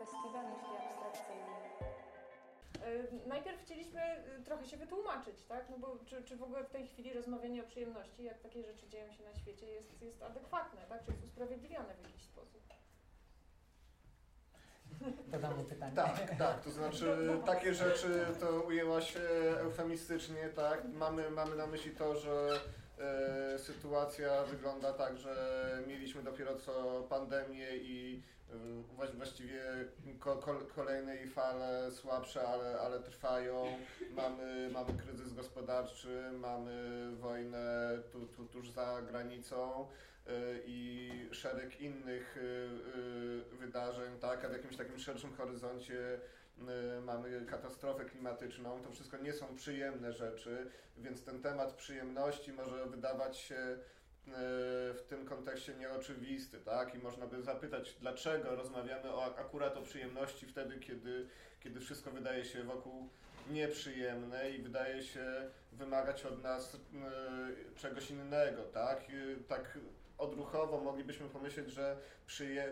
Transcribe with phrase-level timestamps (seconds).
[0.00, 1.56] festiwal, jeśli abstrakcyjny?
[2.84, 5.70] E, najpierw chcieliśmy e, trochę się wytłumaczyć, tak?
[5.70, 8.88] No bo czy, czy w ogóle w tej chwili rozmawianie o przyjemności, jak takie rzeczy
[8.88, 11.04] dzieją się na świecie, jest, jest adekwatne, tak?
[11.04, 12.60] Czy jest usprawiedliwione w jakiś sposób?
[15.32, 15.96] To do mnie pytanie.
[15.96, 19.14] Tak, tak, to znaczy takie rzeczy to ujęłaś
[19.60, 20.84] eufemistycznie, tak?
[20.92, 22.60] Mamy, mamy na myśli to, że
[22.98, 25.34] e, sytuacja wygląda tak, że
[25.86, 28.22] mieliśmy dopiero co pandemię i
[29.16, 29.62] właściwie
[30.18, 33.78] ko, ko, kolejne fale słabsze, ale, ale trwają.
[34.10, 39.88] Mamy, mamy kryzys gospodarczy, mamy wojnę tu, tu, tuż za granicą
[40.26, 40.32] e,
[40.66, 46.20] i szereg innych e, wydarzeń, tak, a w jakimś takim szerszym horyzoncie
[47.02, 48.82] mamy katastrofę klimatyczną.
[48.82, 53.78] To wszystko nie są przyjemne rzeczy, więc ten temat przyjemności może wydawać się
[54.26, 56.94] w tym kontekście nieoczywisty, tak?
[56.94, 61.26] I można by zapytać, dlaczego rozmawiamy o, akurat o przyjemności wtedy, kiedy,
[61.60, 63.08] kiedy wszystko wydaje się wokół
[63.50, 66.78] nieprzyjemne i wydaje się wymagać od nas y,
[67.76, 69.10] czegoś innego, tak?
[69.10, 69.78] Y, tak
[70.18, 71.96] odruchowo moglibyśmy pomyśleć, że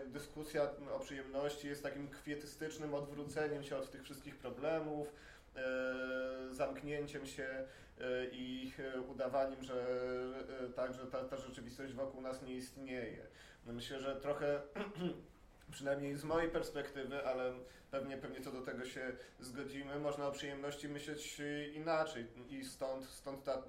[0.07, 5.07] dyskusja o przyjemności jest takim kwietystycznym odwróceniem się od tych wszystkich problemów,
[6.51, 7.65] zamknięciem się
[8.31, 8.71] i
[9.07, 9.85] udawaniem, że,
[10.75, 13.25] tak, że ta, ta rzeczywistość wokół nas nie istnieje.
[13.65, 14.61] Myślę, że trochę
[15.71, 17.53] przynajmniej z mojej perspektywy, ale
[17.91, 21.41] pewnie, pewnie co do tego się zgodzimy, można o przyjemności myśleć
[21.73, 23.63] inaczej i stąd, stąd ta e,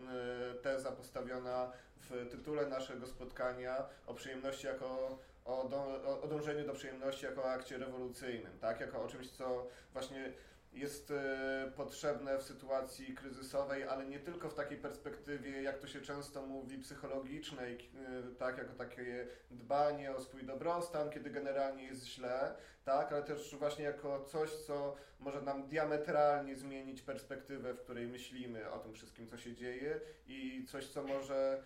[0.62, 7.26] teza postawiona w tytule naszego spotkania o przyjemności jako o, do, o dążeniu do przyjemności
[7.26, 8.80] jako akcie rewolucyjnym, tak?
[8.80, 10.32] jako o czymś, co właśnie
[10.72, 16.00] jest e, potrzebne w sytuacji kryzysowej, ale nie tylko w takiej perspektywie, jak to się
[16.00, 22.54] często mówi, psychologicznej, e, tak, jako takie dbanie o swój dobrostan, kiedy generalnie jest źle,
[22.84, 28.70] tak, ale też właśnie jako coś, co może nam diametralnie zmienić perspektywę, w której myślimy
[28.70, 31.62] o tym wszystkim, co się dzieje i coś, co może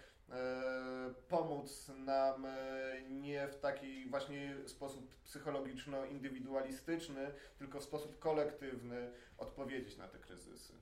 [1.28, 10.08] pomóc nam e, nie w taki właśnie sposób psychologiczno-indywidualistyczny, tylko w sposób kolektywny odpowiedzieć na
[10.08, 10.74] te kryzysy.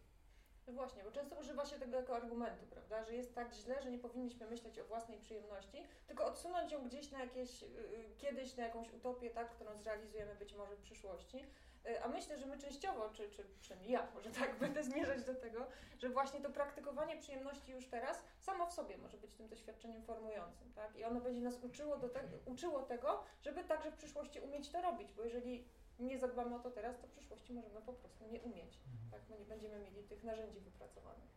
[0.67, 3.91] No właśnie, bo często używa się tego jako argumentu, prawda, że jest tak źle, że
[3.91, 8.57] nie powinniśmy myśleć o własnej przyjemności, tylko odsunąć ją gdzieś na jakieś, y, y, kiedyś
[8.57, 11.47] na jakąś utopię, tak, którą zrealizujemy być może w przyszłości.
[11.87, 15.35] Y, a myślę, że my częściowo, czy, czy przynajmniej ja może tak będę zmierzać do
[15.35, 15.67] tego,
[15.99, 20.73] że właśnie to praktykowanie przyjemności już teraz samo w sobie może być tym doświadczeniem formującym,
[20.73, 20.97] tak?
[20.97, 24.83] I ono będzie nas uczyło, do te, uczyło tego, żeby także w przyszłości umieć to
[24.83, 25.65] robić, bo jeżeli
[25.99, 29.11] nie zadbamy o to teraz, to w przyszłości możemy po prostu nie umieć, mhm.
[29.11, 29.21] tak?
[29.29, 31.33] bo nie będziemy mieli tych narzędzi wypracowanych.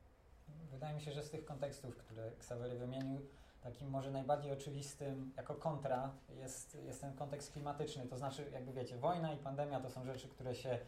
[0.71, 3.21] Wydaje mi się, że z tych kontekstów, które Ksawery wymienił,
[3.65, 8.05] takim może najbardziej oczywistym jako kontra jest, jest ten kontekst klimatyczny.
[8.05, 10.79] To znaczy, jakby wiecie, wojna i pandemia to są rzeczy, które się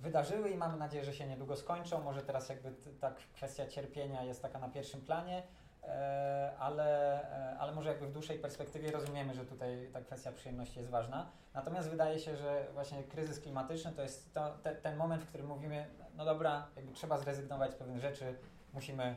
[0.00, 2.02] wydarzyły i mamy nadzieję, że się niedługo skończą.
[2.02, 5.42] Może teraz jakby ta kwestia cierpienia jest taka na pierwszym planie,
[5.88, 7.22] E, ale,
[7.54, 11.30] e, ale może jakby w dłuższej perspektywie rozumiemy, że tutaj ta kwestia przyjemności jest ważna.
[11.54, 15.46] Natomiast wydaje się, że właśnie kryzys klimatyczny to jest to, te, ten moment, w którym
[15.46, 15.86] mówimy,
[16.16, 18.34] no dobra, jakby trzeba zrezygnować z pewnych rzeczy,
[18.72, 19.16] musimy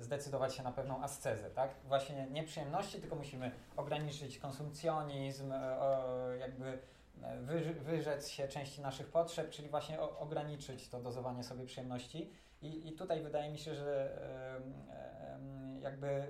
[0.00, 1.74] zdecydować się na pewną ascezę, tak?
[1.84, 5.52] Właśnie nie przyjemności, tylko musimy ograniczyć konsumpcjonizm,
[6.38, 6.78] jakby
[7.84, 12.30] wyrzec się części naszych potrzeb, czyli właśnie ograniczyć to dozowanie sobie przyjemności.
[12.62, 14.18] I, i tutaj wydaje mi się, że
[15.82, 16.26] jakby e,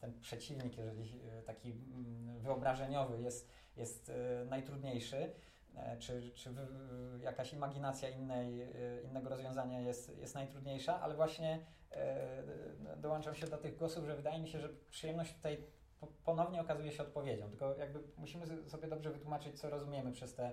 [0.00, 5.32] ten przeciwnik, jeżeli e, taki mm, wyobrażeniowy jest, jest e, najtrudniejszy,
[5.98, 6.50] czy, czy
[7.22, 8.66] jakaś imaginacja innej,
[9.04, 11.58] innego rozwiązania jest, jest najtrudniejsza, ale właśnie
[12.96, 15.58] dołączam się do tych głosów, że wydaje mi się, że przyjemność tutaj
[16.24, 17.48] ponownie okazuje się odpowiedzią.
[17.50, 20.52] Tylko jakby musimy sobie dobrze wytłumaczyć, co rozumiemy przez tę e,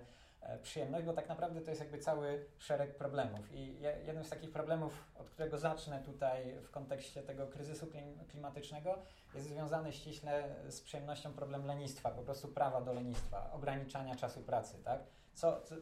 [0.61, 3.53] przyjemność, bo tak naprawdę to jest jakby cały szereg problemów.
[3.53, 7.87] I jednym z takich problemów, od którego zacznę tutaj w kontekście tego kryzysu
[8.29, 8.97] klimatycznego,
[9.35, 14.83] jest związany ściśle z przyjemnością problem lenistwa, po prostu prawa do lenistwa, ograniczania czasu pracy.
[14.83, 14.99] Tak?
[15.33, 15.75] Co, co,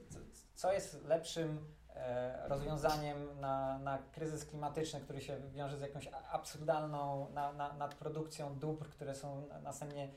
[0.55, 7.29] co jest lepszym E, rozwiązaniem na, na kryzys klimatyczny, który się wiąże z jakąś absurdalną
[7.33, 10.09] na, na, nadprodukcją dóbr, które są następnie e,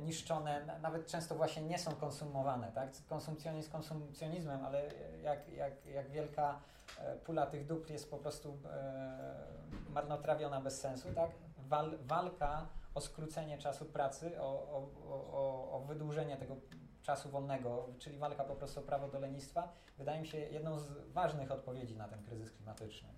[0.00, 2.72] niszczone, nawet często właśnie nie są konsumowane.
[2.72, 2.90] Tak?
[3.08, 4.82] Konsumpcjonizm konsumpcjonizmem, ale
[5.22, 6.60] jak, jak, jak wielka
[6.98, 11.08] e, pula tych dóbr jest po prostu e, marnotrawiona bez sensu.
[11.14, 11.30] Tak?
[11.58, 14.90] Wal, walka o skrócenie czasu pracy, o, o,
[15.32, 16.56] o, o wydłużenie tego
[17.02, 21.12] czasu wolnego, czyli walka po prostu o prawo do lenistwa, wydaje mi się jedną z
[21.12, 23.08] ważnych odpowiedzi na ten kryzys klimatyczny.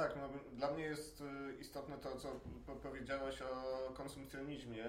[0.00, 1.24] Tak, no, dla mnie jest y,
[1.60, 2.40] istotne to, co
[2.82, 4.84] powiedziałeś o konsumpcjonizmie,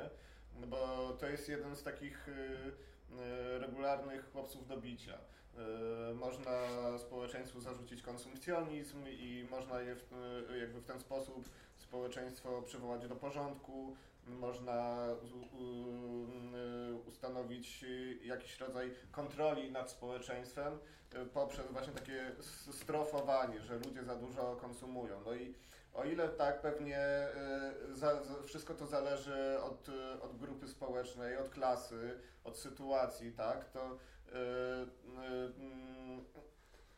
[0.67, 2.31] bo to jest jeden z takich y,
[3.19, 5.17] e, regularnych chłopców do bicia.
[6.15, 6.67] Można
[6.97, 10.11] społeczeństwu zarzucić konsumpcjonizm i można je w,
[10.59, 13.95] jakby w ten sposób społeczeństwo przywołać do porządku,
[14.27, 17.85] można u- ustanowić
[18.23, 20.79] jakiś rodzaj kontroli nad społeczeństwem
[21.13, 22.31] e, poprzez właśnie takie
[22.71, 25.21] strofowanie, że ludzie za dużo konsumują.
[25.25, 25.53] No i
[25.93, 27.27] o ile tak pewnie
[27.91, 29.89] za, wszystko to zależy od,
[30.21, 33.97] od grupy społecznej, od klasy, od sytuacji, tak, to
[35.57, 36.25] mm,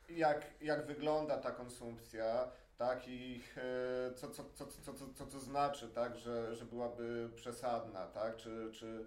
[0.09, 5.39] jak, jak wygląda ta konsumpcja, tak, i e, co, co, co, co, co, co to
[5.39, 9.05] znaczy, tak, że, że byłaby przesadna, tak, czy, czy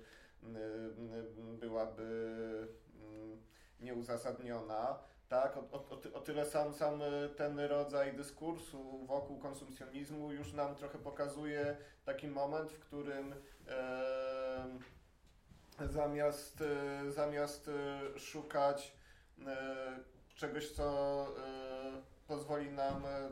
[1.60, 2.26] byłaby
[3.80, 4.98] nieuzasadniona,
[5.28, 10.32] tak, o, o, o ty- o tyle sam, sam e, ten rodzaj dyskursu wokół konsumpcjonizmu
[10.32, 13.34] już nam trochę pokazuje taki moment, w którym
[13.68, 14.78] e,
[15.80, 17.70] zamiast, e, zamiast
[18.16, 18.96] szukać
[19.46, 19.56] e,
[20.34, 23.30] czegoś, co e, pozwoli nam e,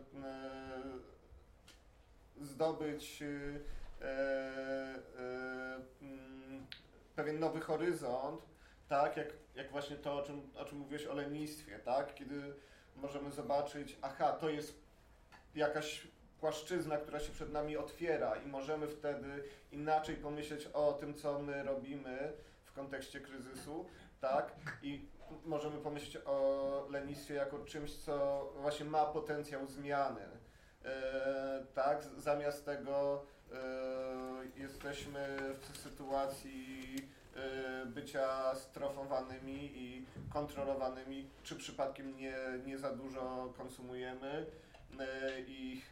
[2.40, 3.26] zdobyć e,
[4.06, 4.14] e,
[6.02, 6.66] mm,
[7.16, 8.42] pewien nowy horyzont,
[8.88, 12.54] tak, jak, jak właśnie to, o czym, o czym mówiłeś o lenistwie, tak, kiedy
[12.96, 14.84] możemy zobaczyć, aha, to jest
[15.54, 16.06] jakaś
[16.40, 21.62] płaszczyzna, która się przed nami otwiera i możemy wtedy inaczej pomyśleć o tym, co my
[21.62, 22.32] robimy
[22.64, 23.86] w kontekście kryzysu,
[24.20, 24.52] tak,
[24.82, 25.08] i
[25.44, 30.20] możemy pomyśleć o lenistwie jako czymś, co właśnie ma potencjał zmiany.
[30.84, 33.56] E, tak, zamiast tego e,
[34.56, 36.96] jesteśmy w sytuacji
[37.36, 42.36] e, bycia strofowanymi i kontrolowanymi, czy przypadkiem nie,
[42.66, 44.46] nie za dużo konsumujemy.
[45.46, 45.82] I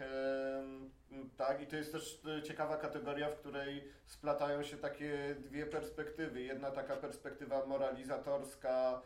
[1.37, 6.43] tak, i to jest też ciekawa kategoria, w której splatają się takie dwie perspektywy.
[6.43, 9.02] Jedna taka perspektywa moralizatorska,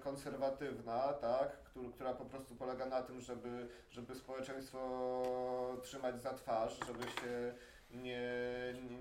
[0.00, 6.78] konserwatywna, tak, któr- która po prostu polega na tym, żeby, żeby społeczeństwo trzymać za twarz,
[6.86, 7.54] żeby się
[7.90, 8.22] nie,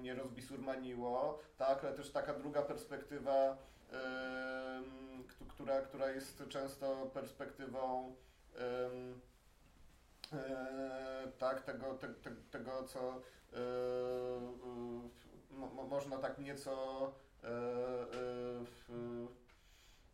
[0.02, 3.58] nie, rozbisurmaniło, tak, ale też taka druga perspektywa,
[5.28, 8.16] któ- która, która jest często perspektywą
[8.60, 8.90] e,
[11.38, 13.22] tak, tego, te, te, tego co
[15.52, 17.14] mo, mo, można tak nieco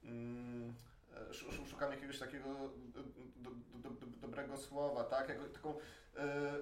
[0.05, 0.73] mm,
[1.15, 2.50] e, sz- szukam jakiegoś takiego
[2.94, 3.03] do,
[3.35, 5.29] do, do, dobrego słowa, tak?
[5.29, 5.73] Jako, taką
[6.17, 6.53] e,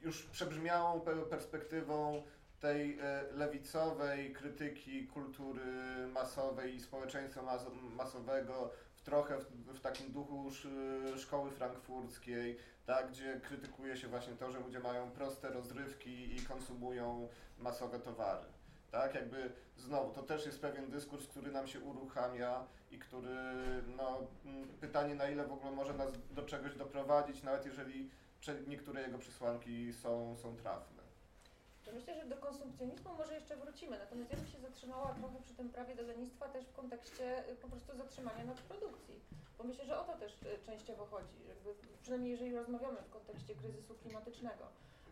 [0.00, 2.22] już przebrzmiałą pe- perspektywą
[2.60, 5.72] tej e, lewicowej krytyki kultury
[6.12, 7.66] masowej i społeczeństwa mas
[7.96, 12.56] masowego, w trochę w, w takim duchu sz- szkoły frankfurckiej,
[12.86, 17.28] tak, gdzie krytykuje się właśnie to, że ludzie mają proste rozrywki i konsumują
[17.58, 18.46] masowe towary.
[18.94, 23.36] Tak, jakby znowu, to też jest pewien dyskurs, który nam się uruchamia i który,
[23.96, 28.10] no, mm, pytanie na ile w ogóle może nas do czegoś doprowadzić, nawet jeżeli
[28.66, 31.02] niektóre jego przesłanki są, są trafne.
[31.94, 35.68] Myślę, że do konsumpcjonizmu może jeszcze wrócimy, natomiast ja bym się zatrzymała trochę przy tym
[35.70, 39.20] prawie do lenistwa też w kontekście y, po prostu zatrzymania nadprodukcji,
[39.58, 43.54] bo myślę, że o to też y, częściowo chodzi, jakby, przynajmniej jeżeli rozmawiamy w kontekście
[43.54, 44.64] kryzysu klimatycznego.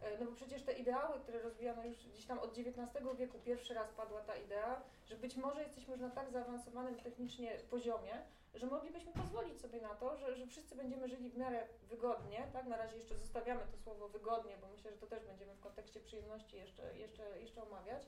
[0.02, 3.74] Y, No bo przecież te ideały, które rozwijano już gdzieś tam od XIX wieku, pierwszy
[3.74, 8.22] raz padła ta idea, że być może jesteśmy już na tak zaawansowanym technicznie poziomie,
[8.54, 12.66] że moglibyśmy pozwolić sobie na to, że, że wszyscy będziemy żyli w miarę wygodnie, tak?
[12.66, 16.00] Na razie jeszcze zostawiamy to słowo wygodnie, bo myślę, że to też będziemy w kontekście
[16.00, 18.06] przyjemności jeszcze, jeszcze, jeszcze omawiać.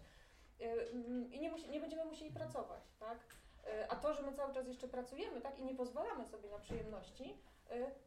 [0.58, 3.18] Yy, mm, I nie, musi, nie będziemy musieli pracować, tak?
[3.66, 5.58] Yy, A to, że my cały czas jeszcze pracujemy, tak?
[5.58, 7.38] I nie pozwalamy sobie na przyjemności,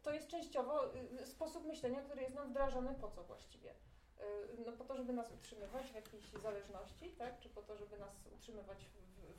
[0.03, 3.73] to jest częściowo yy, sposób myślenia, który jest nam wdrażany po co właściwie?
[4.19, 7.39] Yy, No po to, żeby nas utrzymywać w jakiejś zależności, tak?
[7.39, 8.91] Czy po to, żeby nas utrzymywać w,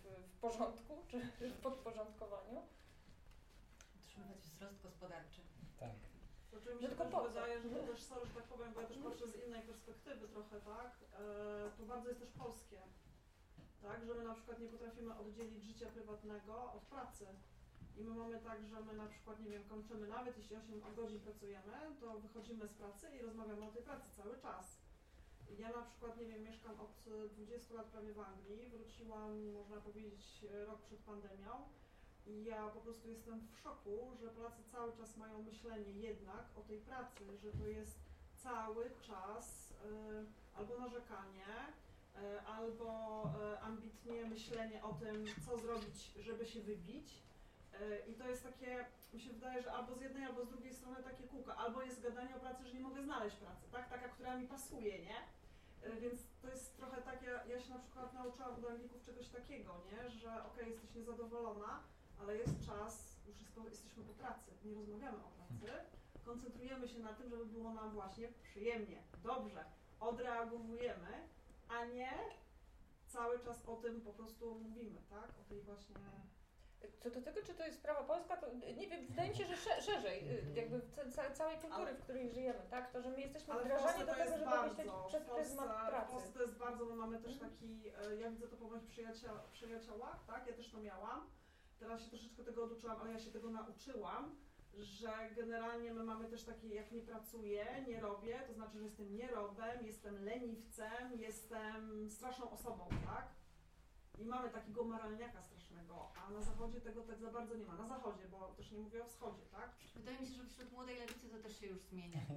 [0.03, 2.63] w, w porządku, czy w podporządkowaniu?
[3.97, 5.43] Utrzymywać wzrost gospodarczy.
[5.81, 5.91] Tak.
[6.51, 8.73] Znaczy mi No się tylko też po wydaje, że to też, sorry, że tak powiem,
[8.75, 10.93] bo ja też patrzę z innej perspektywy trochę, tak?
[11.13, 12.81] E, to bardzo jest też polskie.
[13.83, 17.27] Tak, że my na przykład nie potrafimy oddzielić życia prywatnego od pracy.
[17.99, 21.21] I my mamy tak, że my na przykład, nie wiem, kończymy nawet jeśli 8 godzin
[21.21, 24.79] pracujemy, to wychodzimy z pracy i rozmawiamy o tej pracy cały czas.
[25.59, 29.77] Ja na przykład, nie wiem, mieszkam od e, 20 lat prawie w Anglii, wróciłam, można
[29.77, 31.53] powiedzieć, rok przed pandemią.
[32.27, 36.61] I ja po prostu jestem w szoku, że Polacy cały czas mają myślenie jednak o
[36.61, 37.99] tej pracy, że to jest
[38.37, 41.47] cały czas y, albo narzekanie,
[42.17, 43.23] y, albo
[43.55, 47.23] y, ambitnie myślenie o tym, co zrobić, żeby się wybić.
[48.09, 51.03] I to jest takie, mi się wydaje, że albo z jednej, albo z drugiej strony
[51.03, 51.57] takie kółko.
[51.57, 53.89] Albo jest gadanie o pracy, że nie mogę znaleźć pracy, tak?
[53.89, 55.17] Taka, która mi pasuje, nie?
[55.87, 59.29] Y, Więc to jest trochę tak, ja, ja się na przykład nauczyłam od Anglików czegoś
[59.29, 60.11] takiego, nie?
[60.11, 61.83] że okej, jesteś niezadowolona,
[62.21, 65.73] ale jest czas, już jest, jesteśmy po pracy, nie rozmawiamy o pracy,
[66.25, 69.65] koncentrujemy się na tym, żeby było nam właśnie przyjemnie, dobrze,
[70.01, 71.29] odreagowujemy,
[71.69, 72.13] a nie
[73.07, 75.29] cały czas o tym po prostu mówimy, tak?
[75.41, 75.97] O tej właśnie...
[77.01, 79.57] Co do tego, czy to jest sprawa polska, to nie wiem, wydaje mi się, że
[79.57, 82.93] sze- szerzej, y, jakby w ca- ca- całej kultury, w której żyjemy, tak?
[82.93, 85.69] To, że my jesteśmy Ale w wdrażani do tego, żeby bardzo, myśleć w przez pryzmat
[85.87, 86.13] w pracy.
[86.13, 89.31] Polsce to jest bardzo, my mamy też taki, e, ja widzę to po moich przyjaciel,
[89.53, 91.31] przyjaciołach, tak, ja też to miałam,
[91.79, 94.37] teraz się troszeczkę tego oduczyłam, ale ja się tego nauczyłam,
[94.75, 99.17] że generalnie my mamy też takie, jak nie pracuję, nie robię, to znaczy, że jestem
[99.17, 103.29] nierobem, jestem leniwcem, jestem straszną osobą, tak?
[104.19, 107.75] I mamy takiego moralniaka strasznego, a na zachodzie tego tak za bardzo nie ma.
[107.77, 109.71] Na zachodzie, bo też nie mówię o wschodzie, tak?
[109.95, 112.21] Wydaje mi się, że wśród młodej lewicy to też się już zmienia.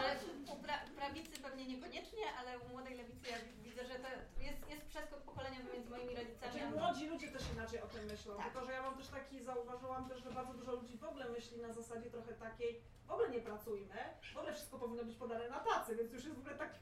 [0.00, 0.18] Że
[0.52, 4.08] u pra prawicy pewnie niekoniecznie, ale u młodej lewicy ja widzę, że to
[4.42, 8.04] jest, jest przeskok pokoleniowy między moimi rodzicami Znaczy a młodzi ludzie też inaczej o tym
[8.04, 8.44] myślą, Tak.
[8.44, 11.60] tylko że ja mam też taki, zauważyłam też, że bardzo dużo ludzi w ogóle myśli
[11.60, 13.94] na zasadzie trochę takiej, w ogóle nie pracujmy,
[14.34, 16.74] w ogóle wszystko powinno być podane na tacy, więc już jest w ogóle tak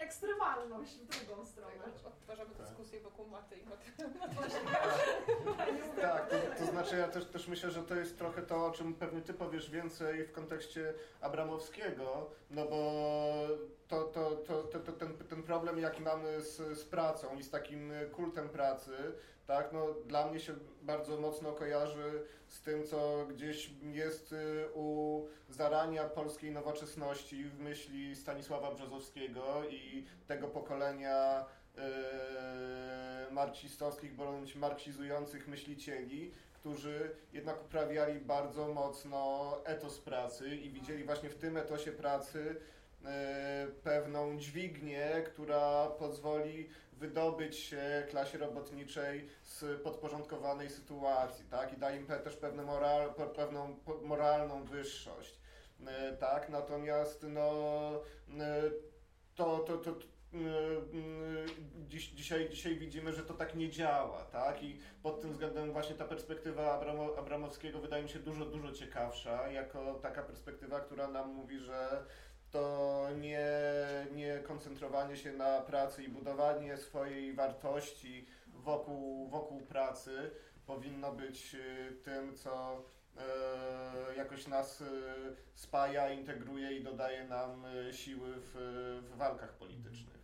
[0.00, 1.72] ekstremalność w drugą stronę.
[1.84, 2.66] Tak, Odtwarzamy Tak.
[2.66, 3.90] dyskusję wokół maty i maty.
[5.46, 8.70] Mówię Tak, to, to znaczy ja też, też myślę, że to jest trochę to, o
[8.70, 12.78] czym pewnie ty powiesz więcej w kontekście Abramowskiego, no bo
[13.88, 17.50] to, to, to, to, to ten, ten problem, jaki mamy z, z pracą i z
[17.50, 18.92] takim kultem pracy,
[19.50, 25.26] tak, no dla mnie się bardzo mocno kojarzy z tym, co gdzieś jest y, u
[25.48, 31.44] zarania polskiej nowoczesności w myśli Stanisława Brzozowskiego i tego pokolenia
[31.78, 41.28] e, marksistowskich bądź marksizujących myślicieli, którzy jednak uprawiali bardzo mocno etos pracy i widzieli właśnie
[41.30, 42.56] w tym etosie pracy
[43.04, 46.68] e, pewną dźwignię, która pozwoli
[47.00, 47.74] wydobyć
[48.10, 51.72] klasie robotniczej z podporządkowanej sytuacji, tak?
[51.72, 55.40] I da im też moral, pe- pewną moralną wyższość,
[55.86, 56.48] e, tak?
[56.48, 57.50] Natomiast no,
[58.40, 58.62] e,
[59.34, 60.36] to, to, to, to e,
[60.92, 61.46] mm,
[61.88, 64.62] dziś, dzisiaj, dzisiaj widzimy, że to tak nie działa, tak?
[64.62, 69.50] I pod tym względem właśnie ta perspektywa Abramo, Abramowskiego wydaje mi się dużo, dużo ciekawsza,
[69.50, 72.04] jako taka perspektywa, która nam mówi, że
[72.50, 73.46] to nie,
[74.14, 80.30] nie koncentrowanie się na pracy i budowanie swojej wartości wokół, wokół pracy
[80.66, 82.82] powinno być y, tym, co
[83.16, 84.86] e, jakoś nas y,
[85.54, 88.52] spaja, integruje i dodaje nam y, siły w,
[89.12, 90.20] w walkach politycznych.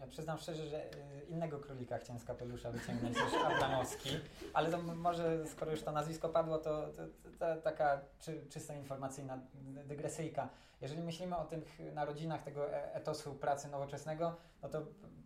[0.00, 0.90] Ja przyznam szczerze, że
[1.28, 4.10] innego królika chciałem z kapelusza wyciągnąć niż Abramowski,
[4.52, 8.72] ale to może skoro już to nazwisko padło, to, to, to, to taka czy, czysto
[8.72, 9.38] informacyjna
[9.84, 10.48] dygresyjka.
[10.80, 14.82] Jeżeli myślimy o tych narodzinach tego e- etosu pracy nowoczesnego, no to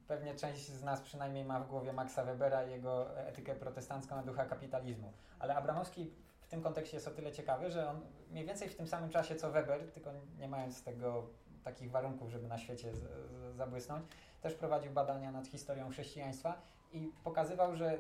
[0.08, 4.22] pewnie część z nas przynajmniej ma w głowie Maxa Webera i jego etykę protestancką na
[4.22, 5.12] ducha kapitalizmu.
[5.38, 8.88] Ale Abramowski w tym kontekście jest o tyle ciekawy, że on mniej więcej w tym
[8.88, 11.26] samym czasie co Weber, tylko nie mając tego
[11.64, 14.06] takich warunków, żeby na świecie z, z, zabłysnąć,
[14.40, 17.98] też prowadził badania nad historią chrześcijaństwa i pokazywał, że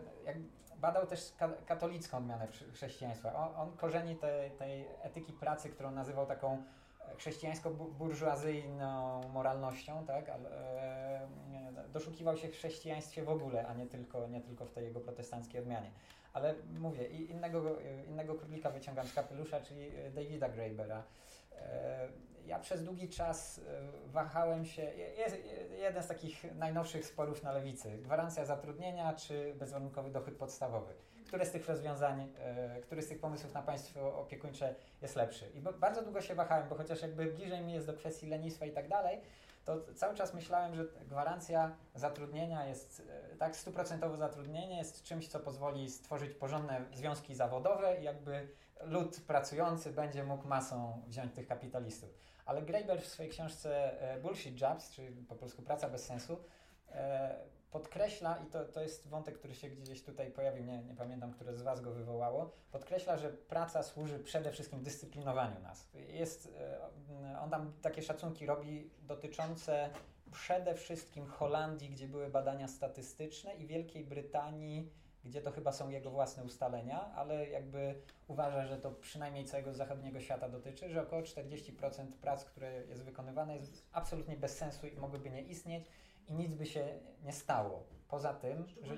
[0.76, 3.34] badał też ka katolicką odmianę chrze- chrześcijaństwa.
[3.34, 6.62] On, on korzeni tej, tej etyki pracy, którą nazywał taką
[7.16, 10.28] chrześcijańsko-burżuazyjną moralnością, tak?
[10.28, 11.28] E,
[11.92, 15.60] doszukiwał się w chrześcijaństwie w ogóle, a nie tylko, nie tylko w tej jego protestanckiej
[15.60, 15.90] odmianie.
[16.32, 17.76] Ale mówię, innego,
[18.08, 21.02] innego królika wyciągam z kapelusza, czyli e, Davida Grabera.
[21.52, 22.08] E,
[22.46, 23.60] Ja przez długi czas
[24.06, 24.82] wahałem się.
[25.18, 25.36] Jest
[25.78, 30.94] jeden z takich najnowszych sporów na lewicy: gwarancja zatrudnienia czy bezwarunkowy dochód podstawowy.
[31.34, 35.50] Które z tych rozwiązań, e, który z tych pomysłów na państwo opiekuńcze jest lepszy?
[35.54, 38.70] I bardzo długo się wahałem, bo chociaż jakby bliżej mi jest do kwestii lenistwa i
[38.70, 39.20] tak dalej,
[39.64, 45.40] to cały czas myślałem, że gwarancja zatrudnienia jest, e, tak, stuprocentowe zatrudnienie jest czymś, co
[45.40, 48.48] pozwoli stworzyć porządne związki zawodowe i jakby
[48.80, 52.10] lud pracujący będzie mógł masą wziąć tych kapitalistów.
[52.46, 56.38] Ale Graeber w swojej książce e, Bullshit Jobs, czyli po polsku Praca bez sensu,
[57.74, 61.56] podkreśla, i to, to jest wątek, który się gdzieś tutaj pojawił, nie, nie pamiętam, które
[61.56, 65.88] z Was go wywołało, podkreśla, że praca służy przede wszystkim dyscyplinowaniu nas.
[65.94, 66.54] Jest,
[67.22, 69.90] e, on tam takie szacunki robi dotyczące
[70.32, 74.90] przede wszystkim Holandii, gdzie były badania statystyczne i Wielkiej Brytanii,
[75.24, 77.94] gdzie to chyba są jego własne ustalenia, ale jakby
[78.28, 83.56] uważa, że to przynajmniej całego zachodniego świata dotyczy, że około 40% prac, które jest wykonywane
[83.56, 85.84] jest absolutnie bez sensu i mogłyby nie istnieć
[86.28, 87.82] i nic by się nie stało.
[88.08, 88.94] Poza tym, że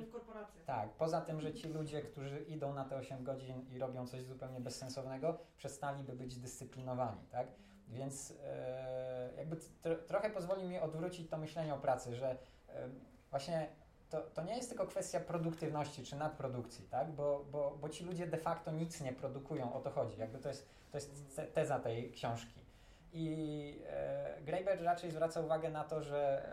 [0.66, 4.22] tak, poza tym, że ci ludzie, którzy idą na te 8 godzin i robią coś
[4.22, 7.46] zupełnie bezsensownego, przestaliby być dyscyplinowani, tak?
[7.88, 12.30] Więc e, jakby tr- trochę pozwoli mi odwrócić to myślenie o pracy, że
[12.68, 12.88] e,
[13.30, 13.68] właśnie
[14.10, 17.12] to, to nie jest tylko kwestia produktywności czy nadprodukcji, tak?
[17.12, 20.20] bo, bo, bo ci ludzie de facto nic nie produkują, o to chodzi.
[20.20, 22.60] Jakby to jest, to jest te- teza tej książki.
[23.12, 26.48] I e, Graeber raczej zwraca uwagę na to, że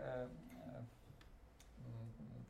[0.53, 0.53] e,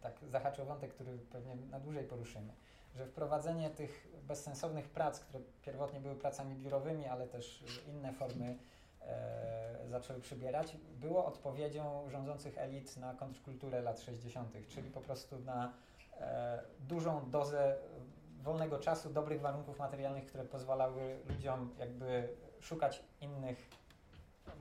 [0.04, 2.52] tak zahaczę o wątek, który pewnie na dłużej poruszymy,
[2.94, 8.58] że wprowadzenie tych bezsensownych prac, które pierwotnie były pracami biurowymi, ale też inne formy
[9.02, 15.72] e, zaczęły przybierać, było odpowiedzią rządzących elit na kontrkulturę lat 60., czyli po prostu na
[16.20, 17.76] e, dużą dozę
[18.42, 22.28] wolnego czasu, dobrych warunków materialnych, które pozwalały ludziom jakby
[22.60, 23.70] szukać innych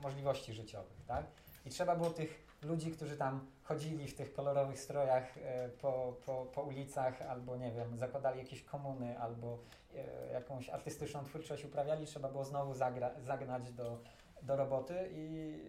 [0.01, 1.25] możliwości życiowych, tak?
[1.65, 6.45] I trzeba było tych ludzi, którzy tam chodzili w tych kolorowych strojach e, po, po,
[6.45, 9.59] po ulicach, albo nie wiem, zakładali jakieś komuny, albo
[9.95, 13.99] e, jakąś artystyczną twórczość uprawiali, trzeba było znowu zagra, zagnać do,
[14.41, 15.59] do roboty i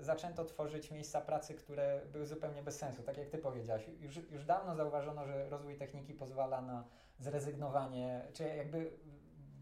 [0.00, 3.02] e, zaczęto tworzyć miejsca pracy, które były zupełnie bez sensu.
[3.02, 6.84] Tak jak ty powiedziałaś, już, już dawno zauważono, że rozwój techniki pozwala na
[7.18, 8.90] zrezygnowanie, czy jakby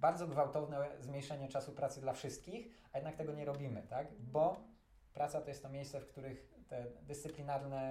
[0.00, 4.06] bardzo gwałtowne zmniejszenie czasu pracy dla wszystkich, a jednak tego nie robimy, tak?
[4.20, 4.56] Bo
[5.12, 7.82] praca to jest to miejsce, w których te dyscyplinarne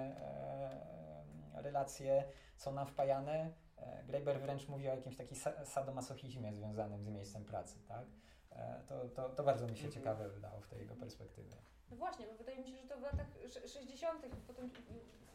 [1.56, 2.24] e, relacje
[2.56, 3.52] są nam wpajane.
[3.76, 8.06] E, Graeber wręcz mówi o jakimś takim sa- sadomasochizmie związanym z miejscem pracy, tak?
[8.50, 9.92] E, to, to, to bardzo mi się Mhm.
[9.92, 11.56] ciekawe wydało w tej jego perspektywie.
[11.90, 14.70] No właśnie, bo wydaje mi się, że to w latach sz- 60., potem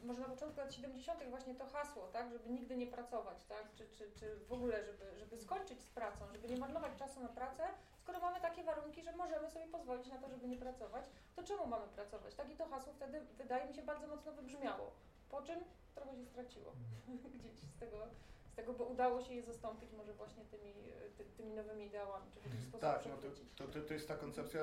[0.04, 1.30] może na początku lat 70.
[1.30, 5.20] właśnie to hasło, tak, żeby nigdy nie pracować, tak, czy, czy, czy w ogóle, żeby,
[5.20, 7.64] żeby skończyć z pracą, żeby nie marnować czasu na pracę,
[8.02, 11.68] skoro mamy takie warunki, że możemy sobie pozwolić na to, żeby nie pracować, to czemu
[11.68, 12.36] mamy pracować?
[12.36, 14.92] Tak i to hasło wtedy wydaje mi się bardzo mocno wybrzmiało,
[15.30, 15.60] po czym
[15.96, 16.72] trochę się straciło
[17.36, 17.98] gdzieś z tego,
[18.52, 20.74] z tego, bo udało się je zastąpić może właśnie tymi,
[21.18, 24.16] ty, tymi nowymi ideałami, czy w jakiś sposób Tak, no to, to, to, jest ta
[24.16, 24.62] koncepcja,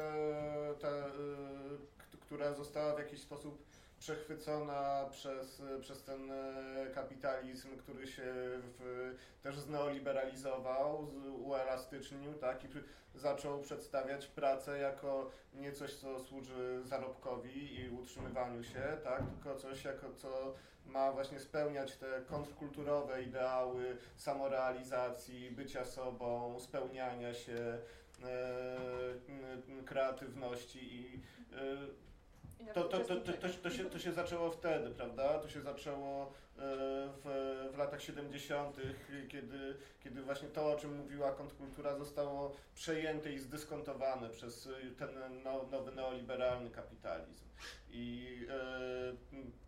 [0.80, 3.64] ta, y, która została w jakiś sposób
[4.04, 6.34] przechwycona przez, przez ten y,
[6.94, 8.22] kapitalizm, który się
[8.78, 11.08] w, też zneoliberalizował,
[11.44, 12.68] uelastycznił, tak, i
[13.14, 19.84] zaczął przedstawiać pracę jako nie coś, co służy zarobkowi i utrzymywaniu się, tak, tylko coś,
[19.84, 20.54] jako co
[20.86, 27.78] ma właśnie spełniać te kontrkulturowe ideały samorealizacji, bycia sobą, spełniania się,
[28.22, 31.20] e, kreatywności i
[31.52, 32.04] e,
[32.74, 33.16] to, to, to,
[33.62, 35.38] to, się, to się zaczęło wtedy, prawda?
[35.38, 36.28] To się zaczęło e,
[37.24, 38.76] w, w latach 70.,
[39.28, 45.08] kiedy, kiedy właśnie to, o czym mówiła kontrkultura, zostało przejęte i zdyskontowane przez e, ten
[45.44, 47.44] no, nowy neoliberalny kapitalizm.
[47.90, 48.56] I e,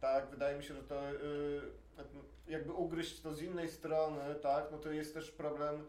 [0.00, 1.02] tak, wydaje mi się, że to
[2.48, 5.84] jakby ugryźć to z innej strony, tak, no to jest też problem,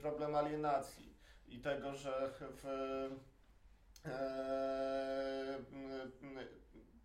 [0.00, 1.14] problem alienacji
[1.48, 3.10] i tego, że w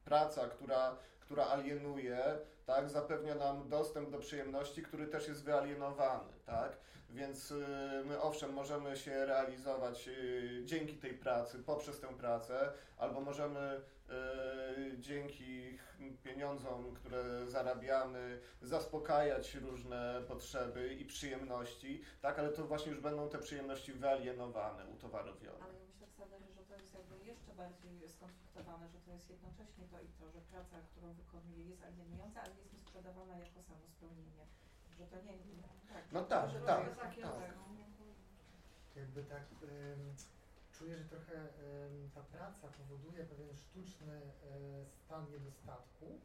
[0.06, 6.78] praca, która, która alienuje, tak, zapewnia nam dostęp do przyjemności, który też jest wyalienowany, tak?
[7.10, 7.66] Więc y,
[8.06, 15.00] my owszem możemy się realizować y, dzięki tej pracy, poprzez tę pracę, albo możemy y,
[15.00, 15.80] dzięki
[16.24, 23.40] pieniądzom, które zarabiamy, zaspokajać różne potrzeby i przyjemności, tak, ale to właśnie już będą te
[23.40, 25.64] przyjemności wyalienowane, utowarowione.
[25.64, 29.98] Ale ja myślę, że to jest jakby jeszcze bardziej skonfliktowane, że to jest jednocześnie to
[30.02, 34.46] i to, że praca, którą wykonuje jest alienująca, ale jest mi sprzedawana jako samo spełnienie.
[34.98, 36.04] Że to nie, nie tak.
[36.12, 37.32] No tak, że tak, to jest takie, tak.
[37.32, 37.70] no.
[38.96, 40.16] jakby tak ym,
[40.72, 46.20] czuję, że trochę ym, ta praca powoduje pewien sztuczny y, stan niedostatku,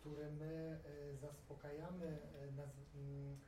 [0.00, 0.80] który my
[1.12, 3.38] y, zaspokajamy y, naz, ym,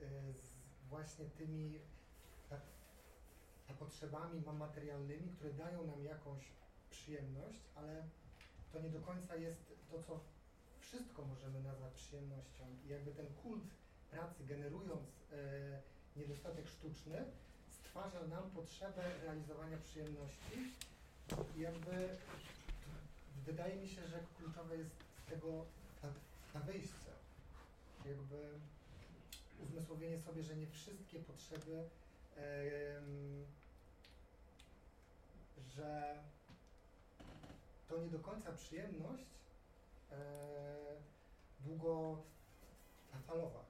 [0.00, 0.56] y, z
[0.88, 1.80] właśnie tymi
[2.50, 2.60] tak,
[3.74, 6.44] potrzebami ma- materialnymi, które dają nam jakąś
[6.90, 8.02] przyjemność, ale
[8.72, 10.20] to nie do końca jest to, co
[10.80, 12.64] wszystko możemy nazwać przyjemnością.
[12.84, 13.64] I jakby ten kult
[14.10, 15.80] pracy generując e,
[16.16, 17.24] niedostatek sztuczny
[17.68, 20.74] stwarza nam potrzebę realizowania przyjemności
[21.56, 22.08] i jakby
[23.46, 24.90] wydaje mi się, że kluczowe jest
[25.22, 25.64] z tego
[26.02, 26.08] ta,
[26.52, 27.12] ta wyjście.
[28.04, 28.48] Jakby
[29.64, 31.88] uzmysłowienie sobie, że nie wszystkie potrzeby
[35.76, 36.14] że
[37.88, 39.24] to nie do końca przyjemność
[40.12, 40.16] e,
[41.60, 43.64] długofalowa.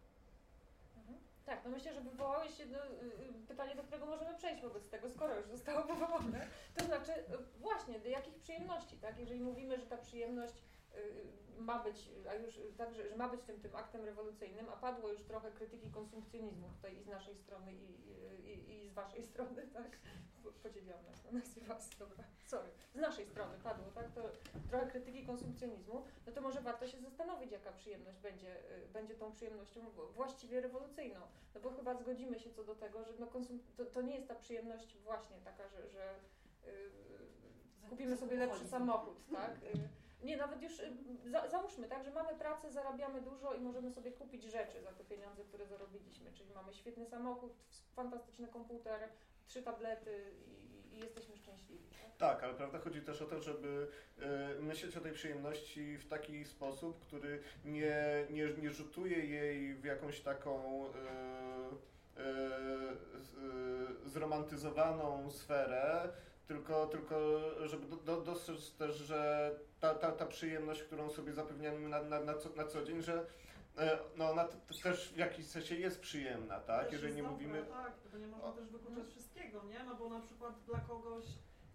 [0.96, 1.18] Mhm.
[1.46, 5.11] Tak, no myślę, że wywołałeś jedno y, y, pytanie, do którego możemy przejść wobec tego,
[5.11, 6.46] skoro już zostało wywołane.
[6.76, 7.24] To znaczy, y,
[7.61, 9.18] właśnie, do jakich przyjemności, tak?
[9.18, 10.55] Jeżeli mówimy, że ta przyjemność
[11.59, 15.09] ma być, a już y, tak, że, ma być tym, tym aktem rewolucyjnym, a padło
[15.09, 17.87] już trochę krytyki konsumpcjonizmu tutaj i z naszej strony, i,
[18.50, 19.98] i, i z waszej strony, tak?
[20.62, 22.68] podzieliłam nas, na nas i was, dobra, sorry.
[22.94, 24.22] Z naszej strony padło, tak, to
[24.68, 29.32] trochę krytyki konsumpcjonizmu, no to może warto się zastanowić, jaka przyjemność będzie, y, będzie tą
[29.32, 29.80] przyjemnością
[30.14, 31.20] właściwie rewolucyjną.
[31.54, 34.28] No bo chyba zgodzimy się co do tego, że no konsum- to, to nie jest
[34.28, 36.14] ta przyjemność właśnie taka, że, że
[36.66, 36.90] y,
[37.90, 39.50] kupimy sobie lepszy samochód, tak?
[40.26, 40.92] Y, Nie, nawet już y,
[41.30, 45.04] za, załóżmy, tak, że mamy pracę, zarabiamy dużo i możemy sobie kupić rzeczy za te
[45.04, 46.32] pieniądze, które zarobiliśmy.
[46.32, 47.52] Czyli mamy świetny samochód,
[47.96, 49.08] fantastyczny komputer,
[49.46, 51.84] trzy tablety i, i jesteśmy szczęśliwi.
[51.90, 52.16] Tak?
[52.18, 56.44] Tak, ale prawda chodzi też o to, żeby e, myśleć o tej przyjemności w taki
[56.44, 60.84] sposób, który nie, nie, nie rzutuje jej w jakąś taką
[63.20, 63.38] z-
[64.06, 66.08] e, zromantyzowaną sferę,
[66.46, 71.88] tylko, tylko żeby do, do, dostrzec też, że ta, ta, ta przyjemność, którą sobie zapewniamy
[71.88, 73.26] na, na, na, co, na co dzień, że
[73.78, 74.48] e, no, ona
[74.82, 76.85] też w jakimś sensie jest przyjemna, tak?
[76.85, 79.85] Też Jeżeli nie dobre, mówimy Tak, bo nie można też wykluczać wszystkiego, nie?
[79.85, 81.24] No bo na przykład dla kogoś,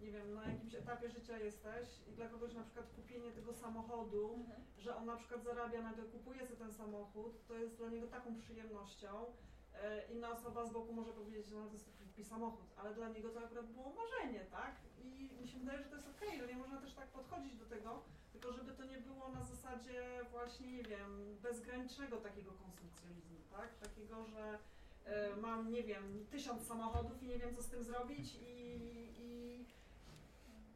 [0.00, 4.38] nie wiem, na jakimś etapie życia jesteś i dla kogoś na przykład kupienie tego samochodu,
[4.78, 8.06] że on na przykład zarabia na to, kupuje sobie ten samochód, to jest dla niego
[8.06, 9.26] taką przyjemnością.
[9.74, 13.28] E, Inna osoba z boku może powiedzieć, no to jest taki samochód, ale dla niego
[13.28, 14.74] to akurat było marzenie, tak?
[15.04, 17.66] I mi się wydaje, że to jest okej, że nie można też tak podchodzić do
[17.66, 23.74] tego, tylko żeby to nie było na zasadzie właśnie, nie wiem, bezgranicznego takiego konsumpcjonizmu, tak?
[23.74, 24.58] Takiego, że
[25.04, 28.80] e, mam, nie wiem, tysiąc samochodów i nie wiem, co z tym zrobić i,
[29.18, 29.64] i,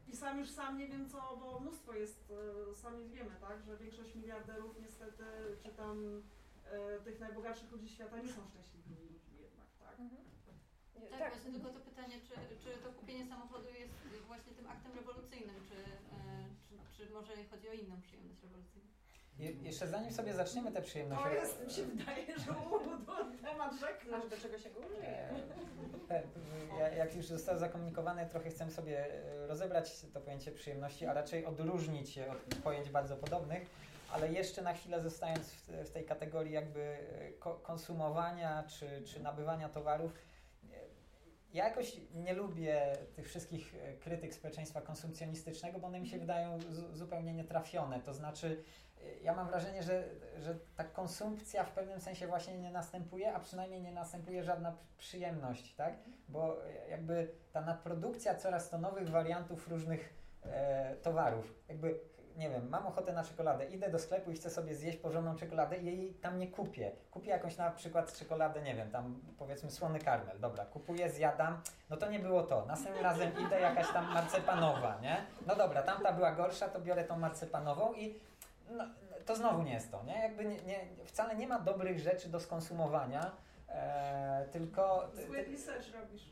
[0.09, 2.33] i sam już sam nie wiem co, bo mnóstwo jest,
[2.71, 5.25] e, sami wiemy, tak, że większość miliarderów niestety,
[5.63, 6.23] czy tam
[7.05, 10.01] tych najbogatszych ludzi świata nie są szczęśliwymi ludźmi jednak, tak?
[10.01, 10.23] Mhm.
[11.01, 13.93] Nie, Tak, właśnie tylko to pytanie, czy, czy to kupienie samochodu jest
[14.27, 18.87] właśnie tym aktem rewolucyjnym, czy, e, czy, czy może chodzi o inną przyjemność rewolucyjną?
[19.39, 21.25] Je, jeszcze zanim sobie zaczniemy te przyjemności...
[21.25, 24.17] To jest, mi się wydaje, że u- temat rzeka.
[24.17, 25.09] Aż do czego się go użyje.
[25.09, 25.31] E,
[26.11, 26.23] e,
[26.79, 31.47] ja- Jak już zostało zakomunikowane, trochę chcę sobie e, rozebrać to pojęcie przyjemności, a raczej
[31.47, 33.67] odróżnić je od pojęć bardzo podobnych,
[34.17, 39.23] ale jeszcze na chwilę zostając w, w tej kategorii jakby e, ko- konsumowania czy, czy
[39.23, 40.77] nabywania towarów, e,
[41.53, 46.61] ja jakoś nie lubię tych wszystkich e, krytyk społeczeństwa konsumpcjonistycznego, bo one mi się wydają
[46.61, 48.01] zu- zupełnie nietrafione.
[48.01, 48.63] To znaczy,
[49.23, 50.05] ja mam wrażenie, że,
[50.39, 55.75] że ta konsumpcja w pewnym sensie właśnie nie następuje, a przynajmniej nie następuje żadna przyjemność,
[55.75, 55.95] tak?
[56.29, 62.01] Bo e, jakby ta nadprodukcja coraz to nowych wariantów różnych e, towarów, jakby
[62.37, 65.79] nie wiem, mam ochotę na czekoladę, idę do sklepu i chcę sobie zjeść porządną czekoladę
[65.79, 66.93] i jej tam nie kupię.
[67.11, 71.97] Kupię jakąś na przykład czekoladę, nie wiem, tam powiedzmy słony karmel, dobra, kupuję, zjadam, no
[71.97, 72.67] to nie było to.
[72.67, 75.17] Następnym razem idę jakaś tam marcepanowa, nie?
[75.47, 78.21] No dobra, tamta była gorsza, to biorę tą marcepanową i
[78.71, 78.85] no,
[79.27, 80.23] to znowu nie jest to, nie?
[80.23, 83.31] Jakby nie, nie, wcale nie ma dobrych rzeczy do skonsumowania,
[83.77, 85.11] e, tylko...
[85.27, 86.23] Zły research robisz.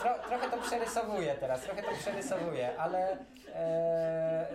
[0.00, 3.18] Tro, trochę to przerysowuję teraz, trochę to przerysowuję, ale...
[3.54, 4.46] E,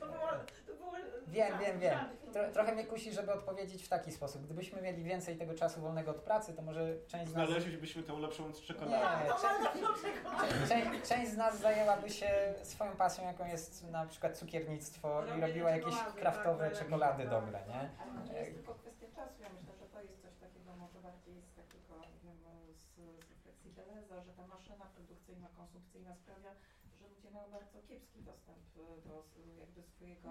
[0.00, 0.28] To było,
[0.66, 0.92] to było
[1.26, 1.98] Wiem, wiem, wiem.
[2.32, 4.42] Tro, trochę mnie kusi, żeby odpowiedzieć w taki sposób.
[4.44, 7.48] Gdybyśmy mieli więcej tego czasu wolnego od pracy, to może część z nas...
[7.48, 9.24] znaleźlibyśmy tą lepszą Nie, czekoladę.
[9.28, 15.40] część, część, część z nas zajęłaby się swoją pasją, jaką jest na przykład cukiernictwo i
[15.40, 17.30] robiła jakieś czekolady, kraftowe tak, czekolady tak.
[17.30, 17.90] dobre, nie?
[18.30, 19.36] Ale jest tylko kwestia czasu.
[19.46, 22.82] Ja myślę, że to jest coś takiego może bardziej z takiego, nie wiem, z,
[23.26, 26.52] z refleksji Deleza, że ta maszyna produkcyjna, konsumpcyjna sprawia,
[26.98, 29.14] że ludzie mają bardzo kiepski dostęp e, do
[29.62, 30.30] jakby swojego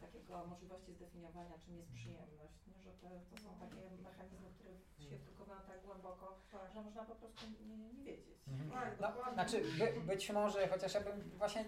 [0.00, 2.58] takiego możliwości zdefiniowania, czym jest przyjemność.
[2.66, 2.78] Nie?
[2.82, 4.72] Że to, to są takie mechanizmy, które
[5.08, 6.38] się wpływają tak głęboko,
[6.74, 8.38] że można po prostu nie, nie wiedzieć.
[8.48, 8.70] Mhm.
[8.70, 9.34] Tak, No, dokładnie.
[9.34, 11.64] znaczy, by, być może, chociaż ja bym właśnie.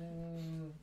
[0.00, 0.74] Mm,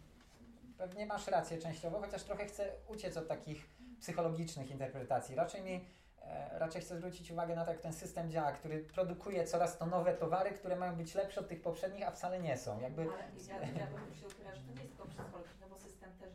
[0.77, 3.69] pewnie masz rację częściowo, chociaż trochę chcę uciec od takich
[4.01, 5.35] psychologicznych interpretacji.
[5.35, 5.85] Raczej mi.
[6.21, 9.85] e, Raczej chcę zwrócić uwagę na to, jak ten system działa, który produkuje coraz to
[9.85, 12.79] nowe towary, które mają być lepsze od tych poprzednich, a wcale nie są.
[12.81, 13.11] Jakby Ale
[13.47, 15.61] ja, ja bym się że to nie jest tylko psychologiczne,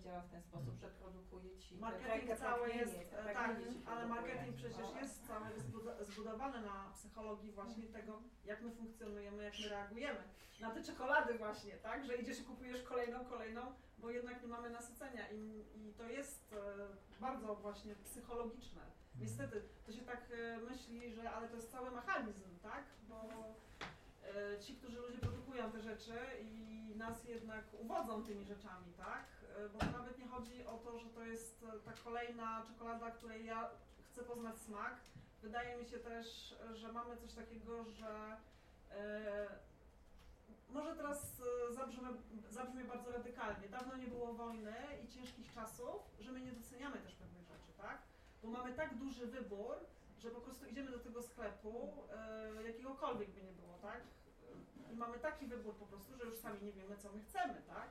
[0.07, 4.07] działa w ten sposób, że produkuje ci Marketing cały pragnienie, jest, e, tak, ci ale
[4.07, 5.01] marketing przecież No.
[5.01, 5.47] jest cały
[6.01, 10.23] zbudowany na psychologii właśnie tego, jak my funkcjonujemy, jak my reagujemy.
[10.61, 12.05] Na te czekolady właśnie, tak?
[12.05, 13.62] Że idziesz i kupujesz kolejną, kolejną,
[13.99, 18.83] bo jednak nie mamy nasycenia i, i to jest e, bardzo właśnie psychologiczne.
[19.21, 22.85] Niestety, to się tak e, myśli, że ale to jest cały mechanizm, tak?
[23.09, 23.23] Bo
[24.61, 29.25] ci, którzy ludzie produkują te rzeczy i nas jednak uwodzą tymi rzeczami, tak?
[29.57, 33.11] E, Bo to nawet nie chodzi o to, że to jest e, ta kolejna czekolada,
[33.11, 33.71] której ja
[34.11, 34.97] chcę poznać smak.
[35.42, 38.37] Wydaje mi się też, że mamy coś takiego, że
[38.90, 39.47] e,
[40.71, 42.09] może teraz zabrzmie,
[42.51, 43.69] zabrzmie bardzo radykalnie.
[43.69, 47.99] Dawno nie było wojny i ciężkich czasów, że my nie doceniamy też pewnych rzeczy, tak?
[48.42, 49.75] Bo mamy tak duży wybór,
[50.19, 51.92] że po prostu idziemy do tego sklepu,
[52.66, 54.01] jakiegokolwiek by nie było, tak?
[54.92, 57.88] I mamy taki wybór po prostu, że już sami nie wiemy, co my chcemy, tak?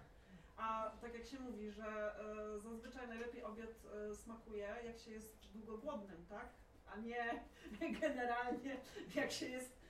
[0.57, 3.69] A tak jak się mówi, że e, zazwyczaj najlepiej obiad
[4.11, 6.49] e, smakuje, jak się jest długo głodnym, tak?
[6.85, 7.43] A nie
[8.01, 8.77] generalnie
[9.15, 9.85] jak się jest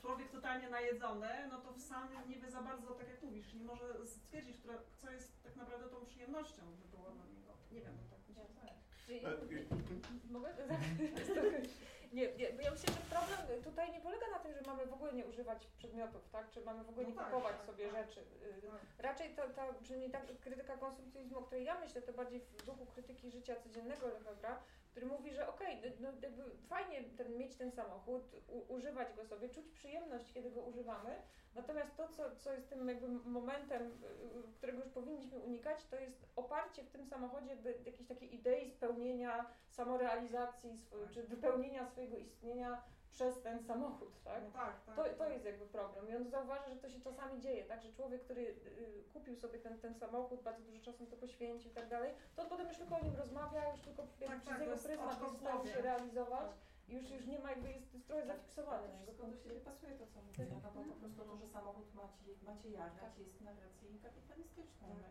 [0.00, 4.06] człowiek totalnie najedzony, no to sam nie wie za bardzo, tak jak mówisz, nie może
[4.06, 7.52] stwierdzić, która, co jest tak naprawdę tą przyjemnością, by było dla niego.
[7.72, 8.74] Nie wiem, no tak mi się wydaje.
[9.06, 10.54] Czyli, E, mogę?
[12.12, 14.92] Nie, nie, bo ja myślę, że problem tutaj nie polega na tym, że mamy w
[14.92, 16.50] ogóle nie używać przedmiotów, tak?
[16.50, 18.06] Czy mamy w ogóle No nie tak, kupować tak, sobie tak.
[18.06, 18.20] rzeczy.
[18.20, 18.80] Y, Tak.
[18.98, 22.86] Raczej ta, ta, przynajmniej ta krytyka konsumpcjonizmu, o której ja myślę, to bardziej w duchu
[22.86, 24.54] krytyki życia codziennego Lefebvre'a,
[25.00, 29.48] który mówi, że okej, no jakby fajnie ten, mieć ten samochód, u, używać go sobie,
[29.48, 31.10] czuć przyjemność, kiedy go używamy,
[31.54, 36.26] natomiast to, co, co jest tym jakby momentem, y, którego już powinniśmy unikać, to jest
[36.36, 43.42] oparcie w tym samochodzie jakiejś takiej idei spełnienia, samorealizacji, swo- czy wypełnienia swojego istnienia przez
[43.42, 44.42] ten samochód, tak?
[44.44, 44.96] No tak, tak.
[44.96, 45.32] To, to tak.
[45.32, 46.08] jest jakby problem.
[46.08, 47.82] I on zauważa, że to się czasami dzieje, tak?
[47.82, 51.74] Że człowiek, który y, kupił sobie ten, ten samochód, bardzo dużo czasu to poświęcił i
[51.74, 54.58] tak dalej, to on potem już tylko o nim rozmawia, już tylko Tak, przez tak,
[54.58, 56.88] to jego pryzmat jest w stanie się realizować Tak.
[56.88, 59.60] i już, już nie ma jakby, jest, jest trochę zafiksowany na jego Wszystko do siebie
[59.60, 63.40] pasuje to, co mówię, no bo po prostu to, że samochód macie, macie jechać, jest
[63.40, 64.90] narracji kapitalistycznej.
[64.90, 65.10] No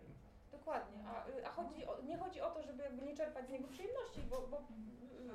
[0.52, 3.50] Dokładnie, a, y, a chodzi o, nie chodzi o to, żeby jakby nie czerpać z
[3.50, 4.62] niego przyjemności, bo, bo y,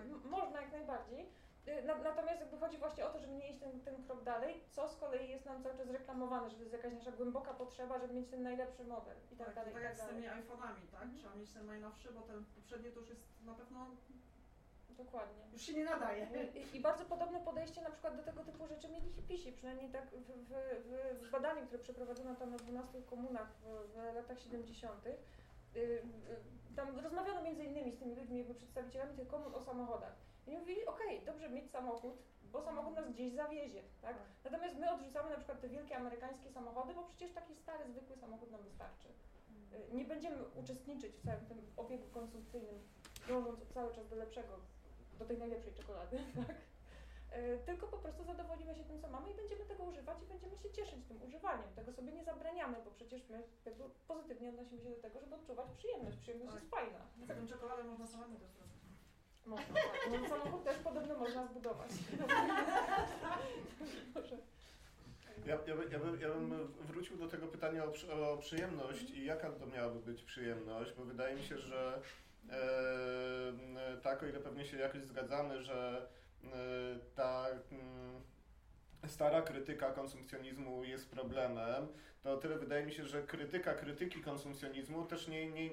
[0.00, 1.28] m- można jak najbardziej.
[1.68, 4.60] Y, Na, natomiast jakby chodzi właśnie o to, żeby nie iść ten, ten krok dalej,
[4.70, 7.98] co z kolei jest nam cały czas reklamowane, że to jest jakaś nasza głęboka potrzeba,
[7.98, 9.72] żeby mieć ten najlepszy model i tak, Tak, dalej.
[9.72, 10.42] tak i jak tak z tymi dalej.
[10.44, 11.02] iPhone'ami, tak?
[11.02, 11.16] Mhm.
[11.18, 13.86] Trzeba mieć ten najnowszy, bo ten poprzedni to już jest na pewno,
[14.98, 15.42] Dokładnie.
[15.52, 16.28] już się nie nadaje.
[16.72, 20.06] I, I bardzo podobne podejście na przykład do tego typu rzeczy mieli hipisi, przynajmniej tak
[20.10, 20.48] w, w,
[20.84, 25.06] w, w badaniu, które przeprowadzono tam na 12 komunach w, w latach 70.
[25.06, 25.10] y,
[25.76, 26.02] y,
[26.76, 30.14] Tam rozmawiano między innymi z tymi ludźmi, jakby przedstawicielami tych komun o samochodach.
[30.46, 32.14] I oni mówili, okej, dobrze mieć samochód,
[32.52, 34.16] bo samochód nas gdzieś zawiezie, tak?
[34.44, 38.50] Natomiast my odrzucamy na przykład te wielkie amerykańskie samochody, bo przecież taki stary, zwykły samochód
[38.50, 39.08] nam wystarczy.
[39.72, 42.78] Y, Nie będziemy uczestniczyć w całym tym obiegu konsumpcyjnym,
[43.28, 44.58] dążąc cały czas do lepszego,
[45.18, 46.56] do tej najlepszej czekolady, tak?
[47.38, 50.56] Y, Tylko po prostu zadowolimy się tym, co mamy i będziemy tego używać i będziemy
[50.58, 51.74] się cieszyć tym używaniem.
[51.74, 53.42] Tego sobie nie zabraniamy, bo przecież my
[54.08, 56.16] pozytywnie odnosimy się do tego, żeby odczuwać przyjemność.
[56.18, 56.62] Przyjemność Tak.
[56.62, 56.98] jest fajna.
[57.22, 58.73] Z tym czekoladę można samemu też zrobić.
[59.46, 60.08] Można, tak.
[60.22, 61.90] No, samochód też podobno można zbudować.
[64.14, 64.36] Może.
[65.46, 69.10] Ja, ja, by- ja, by, ja bym wrócił do tego pytania o, przy- o przyjemność
[69.10, 72.00] i jaka to miałaby być przyjemność, bo wydaje mi się, że
[72.50, 76.08] e, tak, o ile pewnie się jakoś zgadzamy, że
[76.44, 76.48] e,
[77.14, 78.20] ta mm,
[79.06, 81.86] stara krytyka konsumpcjonizmu jest problemem,
[82.22, 85.70] to o tyle wydaje mi się, że krytyka krytyki konsumpcjonizmu też nie, nie,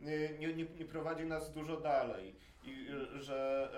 [0.00, 2.36] nie, nie nie prowadzi nas dużo dalej.
[2.64, 3.68] I y, że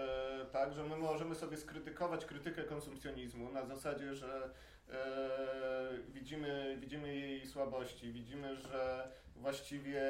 [0.43, 4.51] e, tak, że my możemy sobie skrytykować krytykę konsumpcjonizmu na zasadzie, że
[4.91, 4.99] e,
[6.09, 10.03] widzimy, widzimy jej słabości, widzimy, że właściwie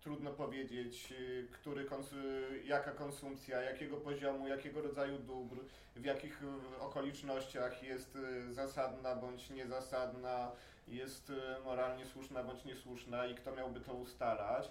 [0.00, 5.56] trudno powiedzieć, y, który konsu- jaka konsumpcja, jakiego poziomu, jakiego rodzaju dóbr,
[5.96, 6.40] w jakich
[6.80, 10.52] okolicznościach jest y, zasadna bądź niezasadna,
[10.88, 11.32] jest
[11.64, 14.70] moralnie słuszna bądź niesłuszna i kto miałby to ustalać.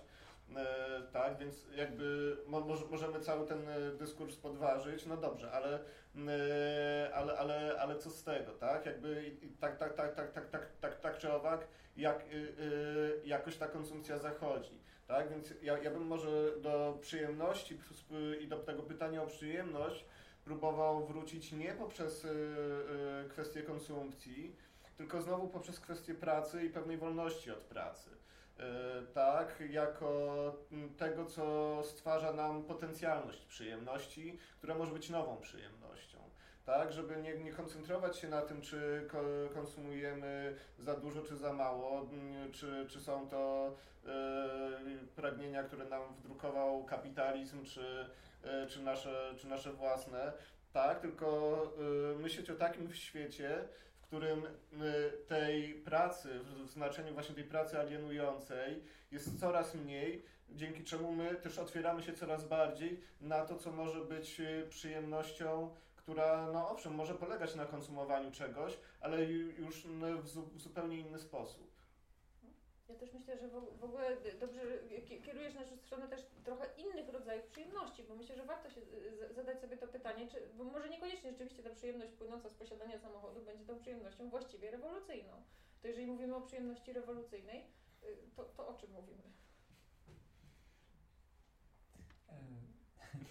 [0.56, 5.80] E, tak, więc jakby mo, moż- możemy cały ten e, dyskurs podważyć, no dobrze, ale,
[6.28, 8.86] e, ale, ale, ale co z tego, tak?
[8.86, 13.58] Jakby tak, tak, tak, tak, tak, tak, tak, tak czy owak, jak, y, y, jakoś
[13.58, 15.30] ta konsumpcja zachodzi, tak?
[15.30, 17.80] Więc ja, ja bym może do przyjemności
[18.42, 20.06] i do tego pytania o przyjemność
[20.44, 22.30] próbował wrócić nie poprzez y,
[23.30, 24.56] kwestię konsumpcji,
[24.98, 28.15] tylko znowu poprzez kwestię pracy i pewnej wolności od pracy.
[28.60, 30.36] E, tak, jako
[30.98, 36.20] tego, co stwarza nam potencjalność przyjemności, która może być nową przyjemnością.
[36.66, 39.20] Tak, żeby nie, nie koncentrować się na tym, czy ko,
[39.54, 42.10] konsumujemy za dużo, czy za mało,
[42.52, 43.74] czy, czy są to
[44.06, 44.10] e,
[45.16, 48.10] pragnienia, które nam wdrukował kapitalizm, czy,
[48.44, 50.34] e, czy, nasze, czy nasze własne.
[50.74, 51.58] Tak, tylko
[52.14, 53.68] e, myśleć o takim świecie,
[54.16, 61.12] którym y, tej pracy, w znaczeniu właśnie tej pracy alienującej jest coraz mniej, dzięki czemu
[61.12, 66.70] my też otwieramy się coraz bardziej na to, co może być y, przyjemnością, która, no
[66.70, 71.75] owszem, może polegać na konsumowaniu czegoś, ale ju- już mm, w, w zupełnie inny sposób.
[72.90, 73.48] Ja też myślę, że
[73.80, 74.62] w, ogóle dobrze
[75.08, 78.82] ki- kierujesz naszą stronę też trochę innych rodzajów przyjemności, bo myślę, że warto się
[79.32, 83.42] zadać sobie to pytanie, czy, bo może niekoniecznie rzeczywiście ta przyjemność płynąca z posiadania samochodu
[83.46, 85.44] będzie tą przyjemnością właściwie rewolucyjną.
[85.82, 87.66] To jeżeli mówimy o przyjemności rewolucyjnej,
[88.04, 89.24] y, to, to o czym mówimy?
[92.30, 92.34] E,
[93.14, 93.25] No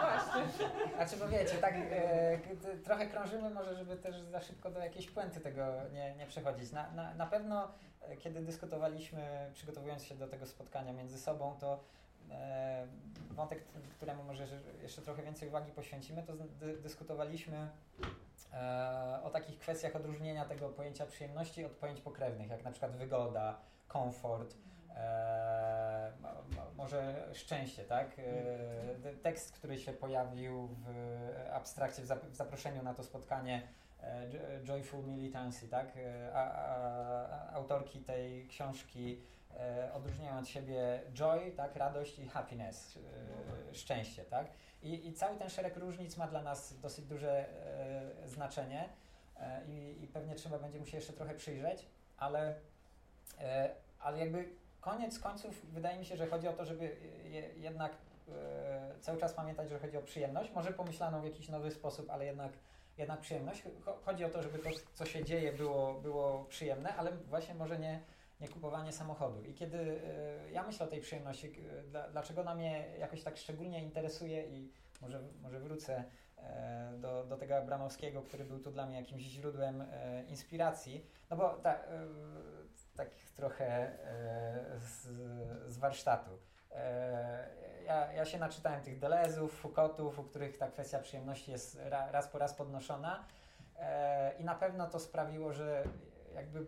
[0.00, 0.66] właśnie.
[0.96, 2.38] Znaczy, bo wiecie, tak e,
[2.84, 6.72] trochę krążymy może, żeby też za szybko do jakiejś puenty tego nie, nie przechodzić.
[6.72, 7.68] Na, na, na pewno,
[8.00, 11.80] e, kiedy dyskutowaliśmy, przygotowując się do tego spotkania między sobą, to
[12.30, 12.86] e,
[13.30, 13.64] wątek,
[13.96, 17.68] któremu może że- jeszcze trochę więcej uwagi poświęcimy, to dy, dyskutowaliśmy
[18.52, 23.56] e, o takich kwestiach odróżnienia tego pojęcia przyjemności od pojęć pokrewnych, jak na przykład wygoda,
[23.88, 24.54] komfort,
[24.96, 28.18] e, mo- mo- może szczęście, tak?
[28.18, 28.22] E,
[29.02, 30.88] te- tekst, który się pojawił w
[31.52, 33.62] abstrakcie, w, zap- w zaproszeniu na to spotkanie
[34.02, 35.96] e, Jo- Joyful Militancy, tak?
[35.96, 39.20] E, a, a, autorki tej książki
[39.60, 41.76] e, odróżniają od siebie joy, tak?
[41.76, 42.98] Radość i happiness,
[43.72, 44.46] szczęście, tak?
[44.82, 47.46] I, I cały ten szereg różnic ma dla nas dosyć duże
[48.26, 48.88] znaczenie
[49.68, 52.54] i, i pewnie trzeba będzie mu się jeszcze trochę przyjrzeć, ale,
[53.98, 54.48] ale jakby
[54.84, 57.92] koniec końców wydaje mi się, że chodzi o to, żeby je, jednak
[58.28, 62.26] e, cały czas pamiętać, że chodzi o przyjemność, może pomyślano w jakiś nowy sposób, ale
[62.26, 62.52] jednak,
[62.98, 63.62] jednak przyjemność.
[63.84, 67.78] Cho- Chodzi o to, żeby to, co się dzieje, było, było przyjemne, ale właśnie może
[67.78, 68.00] nie,
[68.40, 69.44] nie kupowanie samochodu.
[69.44, 70.00] I kiedy
[70.48, 74.46] e, ja myślę o tej przyjemności, e, dla, dlaczego ona mnie jakoś tak szczególnie interesuje
[74.46, 74.70] i
[75.00, 76.04] może, może wrócę
[76.38, 81.36] e, do, do tego Abramowskiego, który był tu dla mnie jakimś źródłem e, inspiracji, no
[81.36, 81.78] bo ta,
[82.94, 85.02] e, tak trochę e, z,
[85.72, 86.30] z warsztatu.
[86.72, 87.48] E,
[87.86, 92.28] ja, ja się naczytałem tych Delezów, Foucaultów, u których ta kwestia przyjemności jest ra, raz
[92.28, 93.24] po raz podnoszona
[93.78, 95.84] e, i na pewno to sprawiło, że
[96.34, 96.66] jakby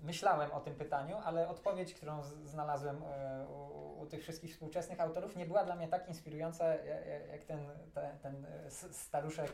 [0.00, 3.02] myślałem o tym pytaniu, ale odpowiedź, którą znalazłem
[3.48, 7.44] u, u tych wszystkich współczesnych autorów, nie była dla mnie tak inspirująca ja- ja- jak
[7.44, 7.58] ten,
[7.94, 8.46] ten, ten
[8.92, 9.52] staruszek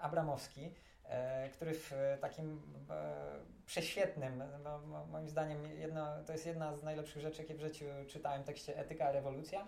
[0.00, 0.74] Abramowski,
[1.52, 3.12] który w e, takim e,
[3.66, 7.84] prześwietnym, no, mo- moim zdaniem jedno, to jest jedna z najlepszych rzeczy, jakie w życiu
[8.08, 9.66] czytałem w tekście Etyka rewolucja,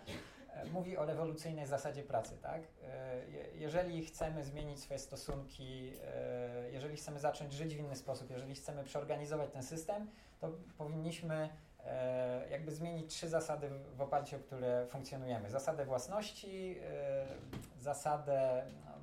[0.53, 2.63] e, mówi o rewolucyjnej zasadzie pracy, tak?
[2.83, 8.31] E, je- Jeżeli chcemy zmienić swoje stosunki, e, jeżeli chcemy zacząć żyć w inny sposób,
[8.31, 11.49] jeżeli chcemy przeorganizować ten system, to powinniśmy
[11.85, 15.51] e, jakby zmienić trzy zasady, w oparciu o które funkcjonujemy.
[15.51, 17.27] Zasadę własności, e,
[17.81, 18.94] zasadę, no,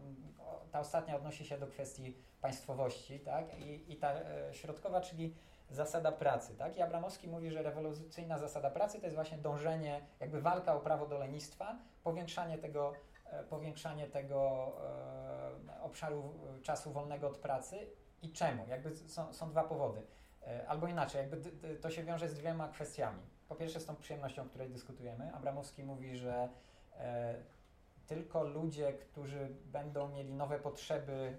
[0.71, 3.59] ta ostatnia odnosi się do kwestii państwowości, tak?
[3.59, 5.35] I, i ta e, środkowa, czyli
[5.69, 6.77] zasada pracy, tak?
[6.77, 11.07] I Abramowski mówi, że rewolucyjna zasada pracy to jest właśnie dążenie, jakby walka o prawo
[11.07, 12.93] do lenistwa, powiększanie tego,
[13.25, 14.71] e, powiększanie tego
[15.69, 17.87] e, obszaru czasu wolnego od pracy
[18.21, 18.67] i czemu?
[18.67, 20.01] Jakby są, są dwa powody.
[20.67, 23.21] Albo inaczej, jakby to się wiąże z dwiema kwestiami.
[23.49, 25.33] Po pierwsze z tą przyjemnością, o której dyskutujemy.
[25.33, 26.49] Abramowski mówi, że
[28.11, 31.37] tylko ludzie, którzy będą mieli nowe potrzeby,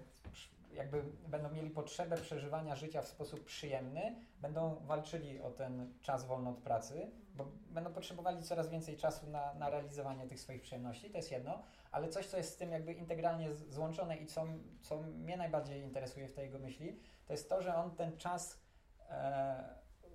[0.73, 6.49] jakby będą mieli potrzebę przeżywania życia w sposób przyjemny, będą walczyli o ten czas wolny
[6.49, 11.17] od pracy, bo będą potrzebowali coraz więcej czasu na, na realizowanie tych swoich przyjemności, to
[11.17, 14.45] jest jedno, ale coś, co jest z tym jakby integralnie złączone i co,
[14.81, 18.59] co mnie najbardziej interesuje w tej jego myśli, to jest to, że on ten czas
[19.09, 19.63] e,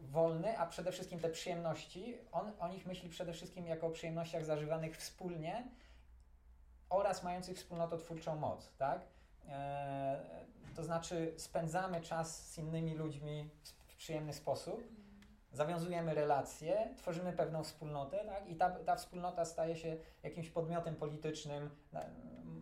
[0.00, 4.44] wolny, a przede wszystkim te przyjemności, on o nich myśli przede wszystkim jako o przyjemnościach
[4.44, 5.68] zażywanych wspólnie
[6.90, 9.00] oraz mających wspólnototwórczą moc, tak?
[9.48, 10.20] E,
[10.76, 13.50] to znaczy spędzamy czas z innymi ludźmi
[13.86, 14.82] w, przyjemny sposób,
[15.52, 18.48] zawiązujemy relacje, tworzymy pewną wspólnotę, tak?
[18.48, 22.04] I ta, ta wspólnota staje się jakimś podmiotem politycznym, na,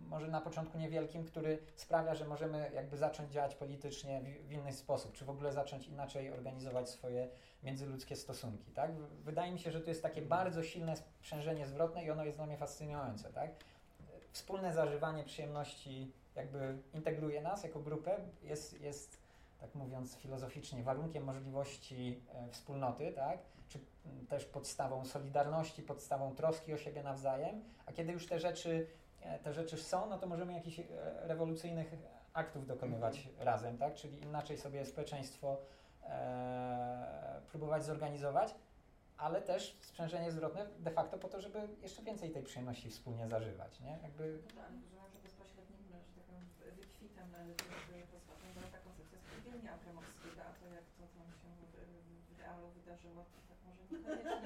[0.07, 4.73] może na początku niewielkim, który sprawia, że możemy jakby zacząć działać politycznie w, w inny
[4.73, 7.29] sposób, czy w ogóle zacząć inaczej organizować swoje
[7.62, 8.93] międzyludzkie stosunki, tak?
[9.25, 12.47] Wydaje mi się, że tu jest takie bardzo silne sprzężenie zwrotne i ono jest dla
[12.47, 13.51] mnie fascynujące, tak?
[14.37, 19.18] Wspólne zażywanie przyjemności jakby integruje nas jako grupę, jest, jest
[19.61, 23.38] tak mówiąc filozoficznie, warunkiem możliwości e, wspólnoty, tak?
[23.68, 23.79] czy
[24.29, 28.87] też podstawą solidarności, podstawą troski o siebie nawzajem, a kiedy już te rzeczy,
[29.20, 30.85] e, te rzeczy są, no to możemy jakichś e,
[31.20, 31.94] rewolucyjnych
[32.33, 33.94] aktów dokonywać razem, tak?
[33.94, 35.57] czyli inaczej sobie społeczeństwo
[36.03, 38.55] e, próbować zorganizować,
[39.18, 43.80] ale też sprzężenie zwrotne de facto po to, żeby jeszcze więcej tej przyjemności wspólnie zażywać.
[43.80, 43.99] Nie?
[44.03, 46.45] Jakby Dobrze, ale rozumiem, że bezpośrednim, że tak powiem,
[46.80, 47.28] wykwitem
[48.55, 51.74] była ta koncepcja spółdzielni Abramowskiego, a to jak to tam się w,
[52.28, 54.41] w realu wydarzyło, to tak może niekoniecznie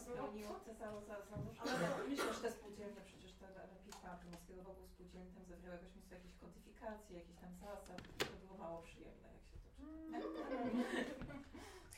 [0.04, 1.86] spełniło te za, za, założenia.
[1.94, 3.46] Ale myślę, że te spółdzielnie, przecież te
[3.86, 8.54] pisma Abramowskiego wokół spółdzielni tam zawierały jakoś mnóstwo jakichś kodyfikacji, jakichś tam zasad, to było
[8.64, 11.19] mało przyjemne, jak się to czyta.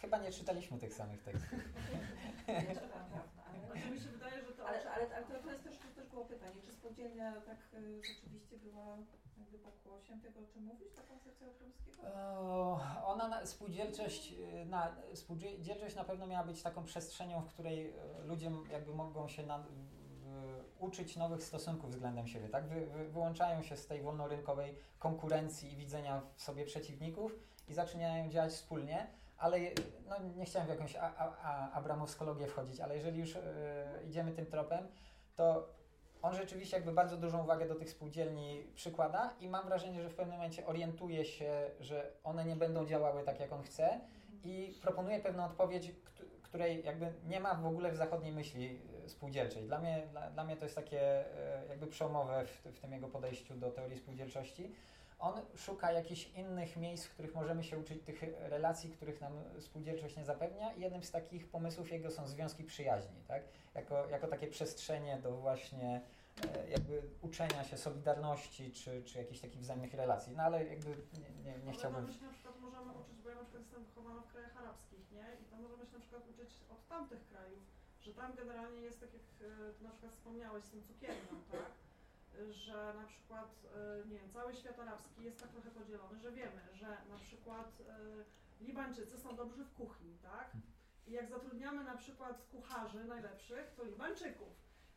[0.03, 1.59] Chyba nie czytaliśmy tych samych tekstów.
[2.49, 3.67] Ja czytałam dawno, ale...
[3.67, 4.67] Znaczy mi się wydaje, że to...
[4.69, 8.01] Ale, ale, ale to, to jest też, to też było pytanie, czy spółdzielnia tak y,
[8.05, 8.97] rzeczywiście była
[9.39, 12.03] jakby pokłosiem tego, o czym mówisz, ta koncepcja Okromskiego?
[13.05, 18.25] Ona, na, spółdzielczość, y, na, spółdzielczość na pewno miała być taką przestrzenią, w której y,
[18.25, 20.03] ludzie jakby mogą się na, w-
[20.79, 22.69] uczyć nowych stosunków względem siebie, tak?
[22.69, 27.39] Wy, wy, wyłączają się z tej wolnorynkowej konkurencji i widzenia w sobie przeciwników
[27.69, 29.07] i zaczynają działać wspólnie,
[29.43, 29.59] ale
[30.09, 30.97] no, nie chciałem w jakąś
[31.73, 33.41] abramowskologię wchodzić, ale jeżeli już e,
[34.09, 34.89] idziemy tym tropem,
[35.37, 35.69] to
[36.23, 40.15] on rzeczywiście jakby bardzo dużą uwagę do tych spółdzielni przykłada i mam wrażenie, że w
[40.15, 44.01] pewnym momencie orientuje się, że one nie będą działały tak, jak on chce
[44.45, 49.09] i proponuje pewną odpowiedź, kt- której jakby nie ma w ogóle w zachodniej myśli e,
[49.09, 49.63] spółdzielczej.
[49.63, 53.09] Dla mnie, dla, dla mnie to jest takie e, jakby przełomowe w, w tym jego
[53.09, 54.75] podejściu do teorii spółdzielczości.
[55.23, 60.17] On szuka jakichś innych miejsc, w których możemy się uczyć tych relacji, których nam spółdzielczość
[60.17, 63.43] nie zapewnia i jednym z takich pomysłów jego są związki przyjaźni, tak?
[63.75, 66.01] Jako, jako takie przestrzenie do właśnie
[66.55, 70.33] e, jakby uczenia się solidarności czy, czy jakichś takich wzajemnych relacji.
[70.37, 72.13] No ale jakby nie, nie, nie chciałbym...
[72.13, 75.27] się na przykład możemy uczyć, bo ja na przykład jestem wychowana w krajach arabskich, nie?
[75.43, 77.63] I tam możemy się na przykład uczyć od tamtych krajów,
[78.01, 81.82] że tam generalnie jest tak jak e, na przykład wspomniałeś z tym cukiernią, tak?
[82.51, 86.63] Że na przykład, e, nie wiem, cały świat arabski jest tak trochę podzielony, że wiemy,
[86.73, 90.53] że na przykład e, Libańczycy są dobrzy w kuchni, tak?
[91.07, 94.49] I jak zatrudniamy na przykład kucharzy najlepszych, to Libańczyków.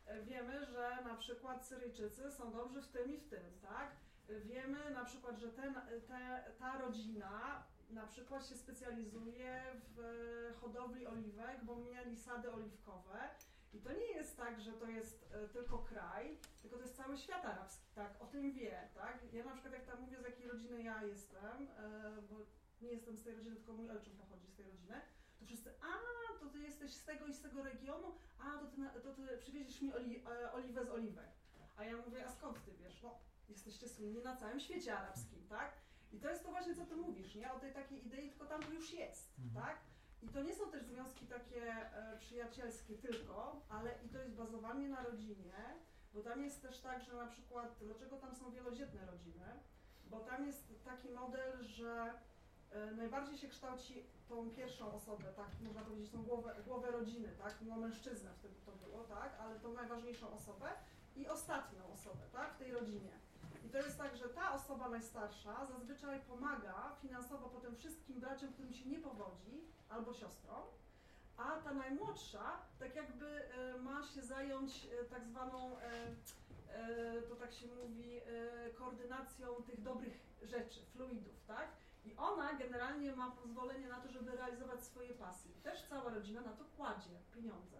[0.06, 3.90] E, Wiemy, że na przykład Syryjczycy są dobrzy w tym i w tym, tak?
[4.28, 5.74] Wiemy na przykład, że ten,
[6.08, 9.62] te, ta rodzina na przykład się specjalizuje
[9.96, 10.00] w
[10.60, 13.28] hodowli oliwek, bo mieli sady oliwkowe.
[13.72, 17.16] I to nie jest tak, że to jest e, tylko kraj, tylko to jest cały
[17.18, 18.22] świat arabski, tak?
[18.22, 19.32] O tym wie, tak?
[19.32, 22.36] Ja na przykład jak tam mówię, z jakiej rodziny ja jestem, e, bo
[22.80, 25.00] nie jestem z tej rodziny, tylko mój ojczym pochodzi z tej rodziny,
[25.38, 25.96] to wszyscy, a,
[26.40, 29.80] to ty jesteś z tego i z tego regionu, a, to ty, to ty przywieziesz
[29.82, 31.28] mi oli, e, oliwę z oliwek.
[31.76, 33.02] A ja mówię, a skąd ty wiesz?
[33.02, 35.72] No, jesteście słynni na całym świecie arabskim, tak?
[36.12, 37.52] I to jest to właśnie, co ty mówisz, nie?
[37.52, 39.66] O tej takiej idei, tylko tam to już jest, Mhm.
[39.66, 39.80] tak?
[40.22, 44.88] I to nie są też związki takie e, przyjacielskie tylko, ale i to jest bazowanie
[44.88, 45.54] na rodzinie,
[46.14, 49.46] bo tam jest też tak, że na przykład, dlaczego tam są wielodzietne rodziny?
[50.10, 52.12] Bo tam jest taki model, że
[52.70, 57.54] e, najbardziej się kształci tą pierwszą osobę, tak, można powiedzieć, tą głowę, głowę rodziny, tak,
[57.62, 60.68] no mężczyznę wtedy to było, tak, ale tą najważniejszą osobę
[61.16, 63.25] i ostatnią osobę, tak, w tej rodzinie.
[63.66, 68.72] I to jest tak, że ta osoba najstarsza zazwyczaj pomaga finansowo potem wszystkim braciom, którym
[68.72, 70.62] się nie powodzi, albo siostrom,
[71.36, 77.52] a ta najmłodsza tak jakby e, ma się zająć e, tak zwaną, e, to tak
[77.52, 78.20] się mówi,
[78.78, 81.68] koordynacją tych dobrych rzeczy, fluidów, tak?
[82.04, 85.50] I ona generalnie ma pozwolenie na to, żeby realizować swoje pasje.
[85.62, 87.76] Też cała rodzina na to kładzie pieniądze.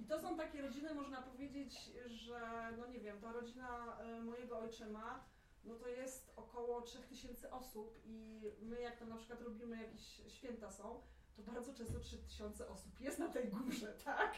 [0.00, 2.40] I to są takie rodziny, można powiedzieć, że,
[2.78, 5.24] no nie wiem, ta rodzina e, mojego ojczyma,
[5.64, 10.70] no to jest około 3000 osób i my jak tam na przykład robimy jakieś święta
[10.70, 11.00] są,
[11.36, 14.34] to bardzo często 3000 osób jest na tej górze, tak?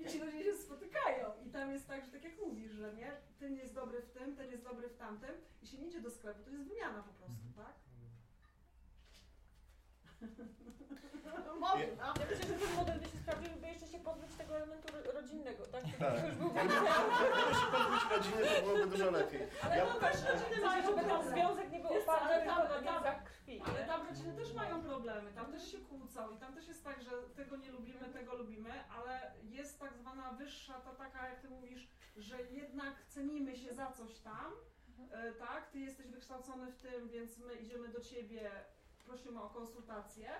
[0.00, 3.12] I ci ludzie się spotykają i tam jest tak, że tak jak mówisz, że nie,
[3.38, 5.30] ten jest dobry w tym, ten jest dobry w tamtym
[5.62, 7.66] i się nie idzie do sklepu, to jest wymiana po prostu, Mhm.
[7.66, 7.74] tak?
[11.98, 15.12] Ja myślę, że ten model by się sprawdził, żeby jeszcze się pozbyć tego elementu ro-
[15.12, 15.86] rodzinnego, tak?
[15.86, 16.26] Żeby Tak.
[16.28, 16.74] już był Gdyby
[17.60, 19.40] się pozbyć rodziny, to byłoby dużo lepiej.
[19.62, 21.32] Ale Ja- to też rodziny mają żeby ten problem.
[21.34, 23.62] związek nie był Wiesz co, oparty ale tylko tam- na tam- więzach krwi.
[23.66, 27.02] Ale tam rodziny też mają problemy, tam też się kłócą i tam też jest tak,
[27.02, 31.48] że tego nie lubimy, tego lubimy, ale jest tak zwana wyższa, ta taka jak ty
[31.48, 34.52] mówisz, że jednak cenimy się za coś tam,
[35.12, 38.50] e, tak, ty jesteś wykształcony w tym, więc my idziemy do ciebie,
[39.06, 40.30] prosimy o konsultację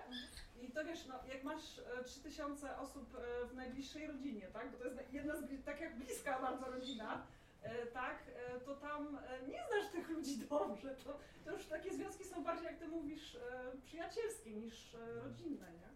[0.61, 4.77] i to wiesz, no, jak masz e, 3000 osób e, w najbliższej rodzinie, tak, bo
[4.77, 7.27] to jest jedna z, tak jak bliska bardzo rodzina,
[7.61, 11.93] e, tak, e, to tam e, nie znasz tych ludzi dobrze, to, to już takie
[11.93, 13.41] związki są bardziej, jak ty mówisz, e,
[13.85, 15.93] przyjacielskie niż e, rodzinne, nie?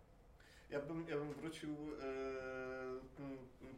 [0.70, 1.76] Ja bym, ja bym wrócił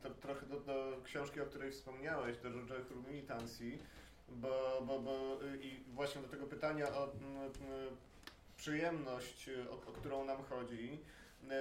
[0.05, 3.79] e, trochę do, do książki, o której wspomniałeś, do Roger Militancji,
[4.29, 7.11] bo, bo, bo i właśnie do tego pytania o
[8.69, 10.99] przyjemność, y, o, o którą nam chodzi.
[11.49, 11.55] e,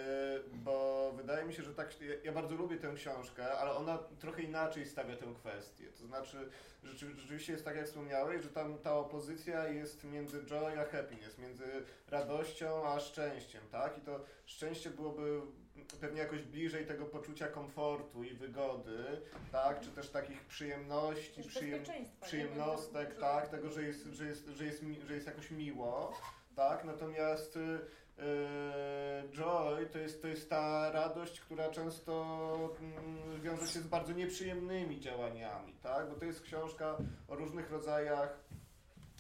[0.55, 1.95] Bo wydaje mi się, że tak.
[2.25, 5.87] ja- bardzo lubię tę książkę, ale ona trochę inaczej stawia tę kwestię.
[5.87, 6.49] To znaczy,
[6.85, 11.39] rzeczy, rzeczywiście jest tak, jak wspomniałeś, że tam ta opozycja jest między joy a happiness,
[11.39, 11.65] między
[12.11, 13.99] radością a szczęściem, tak?
[13.99, 15.41] I to szczęście byłoby
[16.01, 19.05] pewnie jakoś bliżej tego poczucia komfortu i wygody,
[19.53, 19.81] tak?
[19.81, 21.83] Czy też takich przyjemności, przyjem,
[22.23, 23.49] przyjemnostek, tak?
[23.49, 26.13] Tego, że jest, że jest, że jest, że jest jakoś miło,
[26.59, 26.85] tak?
[26.85, 32.25] Natomiast y, y, joy to jest, to jest ta radość, która często
[32.81, 36.09] mm, wiąże się z bardzo nieprzyjemnymi działaniami, tak?
[36.09, 36.97] Bo to jest książka
[37.29, 38.41] o różnych rodzajach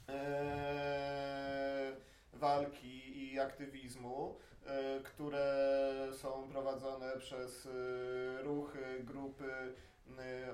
[0.09, 1.93] e,
[2.33, 5.69] walki i aktywizmu, e, które
[6.13, 9.75] są prowadzone przez e, ruchy, grupy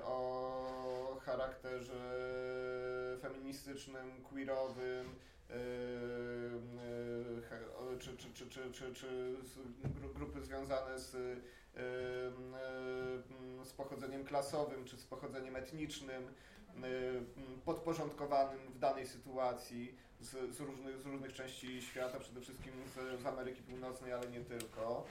[0.03, 1.97] o charakterze
[3.21, 5.15] feministycznym, queerowym,
[7.99, 9.37] czy, czy, czy, czy, czy, czy
[10.15, 11.81] grupy związane z, e, e,
[13.65, 16.81] z pochodzeniem klasowym, czy z pochodzeniem etnicznym, e,
[17.65, 23.25] podporządkowanym w danej sytuacji z, z, różnych, z różnych części świata, przede wszystkim z, z
[23.25, 25.05] Ameryki Północnej, ale nie tylko.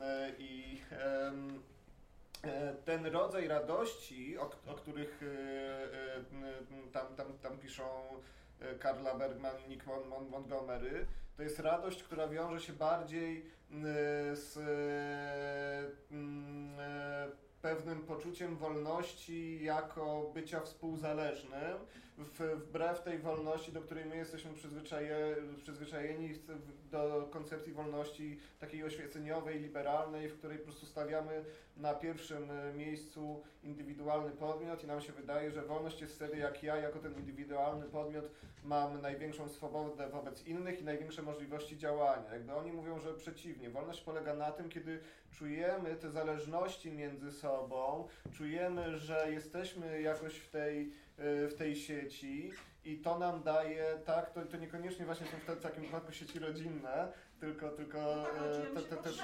[0.00, 1.32] E, I e,
[2.84, 8.38] ten rodzaj radości, o, o których e, e, tam, tam, tam piszą e,
[8.80, 11.06] Karla Bergman Nick Mon, Mon, Montgomery,
[11.36, 13.82] to jest radość, która wiąże się bardziej m,
[14.36, 17.28] z e, m, e,
[17.62, 21.78] pewnym poczuciem wolności jako bycia współzależnym,
[22.18, 26.34] wbrew tej wolności, do której my jesteśmy przyzwyczaje, przyzwyczajeni
[26.90, 31.44] do koncepcji wolności takiej oświeceniowej, liberalnej, w której po prostu stawiamy
[31.76, 36.62] na pierwszym e, miejscu indywidualny podmiot i nam się wydaje, że wolność jest wtedy, jak
[36.62, 38.30] ja, jako ten indywidualny podmiot,
[38.64, 42.32] mam największą swobodę wobec innych i największe możliwości działania.
[42.32, 43.70] Jakby oni mówią, że przeciwnie.
[43.70, 45.00] Wolność polega na tym, kiedy
[45.30, 52.50] czujemy te zależności między sobą, czujemy, że jesteśmy jakoś w tej, w tej sieci
[52.84, 57.12] i to nam daje, tak, to, to niekoniecznie właśnie są w takim wypadku sieci rodzinne,
[57.40, 59.22] tylko, tylko No tak, e, te- te- też e,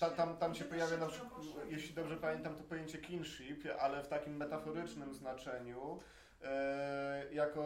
[0.00, 4.02] ta, się- tam, tam się pojawia na przykład, jeśli dobrze pamiętam, to pojęcie kinship, ale
[4.02, 6.23] w takim metaforycznym znaczeniu, e,
[7.32, 7.64] jako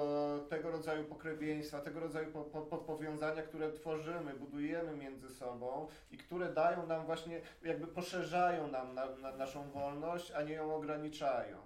[0.51, 6.19] tego rodzaju pokrewieństwa, tego rodzaju po, po, po- powiązania, które tworzymy, budujemy między sobą i
[6.19, 11.57] które dają nam właśnie, jakby poszerzają nam na, na naszą wolność, a nie ją ograniczają.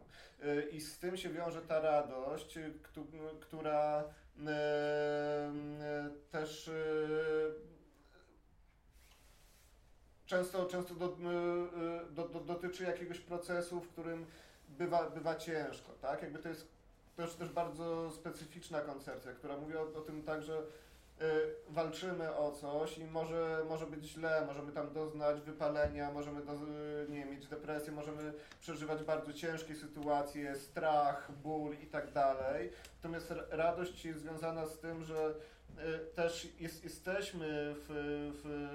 [0.42, 3.06] E, I z tym się wiąże ta radość, e, któ-
[3.40, 4.04] która
[4.46, 6.72] e, e, też e,
[10.26, 11.16] często, często do,
[12.10, 14.26] do, do, dotyczy jakiegoś procesu, w którym
[14.68, 16.22] bywa, bywa ciężko, tak?
[16.22, 16.81] Jakby to jest
[17.26, 20.64] też, też bardzo specyficzna koncepcja, która mówi o, o tym tak, że y,
[21.68, 26.56] walczymy o coś i może, może być źle, możemy tam doznać wypalenia, możemy do, y,
[27.08, 32.72] nie wiem, mieć depresję, możemy przeżywać bardzo ciężkie sytuacje, strach, ból i tak dalej.
[32.96, 35.34] Natomiast radość jest związana z tym, że
[35.70, 37.86] y, też jest, jesteśmy w,
[38.42, 38.72] w,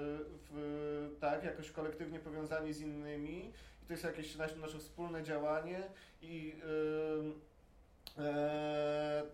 [0.50, 5.82] w, tak, jakoś kolektywnie powiązani z innymi i to jest jakieś nasze, nasze wspólne działanie
[6.22, 6.66] i y,
[7.44, 7.48] e,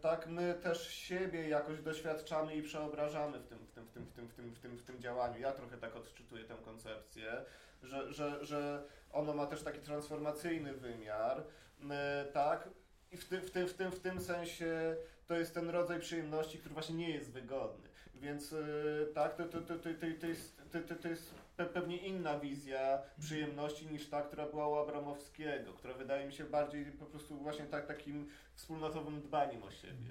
[0.01, 4.12] tak my też siebie jakoś doświadczamy i przeobrażamy w tym, w tym, w tym, w
[4.12, 5.41] tym, w tym, w tym, w tym działaniu.
[5.41, 7.45] Ja trochę tak odczytuję tę koncepcję,
[7.82, 8.82] że, że, że
[9.12, 11.45] ono ma też taki transformacyjny wymiar,
[11.91, 12.68] e, tak,
[13.12, 16.59] i w, ty, w, tym, w, tym, w tym sensie to jest ten rodzaj przyjemności,
[16.59, 17.84] który właśnie nie jest wygodny.
[18.14, 19.88] Więc y, tak, to, to, to, to,
[20.20, 24.74] to, jest, to, to, jest pe, pewnie inna wizja przyjemności niż ta, która była u
[24.74, 30.10] Abramowskiego, która wydaje mi się bardziej po prostu właśnie tak, takim wspólnotowym dbaniem o siebie.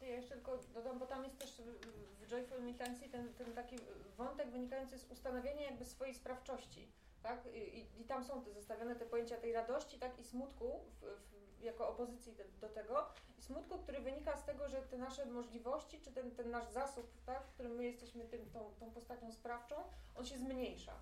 [0.00, 3.76] Ja jeszcze tylko dodam, bo tam jest też w- Joyful Militancy ten, ten taki
[4.16, 6.88] wątek wynikający z ustanowienia jakby swojej sprawczości,
[7.22, 7.46] tak?
[7.54, 10.18] I, i, i tam są te zestawione te pojęcia tej radości, tak?
[10.18, 13.06] I smutku w, w, jako opozycji do tego.
[13.38, 17.06] I smutku, który wynika z tego, że te nasze możliwości, czy ten, ten nasz zasób,
[17.26, 17.46] tak?
[17.46, 19.76] W którym my jesteśmy tym, tą, tą postacią sprawczą,
[20.16, 20.94] on się zmniejsza.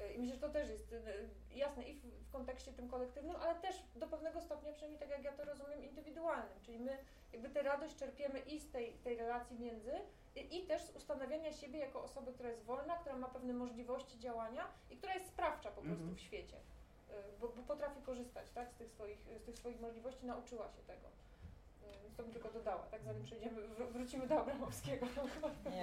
[0.00, 3.54] Y, I myślę, że to też jest y, jasne i w, kontekście tym kolektywnym, ale
[3.54, 6.60] też do pewnego stopnia, przynajmniej tak jak ja to rozumiem, indywidualnym.
[6.62, 6.98] Czyli my
[7.32, 9.92] jakby tę radość czerpiemy i z tej, tej relacji między,
[10.36, 14.18] i, i też z ustanawiania siebie jako osoby, która jest wolna, która ma pewne możliwości
[14.18, 16.16] działania i która jest sprawcza po prostu Mhm.
[16.16, 16.56] w świecie.
[17.12, 20.82] Y, Bo, bo potrafi korzystać tak, z, tych swoich, z tych swoich możliwości, nauczyła się
[20.82, 21.08] tego.
[21.08, 25.06] Y, Więc to bym tylko dodała, tak zanim przejdziemy, wr- wrócimy do Abramowskiego.
[25.70, 25.76] Nie,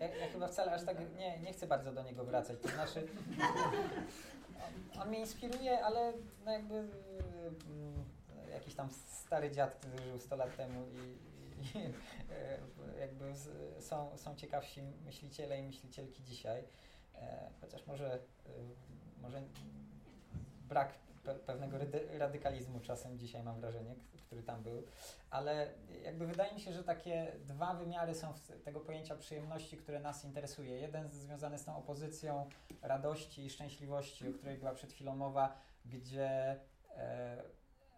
[0.00, 2.58] ja, ja, ja chyba wcale aż tak nie, nie chcę bardzo do niego wracać.
[2.62, 3.08] To znaczy,
[4.96, 6.12] on, on mnie inspiruje, ale
[6.44, 6.84] no jakby y,
[7.66, 8.04] mm,
[8.52, 10.98] jakiś tam stary dziad, który żył 100 lat temu i,
[11.78, 11.92] i
[13.00, 13.48] jakby z,
[13.84, 16.64] są, są ciekawsi myśliciele i myślicielki dzisiaj.
[17.14, 18.18] E, chociaż może,
[19.22, 19.42] może
[20.68, 20.94] brak
[21.24, 21.76] pe, pewnego
[22.18, 23.94] radykalizmu czasem dzisiaj mam wrażenie,
[24.26, 24.82] który tam był,
[25.30, 25.68] ale
[26.04, 30.78] jakby wydaje mi się, że takie dwa wymiary są tego pojęcia przyjemności, które nas interesuje.
[30.78, 32.48] Jeden związany z tą opozycją
[32.82, 36.60] radości i szczęśliwości, o której była przed chwilą mowa, gdzie
[36.96, 37.42] e,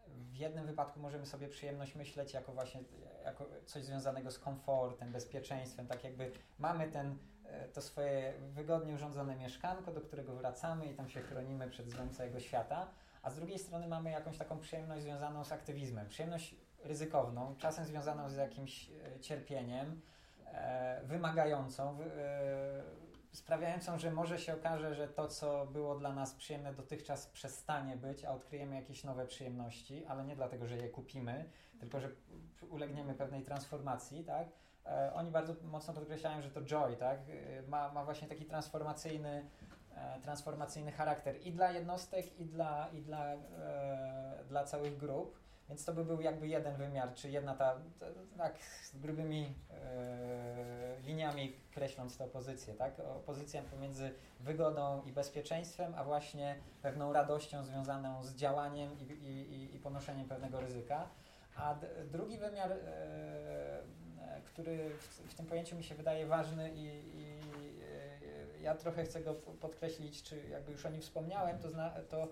[0.06, 2.80] w jednym wypadku możemy sobie przyjemność myśleć jako właśnie
[3.24, 7.18] jako coś związanego z komfortem, bezpieczeństwem, tak jakby mamy ten,
[7.72, 12.40] to swoje wygodnie urządzone mieszkanko, do którego wracamy i tam się chronimy przed złem całego
[12.40, 12.86] świata,
[13.22, 18.30] a z drugiej strony mamy jakąś taką przyjemność związaną z aktywizmem, przyjemność ryzykowną, czasem związaną
[18.30, 20.00] z jakimś e, cierpieniem,
[20.46, 22.82] e, wymagającą, wy, e,
[23.32, 28.24] sprawiającą, że może się okaże, że to, co było dla nas przyjemne dotychczas, przestanie być,
[28.24, 32.08] a odkryjemy jakieś nowe przyjemności, ale nie dlatego, że je kupimy, tylko że
[32.70, 34.48] ulegniemy pewnej transformacji, tak?
[34.86, 37.18] E, oni bardzo mocno podkreślają, że to joy, tak?
[37.18, 39.46] E, ma, ma właśnie taki transformacyjny,
[39.94, 43.36] e, transformacyjny charakter i dla jednostek, i dla, i dla,
[44.48, 45.40] dla całych grup.
[45.70, 48.06] Więc to by był jakby jeden wymiar, czy jedna ta, ta
[48.38, 53.00] tak z grubymi e, liniami kreśląc tę opozycję, tak?
[53.00, 59.78] Opozycja pomiędzy wygodą i bezpieczeństwem, a właśnie pewną radością związaną z działaniem i, i, i
[59.78, 61.08] ponoszeniem pewnego ryzyka.
[61.56, 61.74] A
[62.04, 62.78] drugi wymiar, e,
[64.44, 66.84] który w, w tym pojęciu mi się wydaje ważny i,
[67.20, 67.40] i
[68.58, 72.28] e, ja trochę chcę go podkreślić, czy jakby już o nim wspomniałem, to, zna, to,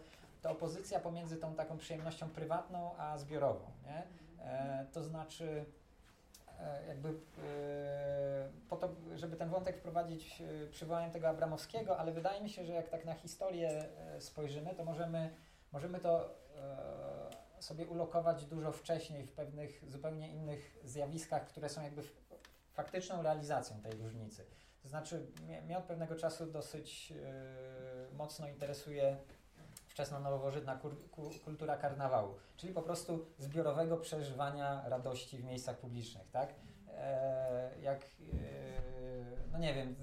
[0.50, 3.64] opozycja pomiędzy tą taką przyjemnością prywatną a zbiorową.
[3.86, 4.02] Nie?
[4.44, 5.64] E, to znaczy,
[6.60, 7.12] e, jakby e,
[8.68, 12.72] po to, żeby ten wątek wprowadzić, e, przywołałem tego Abramowskiego, ale wydaje mi się, że
[12.72, 13.84] jak tak na historię
[14.14, 15.30] e, spojrzymy, to możemy,
[15.72, 16.24] możemy to
[16.56, 22.02] e, sobie ulokować dużo wcześniej w pewnych zupełnie innych zjawiskach, które są jakby
[22.72, 24.44] faktyczną realizacją tej różnicy.
[24.82, 25.26] To znaczy,
[25.64, 29.16] mnie, od pewnego czasu dosyć e, mocno interesuje
[29.88, 36.54] wczesno-nowożytna kur, ku, kultura karnawału, czyli po prostu zbiorowego przeżywania radości w miejscach publicznych, tak?
[36.88, 38.06] E, jak, e,
[39.52, 39.96] no nie wiem,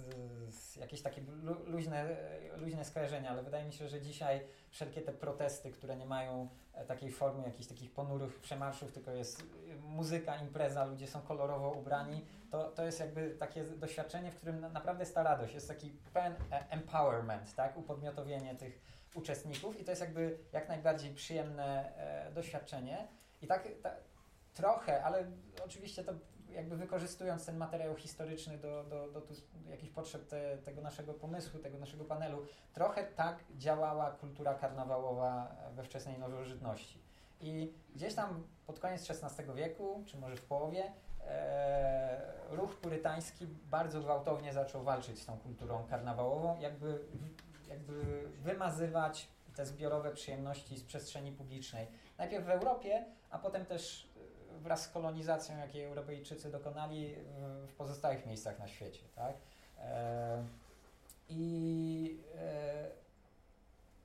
[0.77, 2.17] jakieś takie lu, luźne,
[2.57, 6.85] luźne skojarzenia, ale wydaje mi się, że dzisiaj wszelkie te protesty, które nie mają e,
[6.85, 12.25] takiej formy jakichś takich ponurych przemarszów, tylko jest e, muzyka, impreza, ludzie są kolorowo ubrani,
[12.51, 15.91] to, to jest jakby takie doświadczenie, w którym na, naprawdę jest ta radość, jest taki
[16.13, 17.77] pełen e, empowerment, tak?
[17.77, 18.81] Upodmiotowienie tych
[19.15, 23.07] uczestników i to jest jakby jak najbardziej przyjemne e, doświadczenie.
[23.41, 23.91] I tak ta,
[24.53, 25.25] trochę, ale
[25.65, 26.13] oczywiście to
[26.55, 31.59] jakby wykorzystując ten materiał historyczny do, do, do, do jakichś potrzeb te, tego naszego pomysłu,
[31.59, 36.99] tego naszego panelu, trochę tak działała kultura karnawałowa we wczesnej nowożytności.
[37.41, 40.91] I gdzieś tam pod koniec XVI wieku, czy może w połowie,
[41.27, 46.99] e, ruch purytański bardzo gwałtownie zaczął walczyć z tą kulturą karnawałową, jakby,
[47.69, 47.93] jakby
[48.43, 51.87] wymazywać te zbiorowe przyjemności z przestrzeni publicznej.
[52.17, 54.09] Najpierw w Europie, a potem też
[54.65, 57.15] wraz z kolonizacją, jakiej Europejczycy dokonali
[57.67, 59.01] w, pozostałych miejscach na świecie.
[59.15, 59.35] Tak?
[59.79, 60.43] E,
[61.29, 62.89] I e,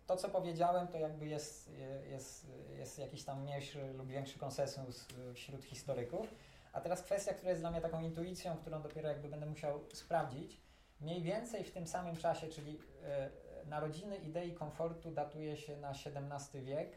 [0.06, 1.70] to, co powiedziałem, to jakby jest,
[2.10, 2.46] jest,
[2.78, 6.34] jest jakiś tam mniejszy lub większy konsensus wśród historyków.
[6.72, 10.60] A teraz kwestia, która jest dla mnie taką intuicją, którą dopiero jakby będę musiał sprawdzić.
[11.00, 13.30] Mniej więcej w tym samym czasie, czyli e,
[13.66, 16.92] narodziny idei komfortu datuje się na XVII wiek,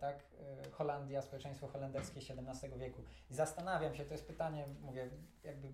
[0.00, 0.24] tak?
[0.66, 3.02] E, Holandia, społeczeństwo holenderskie XVII wieku.
[3.30, 5.10] I zastanawiam się, to jest pytanie, mówię,
[5.44, 5.68] jakby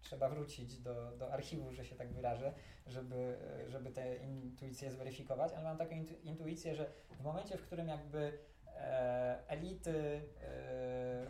[0.00, 2.52] trzeba wrócić do, do archiwum, że się tak wyrażę,
[2.86, 7.88] żeby, żeby te intuicje zweryfikować, ale mam taką intu, intuicję, że w momencie, w którym
[7.88, 11.26] jakby e, elity e,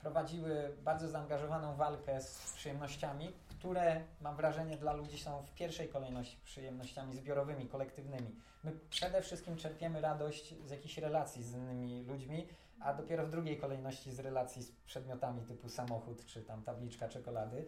[0.00, 3.32] prowadziły bardzo zaangażowaną walkę z przyjemnościami,
[3.66, 8.34] które mam wrażenie dla ludzi są w pierwszej kolejności przyjemnościami zbiorowymi, kolektywnymi.
[8.64, 12.48] My przede wszystkim czerpiemy radość z jakichś relacji z innymi ludźmi,
[12.80, 17.64] a dopiero w drugiej kolejności z relacji z przedmiotami typu samochód czy tam tabliczka czekolady.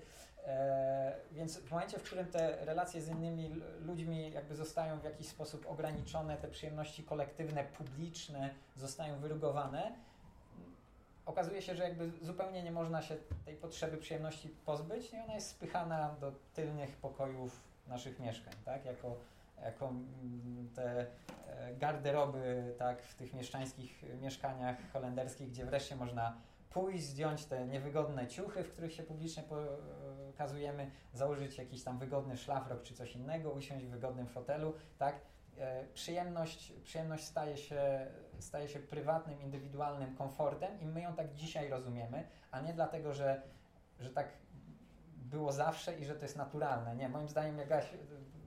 [0.47, 5.29] E, więc w momencie, w którym te relacje z innymi ludźmi jakby zostają w jakiś
[5.29, 9.93] sposób ograniczone, te przyjemności kolektywne, publiczne zostają wyrugowane,
[11.29, 15.49] okazuje się, że jakby zupełnie nie można się tej potrzeby przyjemności pozbyć i ona jest
[15.51, 18.85] spychana do tylnych pokojów naszych mieszkań, tak?
[18.85, 19.17] Jako,
[19.63, 19.93] jako
[20.75, 21.07] te
[21.79, 26.37] garderoby tak, w tych mieszczańskich mieszkaniach holenderskich, gdzie wreszcie można
[26.71, 32.83] pójść, zdjąć te niewygodne ciuchy, w których się publicznie pokazujemy, założyć jakiś tam wygodny szlafrok
[32.83, 35.21] czy coś innego, usiąść w wygodnym fotelu, tak?
[35.95, 38.07] Przyjemność, przyjemność staje, się,
[38.39, 43.43] staje się prywatnym, indywidualnym komfortem i my ją tak dzisiaj rozumiemy, a nie dlatego, że,
[44.01, 44.29] że tak
[45.17, 46.97] było zawsze i że to jest naturalne.
[46.97, 47.95] Nie, moim zdaniem jakaś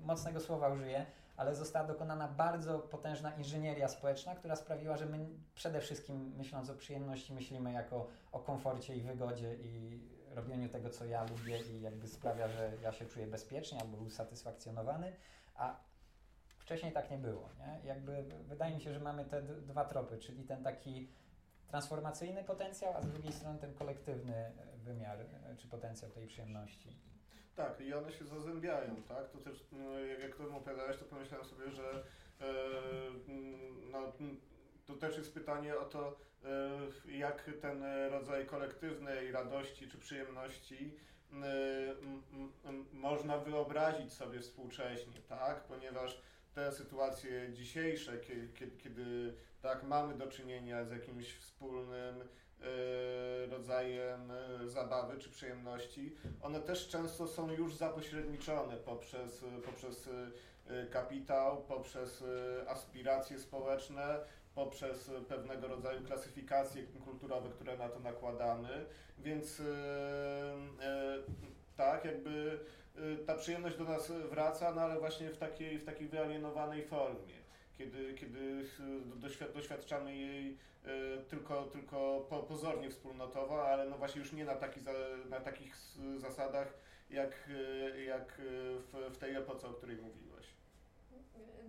[0.01, 1.05] mocnego słowa użyję,
[1.38, 6.74] ale została dokonana bardzo potężna inżynieria społeczna, która sprawiła, że my przede wszystkim myśląc o
[6.74, 9.99] przyjemności myślimy jako o komforcie i wygodzie i
[10.36, 15.14] robieniu tego, co ja lubię i jakby sprawia, że ja się czuję bezpiecznie albo usatysfakcjonowany,
[15.55, 15.76] a
[16.72, 17.50] wcześniej tak nie było.
[17.60, 17.88] Nie?
[17.88, 21.10] Jakby wydaje mi się, że mamy te dwa tropy, czyli ten taki
[21.68, 25.20] transformacyjny potencjał, a z drugiej strony ten kolektywny wymiar
[25.58, 26.90] czy potencjał tej przyjemności.
[27.56, 29.30] Tak, i one się zazębiają, tak?
[29.30, 29.66] To też,
[30.22, 32.04] jak o tym opowiadałeś, to pomyślałem sobie, że
[32.42, 32.46] e,
[33.92, 34.14] no,
[34.86, 36.18] to też jest pytanie o to,
[37.08, 40.98] e, jak ten rodzaj kolektywnej radości czy przyjemności
[41.34, 41.38] e,
[42.94, 45.64] można wyobrazić sobie współcześnie, tak?
[45.64, 46.22] Ponieważ
[46.54, 48.18] te sytuacje dzisiejsze,
[48.54, 52.26] kiedy, kiedy tak mamy do czynienia z jakimś wspólnym e,
[53.45, 60.10] rodzajem e, zabawy czy przyjemności, one też często są już zapośredniczone poprzez, poprzez
[60.68, 62.24] e, kapitał, poprzez
[62.68, 64.20] aspiracje społeczne,
[64.56, 68.86] poprzez pewnego rodzaju klasyfikacje kulturowe, które na to nakładamy,
[69.20, 69.62] więc
[71.78, 72.60] tak, jakby
[73.26, 77.41] ta przyjemność do nas wraca, no ale właśnie w takiej, w takiej wyalienowanej formie.
[77.78, 78.66] Kiedy, kiedy
[79.16, 84.56] doświad, doświadczamy jej e, tylko, tylko po, pozornie wspólnotowo, ale no właśnie już nie na,
[84.56, 84.80] taki,
[85.30, 85.76] na takich
[86.18, 86.74] zasadach,
[87.10, 87.49] jak,
[88.06, 88.41] jak
[88.91, 90.45] w, w tej epoce, o której mówiłeś.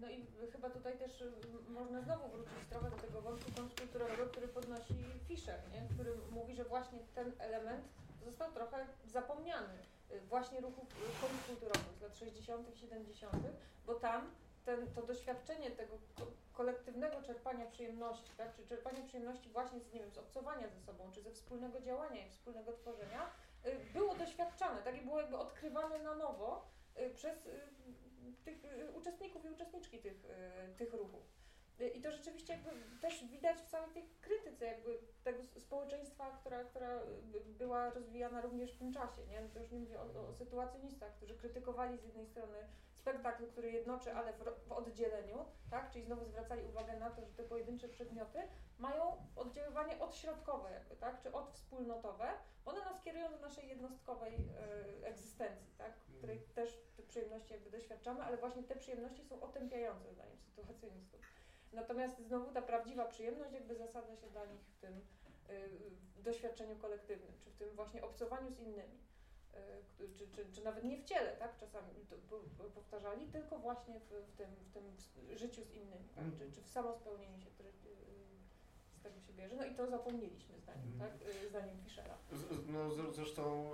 [0.01, 1.33] No i chyba tutaj też y,
[1.69, 4.95] można znowu wrócić trochę do tego wątku kontrkulturowego, który podnosi
[5.29, 5.89] Fischer, nie?
[5.95, 7.85] który mówi, że właśnie ten element
[8.25, 9.85] został trochę zapomniany y,
[10.21, 10.89] właśnie ruchów
[11.21, 13.35] kontrkulturowych z lat 60., 70.,
[13.87, 14.31] bo tam
[14.65, 18.57] ten, to doświadczenie tego ko- kolektywnego czerpania przyjemności, tak?
[18.57, 22.27] czy czerpania przyjemności właśnie z, nie wiem, z obcowania ze sobą, czy ze wspólnego działania
[22.27, 23.31] i wspólnego tworzenia,
[23.67, 24.97] y, było doświadczane, tak?
[24.97, 26.67] I było jakby odkrywane na nowo
[27.01, 27.61] y, przez y,
[28.45, 28.63] tych
[28.95, 30.27] uczestników i uczestniczki tych,
[30.77, 31.42] tych ruchów.
[31.95, 32.71] I to rzeczywiście jakby
[33.01, 37.03] też widać w całej tej krytyce jakby tego społeczeństwa, która, która
[37.35, 39.27] y, była rozwijana również w tym czasie.
[39.27, 39.49] Nie?
[39.55, 42.59] To już nie mówię o, o sytuacjonistach, którzy krytykowali z jednej strony
[42.95, 45.91] spektakl, który jednoczy, ale w, w oddzieleniu, tak?
[45.91, 48.39] czyli znowu zwracali uwagę na to, że te pojedyncze przedmioty
[48.79, 49.03] mają
[49.37, 51.23] oddziaływanie odśrodkowe, jakby, tak?
[51.23, 52.29] czy odwspólnotowe,
[52.65, 55.93] bo one nas kierują do naszej jednostkowej e, egzystencji, tak?
[56.19, 61.21] której też te przyjemności jakby doświadczamy, ale właśnie te przyjemności są otępiające zdaniem sytuacjonistów.
[61.73, 64.93] Natomiast znowu ta prawdziwa przyjemność jakby zasadza się dla nich w tym
[65.51, 68.99] y, doświadczeniu kolektywnym, czy w tym właśnie obcowaniu z innymi.
[70.01, 71.57] y, Czy, czy, czy nawet nie w ciele, tak?
[71.57, 71.89] Czasami
[72.75, 74.85] powtarzali, tylko właśnie w, w, tym, w tym
[75.37, 76.25] życiu z innymi, tak?
[76.39, 77.73] czy, czy w samospełnieniu się, które y,
[78.99, 79.57] z tego się bierze.
[79.57, 81.11] No i to zapomnieliśmy zdaniem, Mhm.
[81.11, 81.29] tak?
[81.49, 82.19] Zdaniem Fischera.
[82.33, 83.73] Z- No, zresztą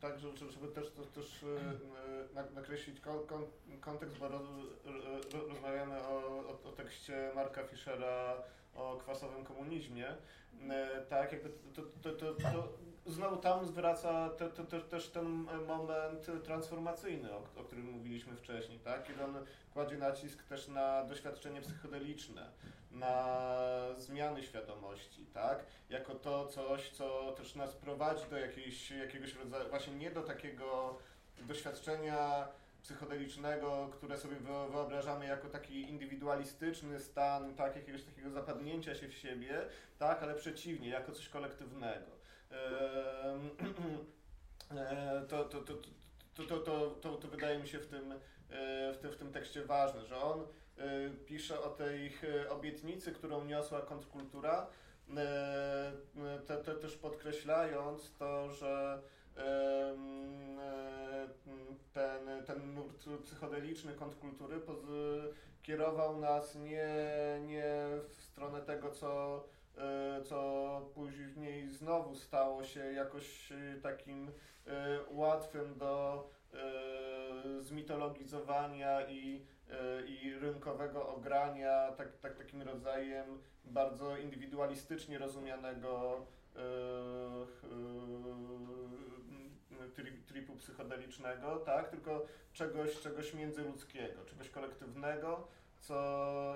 [0.00, 3.46] tak, żeby, też, też, też e, e, na- nakreślić kon, kon,
[3.80, 4.42] kontekst, bo roz,
[4.84, 6.16] ro- rozmawiamy o,
[6.48, 8.42] o, o tekście Marka Fischera
[8.74, 10.08] o kwasowym komunizmie.
[10.70, 12.68] E, Tak, jakby to, to, to, to
[13.06, 18.78] znowu tam zwraca te, te, te, też ten moment transformacyjny, o, o którym mówiliśmy wcześniej,
[18.78, 19.06] tak?
[19.06, 19.34] Kiedy on
[19.72, 22.50] kładzie nacisk też na doświadczenie psychodeliczne,
[22.90, 23.38] na
[23.98, 25.64] zmiany świadomości, tak?
[25.90, 30.98] Jako to coś, co też nas prowadzi do jakiejś, jakiegoś rodzaju, właśnie nie do takiego
[31.42, 32.48] doświadczenia
[32.82, 39.14] psychodelicznego, które sobie wyo- wyobrażamy jako taki indywidualistyczny stan, tak, jakiegoś takiego zapadnięcia się w
[39.14, 39.66] siebie,
[39.98, 42.06] tak, ale przeciwnie, jako coś kolektywnego.
[44.70, 45.74] E, To, to, to,
[46.34, 49.64] to, to, to, to, wydaje mi się w tym, e, w tym, w tym tekście
[49.64, 50.46] ważne, że on e,
[51.26, 52.12] pisze o tej
[52.48, 54.66] obietnicy, którą niosła kontrkultura,
[56.46, 59.02] te, te, też podkreślając to, że
[61.92, 64.60] ten, ten nurt psychodeliczny kontrkultury
[65.62, 66.88] kierował nas nie,
[67.46, 69.44] nie w stronę tego, co,
[69.76, 74.30] e, co później znowu stało się jakoś e, takim
[74.66, 84.16] e, łatwym do e, zmitologizowania i, e, i rynkowego ogrania, tak, tak, takim rodzajem bardzo
[84.16, 86.20] indywidualistycznie rozumianego
[86.56, 87.50] e, e,
[89.90, 91.88] tri- tripu psychodelicznego, tak?
[91.88, 95.46] Tylko czegoś, czegoś międzyludzkiego, czegoś kolektywnego,
[95.80, 96.54] co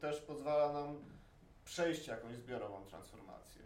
[0.00, 0.98] też pozwala nam
[1.64, 3.62] przejść jakąś zbiorową transformację.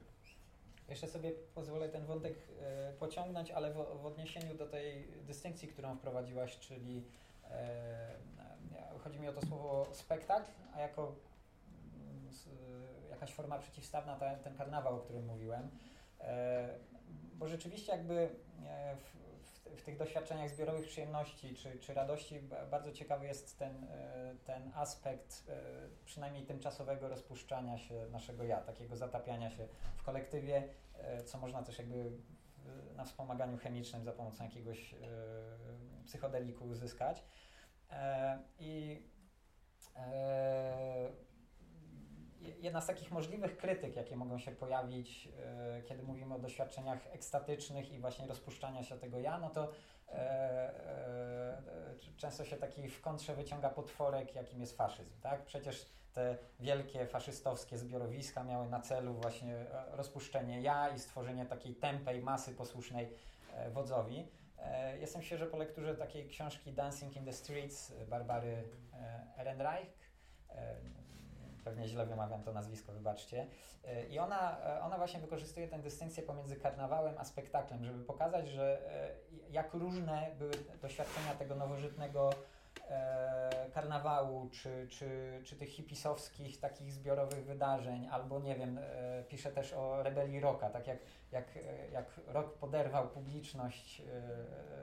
[0.88, 5.96] Jeszcze sobie pozwolę ten wątek e, pociągnąć, ale w, w odniesieniu do tej dystynkcji, którą
[5.96, 7.04] wprowadziłaś, czyli
[7.44, 12.48] e, e, chodzi mi o to słowo spektakl, a jako mm, s,
[13.10, 15.70] jakaś forma przeciwstawna ten, ten karnawał, o którym mówiłem.
[17.34, 18.14] Bo rzeczywiście jakby
[18.66, 19.16] e, w,
[19.46, 24.34] w, w tych doświadczeniach zbiorowych przyjemności czy, czy radości ba- bardzo ciekawy jest ten, e,
[24.44, 25.54] ten aspekt e,
[26.04, 30.68] przynajmniej tymczasowego rozpuszczania się naszego ja, takiego zatapiania się w kolektywie,
[31.24, 32.10] co można też jakby
[32.96, 34.94] na wspomaganiu chemicznym za pomocą jakiegoś
[36.04, 37.24] psychodeliku uzyskać.
[38.58, 39.02] I
[42.60, 47.92] jedna z takich możliwych krytyk, jakie mogą się pojawić, e, kiedy mówimy o doświadczeniach ekstatycznych
[47.92, 49.70] i właśnie rozpuszczania się tego ja, no to
[50.08, 51.62] e, e,
[52.16, 55.44] często się taki w kontrze wyciąga potworek, jakim jest faszyzm, tak?
[55.44, 61.74] Przecież te wielkie faszystowskie zbiorowiska miały na celu właśnie e, rozpuszczenie ja i stworzenie takiej
[61.74, 63.08] tępej masy posłusznej
[63.54, 64.28] e, wodzowi.
[65.00, 68.62] Jestem świeżo po lekturze takiej książki Dancing in the Streets Barbary
[69.38, 69.98] Ehrenreich.
[71.64, 73.46] Pewnie źle wymawiam to nazwisko, wybaczcie.
[73.84, 78.48] E, I ona, e, ona właśnie wykorzystuje tę dystynkcję pomiędzy karnawałem a spektaklem, żeby pokazać,
[78.48, 79.10] że e,
[79.50, 80.52] jak różne były
[80.82, 82.30] doświadczenia tego nowożytnego
[83.74, 88.80] karnawału, czy, czy, czy tych hipisowskich takich zbiorowych wydarzeń, albo nie wiem,
[89.28, 90.98] pisze też o rebelii rocka, tak jak,
[91.32, 91.44] jak,
[91.92, 94.02] jak rock poderwał publiczność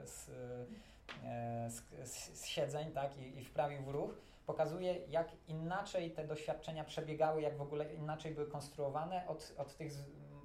[0.04, 0.24] z,
[1.68, 4.14] z, z, z siedzeń tak, i, i wprawił w ruch,
[4.46, 9.92] pokazuje jak inaczej te doświadczenia przebiegały, jak w ogóle inaczej były konstruowane od, od tych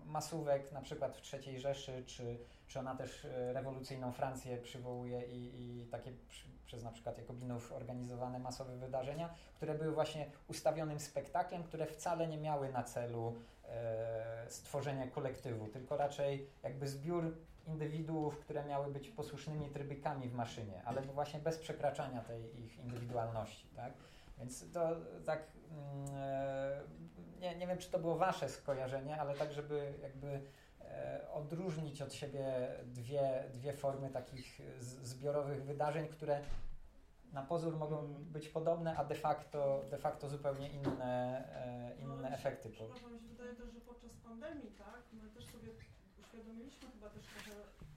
[0.06, 2.38] masówek na przykład w III Rzeszy, czy,
[2.68, 7.72] czy ona też e, rewolucyjną Francję przywołuje i, i takie przy, przez na przykład Jakobinów
[7.72, 13.36] organizowane masowe wydarzenia, które były właśnie ustawionym spektaklem, które wcale nie miały na celu
[14.48, 17.34] stworzenie kolektywu, tylko raczej jakby zbiór
[17.68, 23.68] indywiduów, które miały być posłusznymi trybikami w maszynie, ale właśnie bez przekraczania tej ich indywidualności,
[23.76, 23.94] tak?
[24.40, 24.96] Więc to
[25.26, 26.82] tak, mm, e,
[27.40, 30.42] nie, nie wiem, czy to było wasze skojarzenie, ale tak, żeby jakby
[30.82, 32.46] e, odróżnić od siebie
[32.86, 34.62] dwie, dwie formy takich
[35.04, 36.42] zbiorowych wydarzeń, które
[37.34, 41.44] na pozór mogą być podobne, a de facto, de facto zupełnie inne,
[42.00, 42.70] e, No, inne się- efekty.
[42.70, 45.70] Przepraszam, mi się wydaje też, że podczas pandemii, tak, my też sobie
[46.22, 47.52] uświadomiliśmy chyba też trochę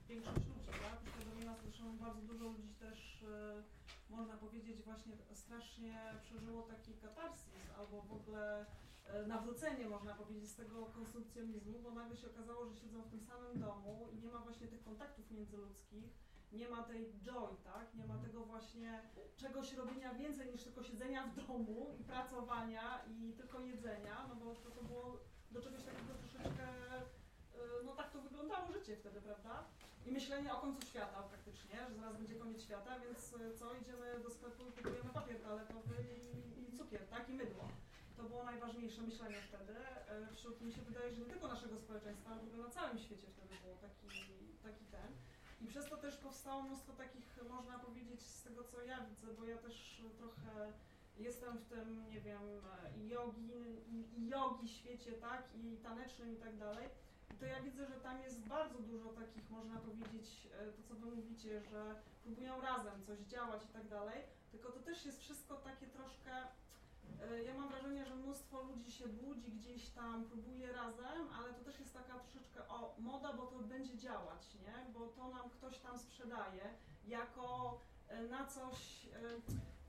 [0.07, 3.63] większość ludzi, tak, uświadomiła sobie, zresztą bardzo dużo ludzi też, e,
[4.09, 8.65] można powiedzieć, właśnie strasznie przeżyło taki katarsis, albo w ogóle
[9.05, 13.21] e, nawrócenie, można powiedzieć, z tego konsumpcjonizmu, bo nagle się okazało, że siedzą w tym
[13.21, 16.09] samym domu i nie ma właśnie tych kontaktów międzyludzkich,
[16.51, 19.01] nie ma tej joy, tak, nie ma tego właśnie
[19.37, 24.55] czegoś robienia więcej niż tylko siedzenia w domu i pracowania i tylko jedzenia, no bo
[24.55, 25.17] to, to było
[25.51, 26.65] do czegoś takiego troszeczkę,
[27.55, 29.63] y, no tak to wyglądało życie wtedy, prawda?
[30.05, 34.19] I myślenie o końcu świata praktycznie, że zaraz będzie koniec świata, więc y, co, idziemy
[34.23, 37.67] do sklepu i kupujemy papier toaletowy i, i cukier, tak, i mydło.
[38.17, 39.73] To było najważniejsze myślenie wtedy.
[40.31, 42.97] Y, Wśród, mi się wydaje, że nie tylko naszego społeczeństwa, ale w ogóle na całym
[42.97, 44.07] świecie wtedy było taki,
[44.63, 45.11] taki ten.
[45.61, 49.45] I przez to też powstało mnóstwo takich, można powiedzieć, z tego co ja widzę, bo
[49.45, 50.73] ja też trochę
[51.17, 52.41] jestem w tym, nie wiem,
[53.07, 53.51] jogi,
[54.17, 56.89] jogi świecie, tak, i tanecznym i tak dalej.
[57.39, 61.05] To ja widzę, że tam jest bardzo dużo takich, można powiedzieć, e, to co wy
[61.05, 65.87] mówicie, że próbują razem coś działać i tak dalej, tylko to też jest wszystko takie
[65.87, 66.31] troszkę,
[67.45, 71.79] ja mam wrażenie, że mnóstwo ludzi się budzi gdzieś tam, próbuje razem, ale to też
[71.79, 74.93] jest taka troszeczkę, o, moda, bo to będzie działać, nie?
[74.93, 76.73] Bo to nam ktoś tam sprzedaje
[77.07, 79.19] jako e, na coś, e,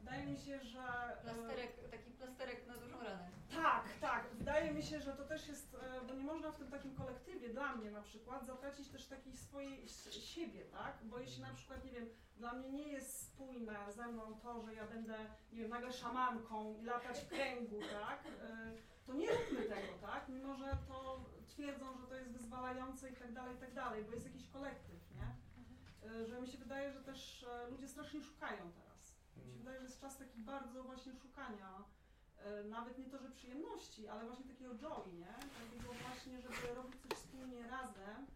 [0.03, 0.83] wydaje mi się, że...
[1.17, 3.29] e, Plasterek, taki plasterek na dużą ranę.
[3.55, 4.27] tak, tak.
[4.39, 7.49] Wydaje mi się, że to też jest, e, bo nie można w tym takim kolektywie,
[7.49, 10.99] dla mnie na przykład, zatracić też takiej swojej siebie, tak?
[11.05, 14.75] Bo jeśli na przykład, nie wiem, dla mnie nie jest spójne ze mną to, że
[14.75, 15.19] ja będę,
[15.53, 18.27] nie wiem, nagle szamanką i latać w kręgu, tak?
[18.27, 18.73] E,
[19.07, 20.29] To nie róbmy tego, tak?
[20.29, 24.13] Mimo, że to twierdzą, że to jest wyzwalające i tak dalej, i tak dalej, bo
[24.13, 25.29] jest jakiś kolektyw, nie?
[26.11, 29.15] E, Że mi się wydaje, że też ludzie strasznie szukają teraz.
[29.37, 31.85] Mi się wydaje, że jest czas taki bardzo właśnie szukania
[32.39, 35.27] e, nawet nie to, że przyjemności, ale właśnie takiego joy, nie?
[35.27, 38.27] Takiego właśnie, żeby robić coś wspólnie razem,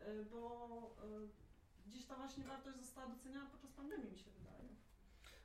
[0.00, 4.68] e, bo e, gdzieś ta właśnie wartość została doceniona podczas pandemii, mi się wydaje.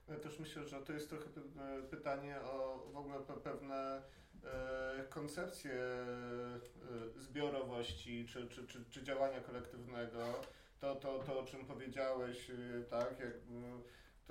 [0.07, 4.01] Ja też myślę, że to jest trochę py- pytanie o w ogóle pe- pewne
[5.09, 5.72] koncepcje
[7.16, 10.41] zbiorowości czy, czy, czy, czy działania kolektywnego.
[10.80, 12.51] To, to, to, o czym powiedziałeś,
[12.89, 13.82] tak, jak, mm,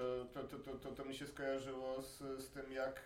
[0.01, 3.03] to, to, to, to, to, to mi się skojarzyło z, z tym, jak,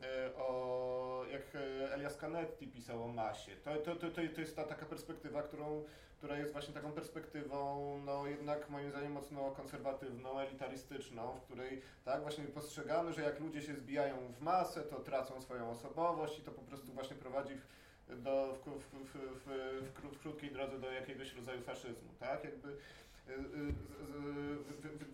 [0.00, 3.56] e, e, o, jak e, Elias Canetti pisał o masie.
[3.56, 5.84] To, to, to, to, jest ta taka perspektywa, którą
[6.16, 12.22] która jest właśnie taką perspektywą, no jednak moim zdaniem mocno konserwatywną, elitarystyczną, w której tak
[12.22, 16.50] właśnie postrzegamy, że jak ludzie się zbijają w masę, to tracą swoją osobowość i to
[16.50, 19.46] po prostu właśnie prowadzi w, do, w, w, w, w,
[19.82, 22.44] w, kró- w krótkiej drodze do jakiegoś rodzaju faszyzmu, tak?
[22.44, 22.76] Jakby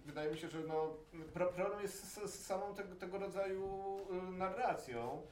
[0.06, 0.96] wydaje mi się, że no,
[1.34, 3.96] pro, problem jest z, z samą tego, tego rodzaju
[4.28, 5.22] y, narracją,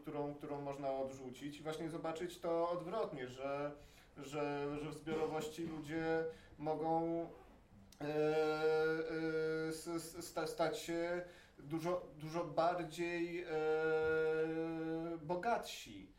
[0.00, 3.72] którą, którą, można odrzucić i właśnie zobaczyć to odwrotnie, że
[4.22, 6.24] że, że w zbiorowości ludzie
[6.58, 7.20] mogą
[8.00, 8.06] e,
[10.36, 11.22] e, stać się
[11.58, 13.46] dużo, dużo bardziej e,
[15.22, 16.18] bogatsi.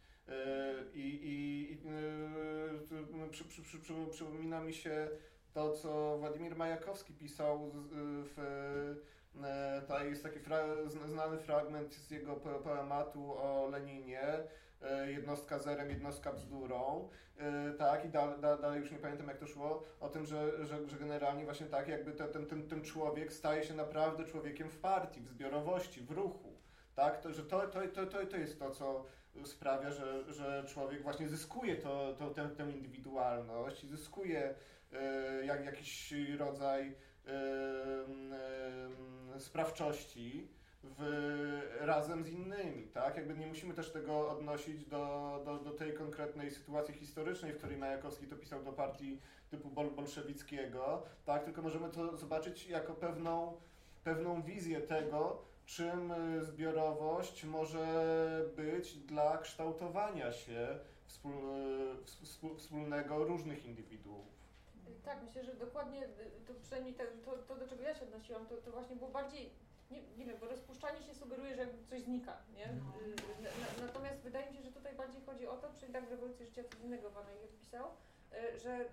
[0.93, 1.77] I, i, i
[3.11, 3.79] no, przy, przy, przy,
[4.11, 5.09] przypomina mi się
[5.53, 7.87] to, co Władimir Majakowski pisał z-
[8.35, 8.37] w
[9.43, 14.21] E, tak, jest taki fra- zna- znany fragment z jego po- poematu o Leninie,
[14.81, 19.37] e, jednostka zerem, jednostka bzdurą, e, tak, i da, da, dalej już nie pamiętam jak
[19.37, 22.81] to szło, o tym, że, że, że generalnie właśnie tak, jakby te, ten, ten, ten
[22.81, 26.53] człowiek staje się naprawdę człowiekiem w partii, w zbiorowości, w ruchu,
[26.95, 29.05] tak, to, że to, to, to, to, to jest to, co
[29.43, 34.55] sprawia, że, że człowiek właśnie zyskuje to, to, tę, tę indywidualność, zyskuje
[35.45, 36.95] jak, jakiś rodzaj
[37.27, 37.31] e,
[39.35, 40.47] e, sprawczości
[40.83, 43.17] w, razem z innymi, tak?
[43.17, 47.77] Jakby nie musimy też tego odnosić do, do, do tej konkretnej sytuacji historycznej, w której
[47.77, 49.19] Majakowski to pisał do partii
[49.49, 51.43] typu bol, bolszewickiego, tak?
[51.43, 53.57] Tylko możemy to zobaczyć jako pewną,
[54.03, 61.33] pewną wizję tego, czym zbiorowość może być dla kształtowania się wspól,
[62.05, 64.38] wspól, wspólnego różnych indywiduów.
[65.05, 66.09] Tak, myślę, że dokładnie y,
[66.47, 69.49] to przynajmniej te, to, to, do czego ja się odnosiłam, to, to właśnie było bardziej,
[69.91, 72.65] nie, nie wiem, bo rozpuszczanie się sugeruje, że jakby coś znika, nie?
[72.65, 73.09] Mhm.
[73.09, 76.05] Y, na, na, natomiast wydaje mi się, że tutaj bardziej chodzi o to, czyli tak
[76.05, 77.87] w rewolucji życia codziennego Van Eyck pisał,
[78.33, 78.85] y, że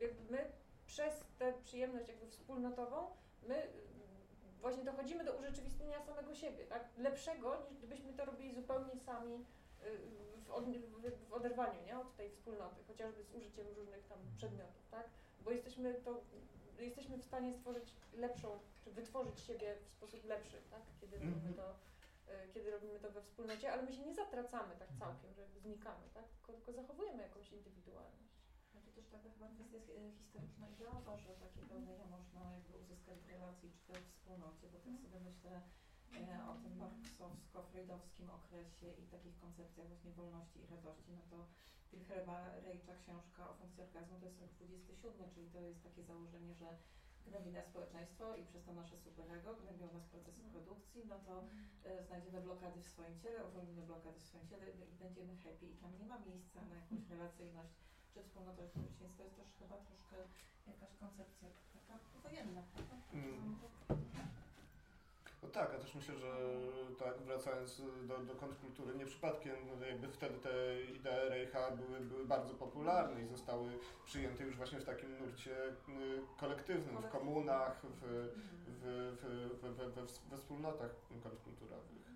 [0.00, 0.50] jakby my
[0.86, 3.06] przez tę przyjemność jakby wspólnotową,
[3.42, 3.66] my
[4.60, 6.88] właśnie dochodzimy do urzeczywistnienia samego siebie, tak?
[6.98, 9.44] Lepszego niż gdybyśmy to robili zupełnie sami
[10.46, 11.98] w, od, w, w oderwaniu, nie?
[11.98, 15.06] Od tej wspólnoty, chociażby z użyciem różnych tam przedmiotów, tak?
[15.46, 16.20] Bo jesteśmy to,
[16.78, 20.82] jesteśmy w stanie stworzyć lepszą, czy wytworzyć siebie w sposób lepszy, tak?
[21.00, 21.34] Kiedy Mhm.
[21.34, 25.34] robimy to, y, kiedy robimy to we wspólnocie, ale my się nie zatracamy tak całkiem,
[25.34, 26.24] że znikamy, tak?
[26.28, 28.32] Tylko, tylko zachowujemy jakąś indywidualność.
[28.74, 33.18] No to też taka chyba kwestia e, historyczna ideowa, że takie pełnienia można jakby uzyskać
[33.20, 35.60] w relacji czy we wspólnocie, bo tak sobie myślę
[36.16, 41.46] e, o tym marksowsko-freudowskim okresie i takich koncepcjach właśnie wolności i radości, no to
[41.92, 46.54] Wilhelma Reicza książka o funkcji orgazmu to jest rok 27, czyli to jest takie założenie,
[46.54, 46.68] że
[47.26, 51.44] gnębi nas społeczeństwo i przez to nasze superego, gnębią nas procesy produkcji, no to
[51.84, 55.66] e, znajdziemy blokady w swoim ciele, uwolnimy blokady w swoim ciele i będziemy happy.
[55.66, 57.74] I tam nie ma miejsca na jakąś relacyjność
[58.12, 60.16] czy wspólnotowość, więc to jest też chyba troszkę
[60.66, 62.62] jakaś koncepcja taka wojenna.
[63.12, 63.56] Mm.
[65.46, 66.32] No tak, a też myślę, że
[66.98, 72.24] tak, wracając do, do kontrkultury, nie przypadkiem no, jakby wtedy te idee Reicha były, były
[72.24, 75.72] bardzo popularne i zostały przyjęte już właśnie w takim nurcie y,
[76.36, 78.36] kolektywnym, w komunach, w,
[78.66, 80.90] w, w, w, we wspólnotach
[81.22, 82.15] kontrkulturowych.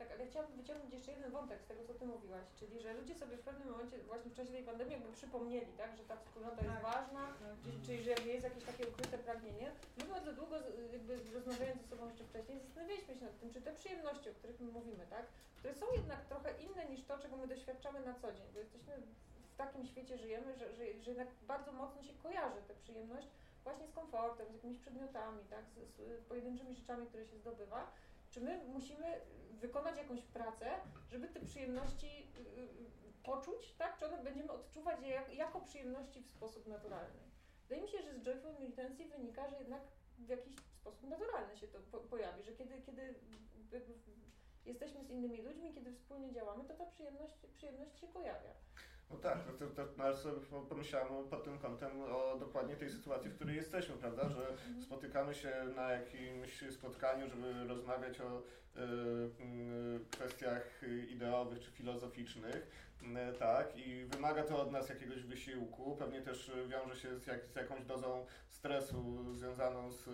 [0.00, 3.14] Tak, ale chciałabym wyciągnąć jeszcze jeden wątek z tego, co Ty mówiłaś, czyli że ludzie
[3.14, 6.60] sobie w pewnym momencie, właśnie w czasie tej pandemii, jakby przypomnieli, tak, że ta wspólnota
[6.62, 6.82] jest Tak.
[6.82, 7.24] ważna,
[7.62, 9.68] czyli, czyli że jest jakieś takie ukryte pragnienie.
[9.98, 10.56] My bardzo długo,
[10.92, 14.60] jakby rozmawiając ze sobą jeszcze wcześniej, zastanawialiśmy się nad tym, czy te przyjemności, o których
[14.60, 15.24] my mówimy, tak,
[15.58, 18.92] które są jednak trochę inne niż to, czego my doświadczamy na co dzień, bo jesteśmy
[19.52, 23.28] w takim świecie żyjemy, że, że, że jednak bardzo mocno się kojarzy tę przyjemność
[23.64, 25.76] właśnie z komfortem, z jakimiś przedmiotami, tak, z,
[26.20, 27.90] z pojedynczymi rzeczami, które się zdobywa.
[28.30, 29.20] Czy my musimy
[29.52, 30.66] wykonać jakąś pracę,
[31.10, 32.90] żeby te przyjemności y, y,
[33.22, 33.98] poczuć, tak?
[33.98, 37.20] Czy one będziemy odczuwać je jak, jako przyjemności w sposób naturalny?
[37.62, 39.82] Wydaje mi się, że z Joyful Militancy wynika, że jednak
[40.18, 43.14] w jakiś sposób naturalny się to po, pojawi, że kiedy, kiedy
[44.66, 48.54] jesteśmy z innymi ludźmi, kiedy wspólnie działamy, to ta przyjemność, przyjemność się pojawia.
[49.10, 53.30] No tak, to, to, to nawet sobie pomyślałem pod tym kątem o dokładnie tej sytuacji,
[53.30, 60.00] w której jesteśmy, prawda, że spotykamy się na jakimś spotkaniu, żeby rozmawiać o y, y,
[60.10, 66.52] kwestiach ideowych czy filozoficznych, y, tak, i wymaga to od nas jakiegoś wysiłku, pewnie też
[66.68, 70.08] wiąże się z, jak, z jakąś dozą stresu związaną z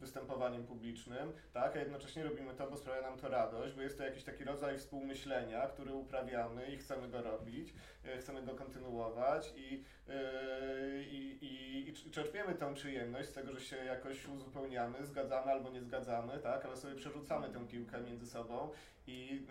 [0.00, 4.04] występowaniem publicznym, tak, a jednocześnie robimy to, bo sprawia nam to radość, bo jest to
[4.04, 7.74] jakiś taki rodzaj współmyślenia, który uprawiamy i chcemy go robić,
[8.20, 13.76] chcemy go kontynuować i, y, i, i, i czerpiemy tę przyjemność z tego, że się
[13.76, 18.68] jakoś uzupełniamy, zgadzamy albo nie zgadzamy, tak, ale sobie przerzucamy tę piłkę między sobą
[19.06, 19.46] i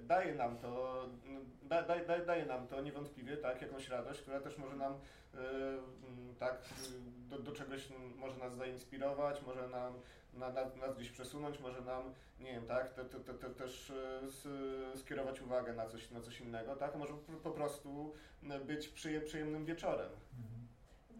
[0.00, 1.04] y, daje nam to,
[1.62, 4.94] da, da, da, daje nam to niewątpliwie tak, jakąś radość, która też może nam
[6.38, 6.62] tak
[7.30, 9.94] do, do czegoś może nas zainspirować, może nam
[10.36, 13.90] na, na, nas gdzieś przesunąć, może nam, nie wiem, tak, te, te, te, te, też
[13.90, 14.48] y, s,
[15.00, 18.14] skierować uwagę na coś, na coś innego, tak, może po, prostu
[18.66, 20.10] być przyje, przyjemnym wieczorem.
[20.10, 20.64] Mhm.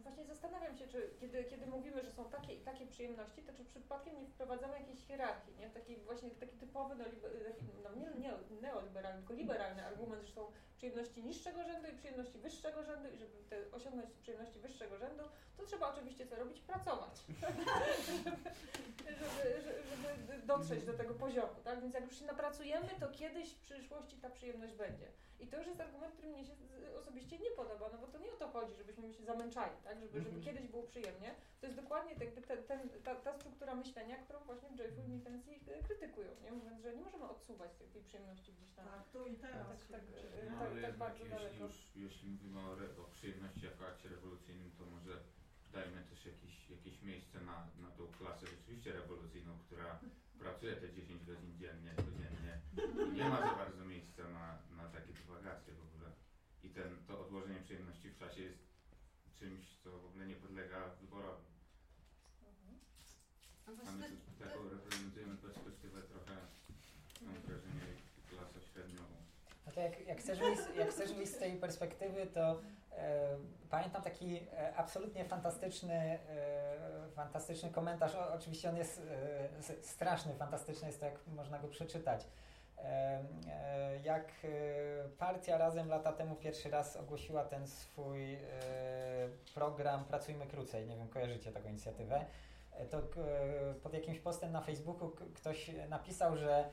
[0.02, 3.64] Właśnie zastanawiam się, czy kiedy, kiedy mówimy, że są takie i takie przyjemności, to czy
[3.64, 5.70] przypadkiem nie wprowadzamy jakiejś hierarchii, nie?
[5.70, 10.46] Taki właśnie taki typowy neoliber- taki, no, nie, nie neoliberalny, tylko liberalny argument, że są
[10.84, 15.24] przyjemności niższego rzędu i przyjemności wyższego rzędu i żeby te, osiągnąć przyjemności wyższego rzędu,
[15.56, 16.60] to trzeba oczywiście co robić?
[16.60, 17.24] Pracować.
[19.20, 21.80] żeby, żeby, żeby dotrzeć do tego poziomu, tak?
[21.80, 25.08] Więc jak już się napracujemy, to kiedyś w przyszłości ta przyjemność będzie.
[25.40, 26.52] I to już jest argument, który mnie się
[27.00, 30.00] osobiście nie podoba, no bo to nie o to chodzi, żebyśmy się zamęczali, tak?
[30.00, 30.44] Żeby, żeby Mhm.
[30.44, 31.34] kiedyś było przyjemnie.
[31.60, 35.60] To jest dokładnie jakby ten, ten, ta, ta struktura myślenia, którą właśnie w Joyful Intencji
[35.68, 36.52] e, krytykują, nie?
[36.52, 38.86] Mówiąc, że nie możemy odsuwać tej, tej przyjemności gdzieś tam.
[38.86, 39.66] Tak, tu i teraz.
[39.68, 40.00] Tak, tak,
[40.58, 41.64] tak, ale tak jednak bardzo jeśli daleko.
[41.64, 45.14] już jeśli mówimy o, re, o przyjemności jako akcie rewolucyjnym, to może
[45.72, 49.98] dajmy też jakieś, jakieś miejsce na, na tą klasę rzeczywiście rewolucyjną, która
[50.38, 52.52] pracuje te 10 godzin dziennie, codziennie
[53.08, 56.10] i nie ma za bardzo miejsca na, na takie dywagacje w ogóle.
[56.62, 58.58] I ten, to odłożenie przyjemności w czasie jest
[59.38, 61.44] czymś, co w ogóle nie podlega wyborowi.
[62.42, 62.78] Mhm.
[63.66, 66.36] No A właśnie my to- tu taką reprezentujemy perspektywę trochę,
[67.22, 67.86] mam wrażenie,
[68.30, 69.16] klasę średniową.
[69.63, 72.60] No to jak, jak, chcesz wyjść, jak chcesz z tej perspektywy, to
[72.92, 73.36] e,
[73.70, 76.18] pamiętam taki e, absolutnie fantastyczny, e,
[77.14, 78.14] fantastyczny komentarz.
[78.14, 79.02] O, oczywiście on jest
[79.70, 82.26] e, straszny, fantastyczny jest to, jak można go przeczytać.
[82.78, 84.32] E, e, jak
[85.18, 88.38] partia razem lata temu pierwszy raz ogłosiła ten swój
[89.54, 92.24] program Pracujmy Krócej, nie wiem, kojarzycie taką inicjatywę,
[92.90, 93.02] to
[93.82, 96.70] pod jakimś postem na Facebooku ktoś napisał, że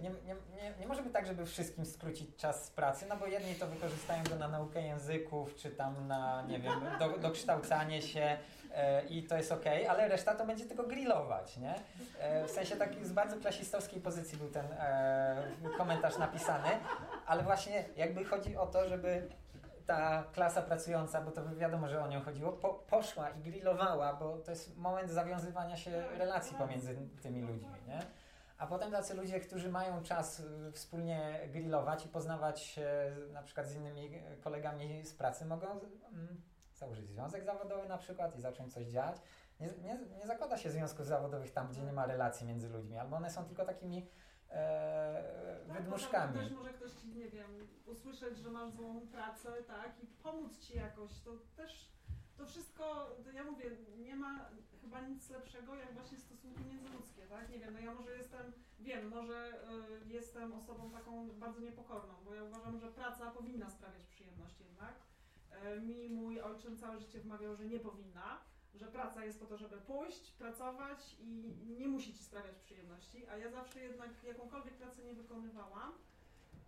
[0.00, 3.54] nie, nie, nie, nie może być tak, żeby wszystkim skrócić czas pracy, no bo jedni
[3.54, 8.38] to wykorzystają go na naukę języków, czy tam na, nie wiem, do, dokształcanie się
[8.74, 11.74] e, i to jest ok, ale reszta to będzie tylko grillować, nie?
[12.18, 16.68] E, w sensie takiej z bardzo klasistowskiej pozycji był ten e, komentarz napisany,
[17.26, 19.28] ale właśnie jakby chodzi o to, żeby
[19.86, 24.38] ta klasa pracująca, bo to wiadomo, że o nią chodziło, po, poszła i grillowała, bo
[24.38, 28.23] to jest moment zawiązywania się relacji pomiędzy tymi ludźmi, nie?
[28.64, 33.66] A potem tacy ludzie, którzy mają czas y, wspólnie grillować i poznawać się na przykład
[33.66, 36.42] z innymi y, kolegami z pracy, mogą mm,
[36.74, 39.16] założyć związek zawodowy na przykład i zacząć coś działać.
[39.60, 43.16] Nie, nie, nie zakłada się związków zawodowych tam, gdzie nie ma relacji między ludźmi, albo
[43.16, 44.08] one są tylko takimi
[44.50, 46.34] e, Tak, wydmuszkami.
[46.38, 50.76] też może ktoś ci, nie wiem, usłyszeć, że masz złą pracę, tak, i pomóc ci
[50.76, 51.92] jakoś, to też,
[52.36, 54.48] to wszystko, to ja mówię, nie ma
[54.80, 59.08] chyba nic lepszego, jak właśnie stosunki międzyludzkie, tak, nie wiem, no ja może jestem, wiem,
[59.08, 59.52] może
[60.04, 64.94] y, jestem osobą taką bardzo niepokorną, bo ja uważam, że praca powinna sprawiać przyjemność jednak.
[65.76, 68.40] Y, mi mój ojczym całe życie wmawiał, że nie powinna,
[68.74, 73.36] że praca jest po to, żeby pójść, pracować i nie musi ci sprawiać przyjemności, a
[73.36, 75.92] ja zawsze jednak jakąkolwiek pracę nie wykonywałam.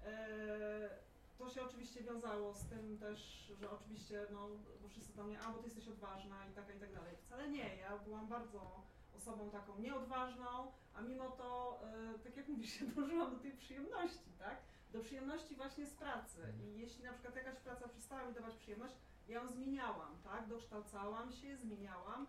[0.05, 1.07] e,
[1.39, 4.49] To się oczywiście wiązało z tym też, że oczywiście, no,
[4.83, 7.17] bo wszyscy do mnie, a bo ty jesteś odważna i tak i tak dalej.
[7.17, 8.83] Wcale nie, ja byłam bardzo
[9.17, 11.81] osobą taką nieodważną, a mimo to,
[12.15, 14.57] e, tak jak mówisz, się dążyłam do tej przyjemności, tak?
[14.93, 16.41] Do przyjemności właśnie z pracy.
[16.61, 18.95] I jeśli na przykład jakaś praca przestała mi dawać przyjemność,
[19.29, 20.49] ja ją zmieniałam, tak?
[20.49, 22.27] Dokształcałam się, zmieniałam.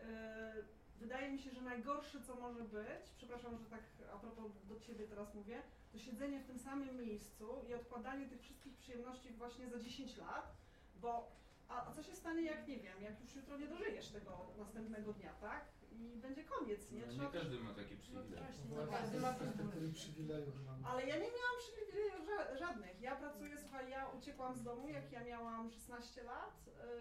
[0.00, 0.54] E,
[1.00, 3.80] Wydaje mi się, że najgorsze, co może być, przepraszam, że tak
[4.14, 8.40] a propos do Ciebie teraz mówię, to siedzenie w tym samym miejscu i odkładanie tych
[8.40, 10.56] wszystkich przyjemności właśnie za 10 lat,
[11.00, 11.32] bo
[11.68, 15.12] a, a co się stanie, jak nie wiem, jak już jutro nie dożyjesz tego następnego
[15.12, 15.64] dnia, tak?
[15.92, 17.00] I będzie koniec, nie?
[17.00, 18.24] No, Trzeba nie każdy ma taki przywilej.
[18.28, 20.88] właśnie, Właśnie, każdy ma chyba.
[20.90, 23.00] ale ja nie miałam przywilejów ża- żadnych.
[23.00, 26.54] Ja pracuję, słuchaj, ja uciekłam z domu, jak ja miałam 16 lat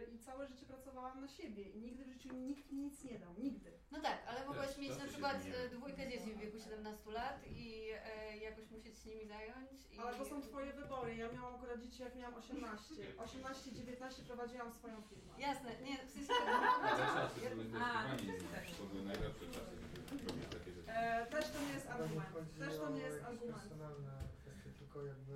[0.07, 3.19] y, i całe życie pracowałam na siebie i nigdy w życiu nikt mi nic nie
[3.19, 3.71] dał, nigdy.
[3.91, 5.63] No tak, ale mogłaś Też mieć czasy na się przykład zmieniają.
[5.65, 9.71] e, dwójkę dzieci w wieku 17 lat i e, jakoś musieć się nimi zająć.
[9.93, 9.99] I...
[9.99, 11.15] Ale to są twoje wybory.
[11.15, 12.95] Ja miałam akurat dzieci, jak miałam 18.
[13.17, 15.33] 18, 19 prowadziłam swoją firmę.
[15.39, 16.33] Jasne, nie, w sensie...
[16.47, 18.61] Ale czasy były zdecydowanie inne.
[18.85, 20.91] Były najlepsze czasy, żeby robić takie rzeczy.
[20.91, 22.29] E, też to nie jest argument.
[22.33, 23.57] chodzi Też to nie o jest jakieś argument.
[23.57, 25.35] personalne kwestie, tylko jakby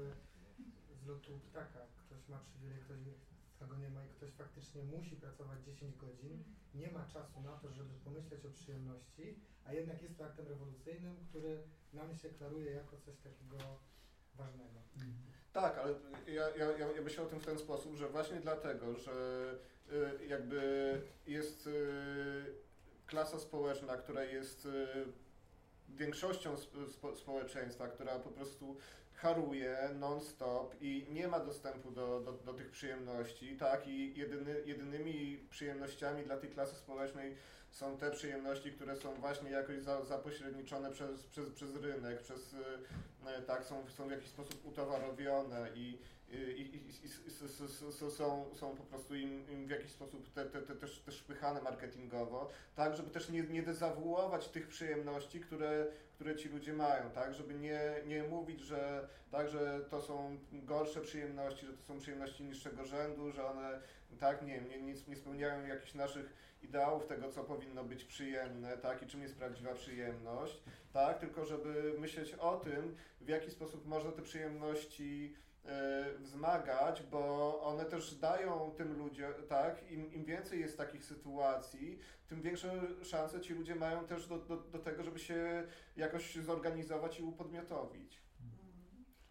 [1.02, 1.80] z lotu ptaka.
[2.06, 3.00] Ktoś ma przywilej, ktoś
[3.60, 6.44] tego nie ma i ktoś faktycznie musi pracować 10 godzin,
[6.76, 11.16] nie ma czasu na to, żeby pomyśleć o przyjemności, a jednak jest to aktem rewolucyjnym,
[11.30, 11.64] który
[11.94, 13.58] nam się klaruje jako coś takiego
[14.36, 14.80] ważnego.
[15.54, 15.94] Tak, ale
[16.28, 19.14] ja, ja, ja ja myślę o tym w ten sposób, że właśnie dlatego, że
[20.22, 20.62] y, jakby
[21.28, 21.72] jest y,
[23.12, 24.88] klasa społeczna, która jest y,
[25.90, 28.78] większością sp- spo, społeczeństwa, która po prostu
[29.14, 33.88] haruje non-stop i nie ma dostępu do, do, do tych przyjemności, tak?
[33.88, 37.36] I jedyny, jedynymi przyjemnościami dla tej klasy społecznej
[37.72, 42.58] są te przyjemności, które są właśnie jakoś za, zapośredniczone przez, przez, przez rynek, przez, y,
[43.28, 45.98] e, tak, są, są w jakiś sposób utowarowione i,
[46.32, 47.10] i, i, i,
[48.12, 51.26] są, są po prostu im, im w jakiś sposób te, te, te, też, też
[51.64, 57.34] marketingowo, tak, żeby też nie, nie dezawuować tych przyjemności, które, które ci ludzie mają, tak,
[57.34, 62.44] żeby nie, nie mówić, że, tak, że to są gorsze przyjemności, że to są przyjemności
[62.44, 63.82] niższego rzędu, że one
[64.20, 66.34] tak, nie, nie, nie, nie spełniają jakichś naszych
[66.64, 70.64] ideałów tego, co powinno być przyjemne, tak, i czym jest prawdziwa przyjemność,
[70.94, 75.36] tak, tylko żeby myśleć o tym, w jaki sposób można te przyjemności
[76.20, 82.42] wzmagać, bo one też dają tym ludziom, tak, im, im więcej jest takich sytuacji, tym
[82.42, 87.24] większe szanse ci ludzie mają też do, do, do tego, żeby się jakoś zorganizować i
[87.24, 88.22] upodmiotowić.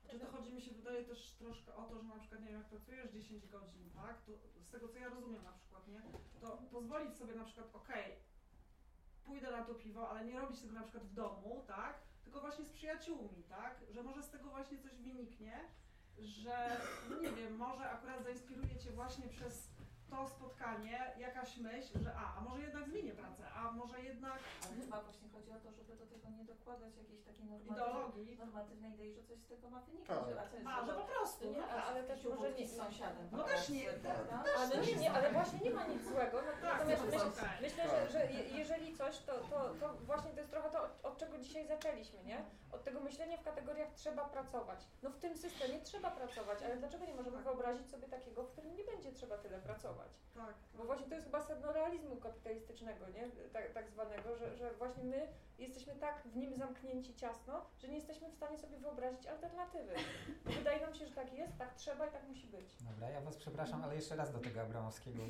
[0.08, 2.58] Czy to chodzi mi się wydaje też troszkę o to, że na przykład nie wiem,
[2.58, 4.22] jak pracujesz 10 godzin, tak?
[4.22, 6.02] To z tego co ja rozumiem na przykład, nie?
[6.40, 8.16] To pozwolić sobie na przykład, okej,
[9.24, 11.98] pójdę na to piwo, ale nie robić tego na przykład w domu, tak?
[12.24, 13.80] Tylko właśnie z przyjaciółmi, tak?
[13.90, 15.60] Że może z tego właśnie coś wyniknie,
[16.20, 16.76] że
[17.10, 19.70] no nie wiem, może akurat zainspiruje cię właśnie przez
[20.10, 24.76] to spotkanie jakaś myśl, że a, a może jednak zmienię pracę, a może jednak Ale
[24.80, 28.36] chyba właśnie chodzi o to, żeby do tego nie dokładać jakiejś takiej normatywnej, ideologii.
[28.38, 30.06] normatywnej idei, że coś z tego ma wynikać.
[30.08, 30.38] Tak.
[30.38, 32.76] A co jest A, że po prostu, nie, no a, ale też może nie- z
[32.76, 33.28] sąsiadem.
[33.32, 34.42] No też nie- prawda?
[34.42, 36.42] też Ale nie, nie, ale właśnie nie ma nic złego.
[36.46, 38.10] No, Tak, natomiast to myśl, myślę, Tak.
[38.10, 41.18] że, że je- jeżeli coś, to, to, to właśnie to jest trochę to, od, od
[41.18, 42.44] czego dzisiaj zaczęliśmy, nie?
[42.80, 44.78] Od tego myślenia w kategoriach trzeba pracować.
[45.02, 47.44] No w tym systemie trzeba pracować, ale dlaczego nie możemy Tak.
[47.44, 50.08] wyobrazić sobie takiego, w którym nie będzie trzeba tyle pracować?
[50.34, 53.28] Tak, Bo właśnie to jest chyba sedno realizmu kapitalistycznego, nie?
[53.52, 55.28] Tak, tak zwanego, że, że właśnie my
[55.58, 59.94] jesteśmy tak w nim zamknięci ciasno, że nie jesteśmy w stanie sobie wyobrazić alternatywy.
[60.44, 62.76] Wydaje nam się, że tak jest, tak trzeba i tak musi być.
[62.90, 65.22] Dobra, ja Was przepraszam, ale jeszcze raz do tego Abramowskiego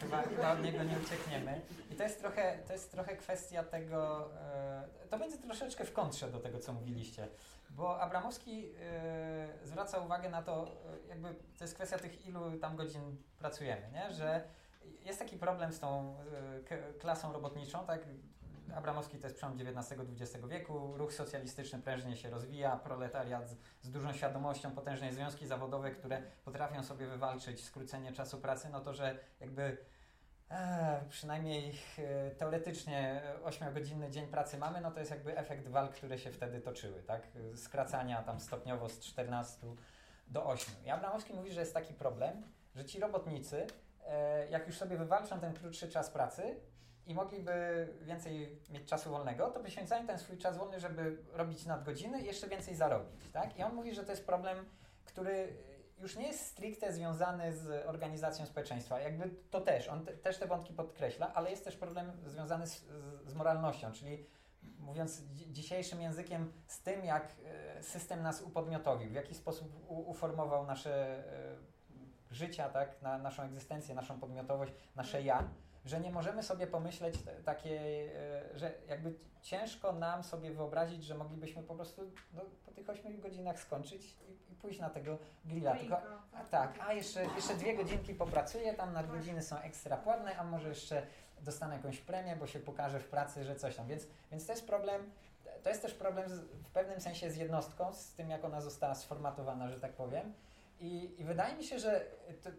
[0.00, 1.60] chyba, chyba od niego nie uciekniemy.
[1.90, 6.30] I to jest trochę, to jest trochę kwestia tego, e, to będzie troszeczkę w kontrze
[6.30, 7.28] do tego, co mówiliście.
[7.70, 10.66] Bo Abramowski e, zwraca uwagę na to,
[11.04, 14.12] e, jakby to jest kwestia tych ilu tam godzin pracujemy, nie?
[14.12, 14.44] że
[15.04, 16.16] jest taki problem z tą
[16.68, 18.00] k- klasą robotniczą, tak?
[18.76, 24.12] Abramowski to jest przełom XIX-XX wieku, ruch socjalistyczny prężnie się rozwija, proletariat z, z dużą
[24.12, 29.76] świadomością, potężne związki zawodowe, które potrafią sobie wywalczyć skrócenie czasu pracy, no to że jakby
[31.08, 36.32] przynajmniej e, teoretycznie 8-godzinny dzień pracy mamy, no to jest jakby efekt walk, które się
[36.32, 37.22] wtedy toczyły, tak?
[37.56, 39.66] Skracania tam stopniowo z 14
[40.28, 40.74] do 8.
[40.86, 42.42] I Abramowski mówi, że jest taki problem,
[42.74, 43.66] że ci robotnicy,
[44.06, 46.60] e, jak już sobie wywalczą ten krótszy czas pracy,
[47.08, 52.20] i mogliby więcej mieć czasu wolnego, to poświęcają ten swój czas wolny, żeby robić nadgodziny
[52.20, 53.32] i jeszcze więcej zarobić.
[53.32, 53.58] Tak?
[53.58, 54.64] I on mówi, że to jest problem,
[55.04, 55.56] który
[56.00, 59.00] już nie jest stricte związany z organizacją społeczeństwa.
[59.00, 62.80] Jakby to też, on te, też te wątki podkreśla, ale jest też problem związany z,
[62.80, 64.26] z, z moralnością, czyli
[64.78, 70.66] mówiąc dzi- dzisiejszym językiem, z tym, jak e, system nas upodmiotowił, w jaki sposób uformował
[70.66, 71.56] nasze e,
[72.30, 73.02] życia, tak?
[73.02, 75.48] Na, naszą egzystencję, naszą podmiotowość, nasze ja
[75.84, 77.14] że nie możemy sobie pomyśleć
[77.44, 78.12] takiej, e,
[78.54, 82.02] że jakby ciężko nam sobie wyobrazić, że moglibyśmy po prostu
[82.34, 85.76] no, po tych 8 godzinach skończyć i, i pójść na tego grilla.
[85.76, 86.00] Tylko,
[86.32, 90.68] a tak, a jeszcze, jeszcze dwie godzinki popracuję, tam nadgodziny są ekstra płatne, a może
[90.68, 91.06] jeszcze
[91.40, 93.86] dostanę jakąś premię, bo się pokaże w pracy, że coś tam.
[93.86, 95.10] Więc, więc to jest problem,
[95.62, 98.94] to jest też problem z, w pewnym sensie z jednostką, z tym jak ona została
[98.94, 100.34] sformatowana, że tak powiem.
[100.80, 102.06] I, I wydaje mi się, że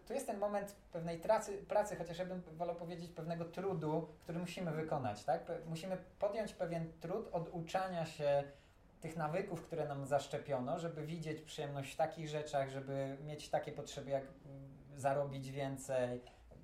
[0.06, 4.38] to jest ten moment pewnej pracy, pracy, chociaż ja bym wolał powiedzieć pewnego trudu, który
[4.38, 5.24] musimy wykonać.
[5.24, 5.52] Tak?
[5.66, 8.44] Musimy podjąć pewien trud oduczania się
[9.00, 14.10] tych nawyków, które nam zaszczepiono, żeby widzieć przyjemność w takich rzeczach, żeby mieć takie potrzeby
[14.10, 16.20] jak mm, zarobić więcej,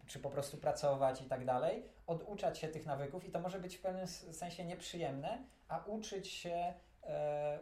[0.07, 1.85] czy po prostu pracować i tak dalej.
[2.07, 5.39] Oduczać się tych nawyków i to może być w pewnym sensie nieprzyjemne,
[5.69, 6.75] a uczyć się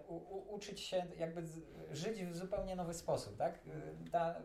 [0.08, 1.60] u, u, uczyć się jakby z,
[1.90, 3.54] żyć w zupełnie nowy sposób, tak?
[3.54, 4.42] E, Ta, e,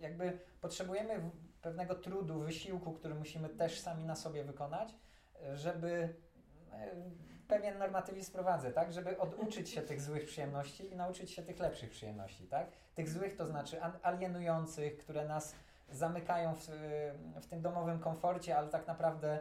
[0.00, 1.30] jakby potrzebujemy
[1.62, 4.94] pewnego trudu, wysiłku, który musimy też sami na sobie wykonać,
[5.42, 6.14] e, żeby
[6.72, 6.94] e,
[7.48, 8.92] pewien normatywizm sprowadzę, tak?
[8.92, 12.70] Żeby oduczyć się tych złych przyjemności i nauczyć się tych lepszych przyjemności, tak?
[12.94, 15.54] Tych złych to znaczy alienujących, które nas
[15.90, 16.68] zamykają w,
[17.42, 19.38] w tym domowym komforcie, ale tak naprawdę e,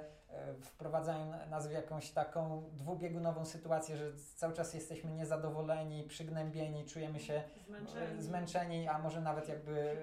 [0.62, 7.44] wprowadzają nas w jakąś taką dwubiegunową sytuację, że cały czas jesteśmy niezadowoleni, przygnębieni, czujemy się
[7.68, 8.18] Zmęczeni.
[8.20, 9.98] e, zmęczeni, a może nawet jakby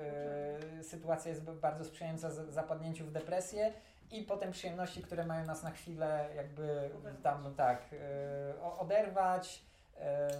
[0.80, 3.72] e, sytuacja jest bardzo sprzyjająca za- zapadnięciu w depresję
[4.10, 6.90] i potem przyjemności, które mają nas na chwilę jakby
[7.22, 9.69] tam tak e, oderwać, e,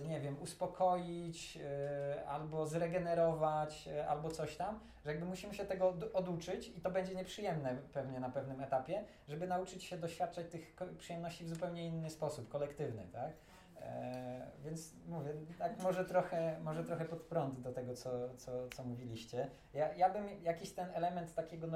[0.09, 5.89] nie wiem, uspokoić e, albo zregenerować e, albo coś tam, że jakby musimy się tego
[5.89, 10.77] od- oduczyć i to będzie nieprzyjemne pewnie na pewnym etapie, żeby nauczyć się doświadczać tych
[10.99, 13.32] przyjemności w zupełnie inny sposób, kolektywny, tak?
[13.81, 18.85] E, więc mówię, tak może trochę, może trochę pod prąd do tego, co, co, co
[18.85, 19.51] mówiliście.
[19.74, 21.66] Ja, ja bym jakiś ten element takiego,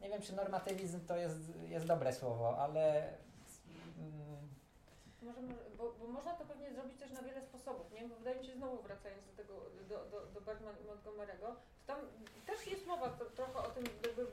[0.00, 1.38] nie wiem czy normatywizm to jest,
[1.68, 3.08] jest dobre słowo, ale
[3.98, 4.33] mm,
[5.24, 5.40] Może,
[5.78, 8.08] bo, bo można to pewnie zrobić też na wiele sposobów, nie?
[8.08, 9.54] Bo wydaje mi się, znowu wracając do tego,
[9.88, 11.54] do, do, do Bergman i Montgomery'ego,
[11.86, 11.98] tam
[12.46, 14.26] też jest mowa to, trochę o tym jakby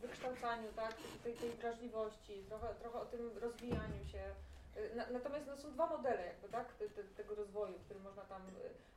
[0.00, 0.94] wykształcaniu, tak?
[1.24, 4.34] Tej, tej wrażliwości, trochę, trochę o tym rozwijaniu się.
[4.76, 6.72] Y, Na, natomiast no, są dwa modele jakby, tak?
[6.74, 8.42] Te, te, tego rozwoju, który można tam...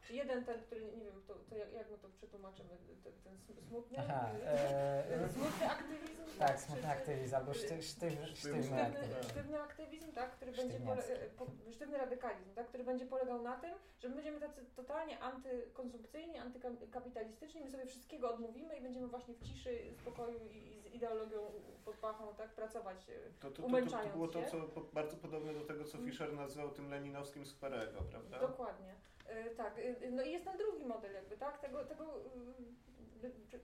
[0.07, 2.69] Czy jeden ten, który, nie wiem, to, to jak, jak my to przetłumaczymy?
[3.03, 3.97] Ten, ten sm- smutny?
[3.99, 6.39] aha, e, Smutny aktywizm?
[6.39, 9.29] tak, Czy- smutny aktywizm albo szty, sztyw, sztywny Sztywny, aktywizm.
[9.29, 11.35] sztywny aktywizm, tak, który będzie pole, Sztywniacki.
[11.37, 16.37] po, sztywny radykalizm, tak, który będzie polegał na tym, że my będziemy tacy totalnie antykonsumpcyjni,
[16.37, 21.39] antykapitalistyczni, my sobie wszystkiego odmówimy i będziemy właśnie w ciszy, spokoju i z ideologią
[21.85, 22.97] pod pachą tak pracować.
[23.09, 24.57] e, To, to, to, to, to Umęczając było to, co
[24.93, 28.39] bardzo podobne do tego, co Fischer nazwał tym leninowskim skwerego, prawda?
[28.39, 28.95] Dokładnie.
[29.27, 32.05] E, tak, e, no i jest ten drugi model jakby, tak, tego, tego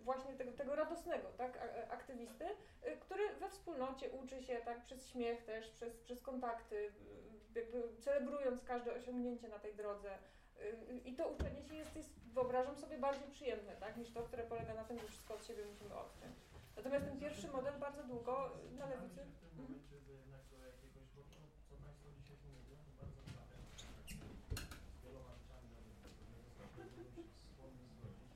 [0.03, 1.59] właśnie tego, tego radosnego, tak,
[1.89, 2.45] aktywisty,
[2.99, 6.91] który we wspólnocie uczy się, tak, przez śmiech też, przez, przez kontakty,
[7.55, 10.17] jakby celebrując każde osiągnięcie na tej drodze.
[11.05, 14.73] I to uczenie się jest, jest, wyobrażam sobie, bardziej przyjemne, tak, niż to, które polega
[14.73, 16.35] na tym, że wszystko od siebie musimy odciąć.
[16.75, 18.49] Natomiast ten pierwszy model bardzo długo
[18.79, 19.21] na lewicy...
[19.25, 21.39] w tym momencie do jednak do jakiegoś, bo to,
[21.69, 23.57] co Państwo dzisiaj mówią, to bardzo ważne.
[24.95, 28.33] Z wieloma rzeczami nawet do pewnego stopnia mogą się wspólnie zgodzić,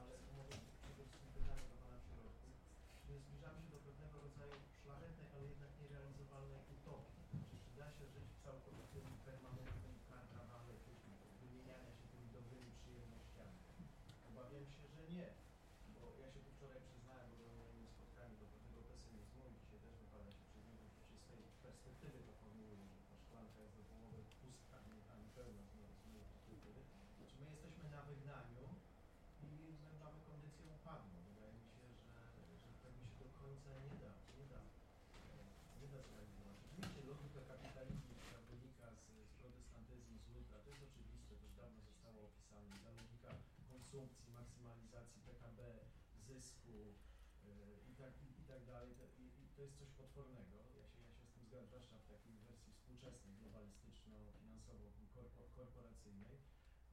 [0.00, 2.74] ale może przede wszystkim pytanie do Pana Przewodniczącego.
[3.02, 7.22] Czy nie zbliżamy się do pewnego rodzaju szlachetnej, ale jednak nierealizowalnej utopii?
[7.30, 10.72] Czy, czy da się żyć w całkowitym, permanentnym karnawale
[11.40, 13.58] wymieniania się tymi dobrymi przyjemnościami?
[14.28, 15.28] Obawiam się, że nie.
[15.94, 19.52] Bo ja się tu wczoraj przyznałem, bo byłem na innym spotkaniu do pewnego pesymizmu i
[19.60, 23.58] dzisiaj też wypada się przyznać, że oczywiście z tej perspektywy to formułuję, że ta szklanka
[23.64, 26.80] jest do połowy pustka, a nie, nie pełna, to rozumiem perspektywy.
[27.16, 28.64] Znaczy my jesteśmy na wygnaniu
[29.48, 29.52] i
[30.02, 31.16] mamy kondycję upadłą.
[31.30, 32.18] Wydaje mi się, że,
[32.64, 34.60] że tego się do końca nie da, nie da,
[35.32, 35.36] e,
[35.80, 36.56] nie da zrealizować.
[36.66, 41.54] Oczywiście logika kapitalizmu, która wynika z, z protestantyzmu, z Lutra, to jest oczywiste, to już
[41.62, 42.74] dawno zostało opisane.
[42.84, 43.30] Ta logika
[43.72, 45.60] konsumpcji, maksymalizacji PKB,
[46.28, 46.76] zysku
[47.48, 48.96] yy, i, tak, i, tak dalej, i
[49.56, 50.50] to jest coś potwornego.
[50.60, 56.36] Ja się, ja się z tym zgadzam, zwłaszcza w takiej wersji współczesnej, globalistyczno-finansowo-korporacyjnej.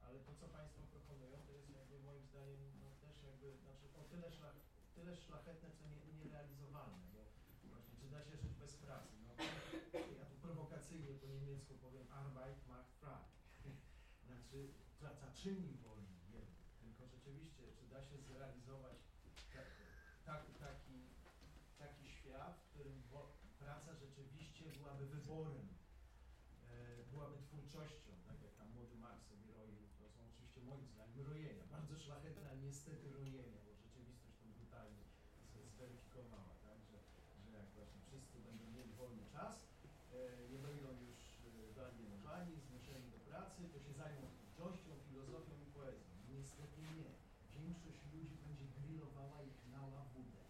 [0.01, 4.03] Ale to, co Państwo proponują, to jest jakby moim zdaniem no, też jakby, znaczy o
[4.03, 4.55] tyle, szlach,
[4.95, 7.25] tyle szlachetne, co nie, nierealizowalne, bo
[7.63, 9.13] właśnie czy da się żyć bez pracy?
[9.25, 9.33] No,
[10.19, 13.25] ja tu prowokacyjnie po niemiecku powiem Arbeit macht frei.
[14.27, 16.13] Znaczy, praca czyni wolny.
[16.79, 18.97] Tylko rzeczywiście, czy da się zrealizować
[19.53, 19.65] tak,
[20.25, 21.07] tak, taki,
[21.77, 25.67] taki świat, w którym wo- praca rzeczywiście byłaby wyborem,
[26.71, 31.21] e, byłaby twórczością, tak jak tam młody Marx sobie roił, to są oczywiście moim zdaniem
[31.29, 35.03] rojenia, bardzo szlachetne, niestety rojenia, bo rzeczywistość to brutalnie
[35.75, 36.97] zweryfikowała, tak, że,
[37.41, 43.07] że jak właśnie wszyscy będą mieli wolny czas, e, nie będą już e, wyalienowani, zmuszeni
[43.15, 46.13] do pracy, to się zajmą twórczością, filozofią i poezją.
[46.33, 47.11] Niestety nie.
[47.59, 50.43] Większość ludzi będzie grillowała i knała wódę.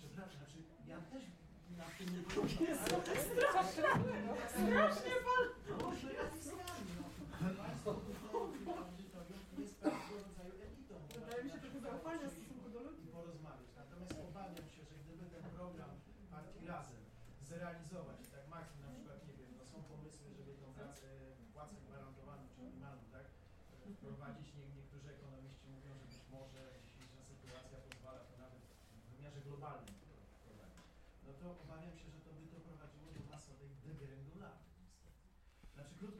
[0.00, 0.58] Przepraszam, znaczy
[0.92, 1.24] ja też
[1.76, 2.22] na tym nie
[4.66, 5.21] Strasznie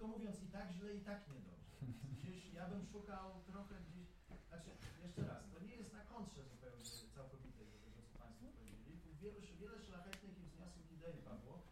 [0.03, 1.77] krótko mówiąc i tak źle i tak niedobrze.
[2.19, 4.09] Gdzieś ja bym szukał trochę gdzieś,
[4.49, 4.71] znaczy
[5.03, 6.85] jeszcze raz, to nie jest na kontrze zupełnie
[7.15, 9.15] całkowitej do tego, co Państwo powiedzieli.
[9.21, 11.63] Wielu, wiele szlachetnych i wzniosłych idei padło,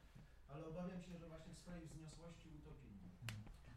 [0.49, 3.01] ale obawiam się, że właśnie w swojej wzniosłości utopimy.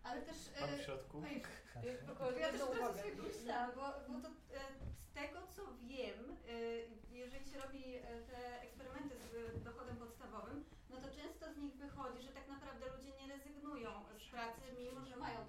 [0.03, 0.37] Ale też...
[0.59, 1.17] Pan e, w środku?
[1.17, 1.43] oj,
[1.85, 4.61] Y, Tylko Ja też teraz sobie pomyślałam, bo, bo to e,
[5.07, 5.61] z tego co
[5.91, 11.53] wiem, e, jeżeli się robi e, te eksperymenty z e, dochodem podstawowym, no to często
[11.53, 15.39] z nich wychodzi, że tak naprawdę ludzie nie rezygnują z pracy, mimo że mają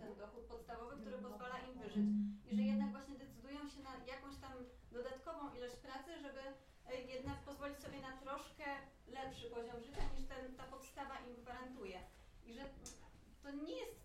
[0.64, 2.08] podstawowy, który pozwala im wyżyć.
[2.46, 4.52] I że jednak właśnie decydują się na jakąś tam
[4.92, 6.42] dodatkową ilość pracy, żeby
[6.86, 8.64] e, jednak pozwolić sobie na troszkę
[9.18, 11.98] lepszy poziom życia niż ten, ta podstawa im gwarantuje.
[12.46, 12.64] I że
[13.42, 13.96] to nie jest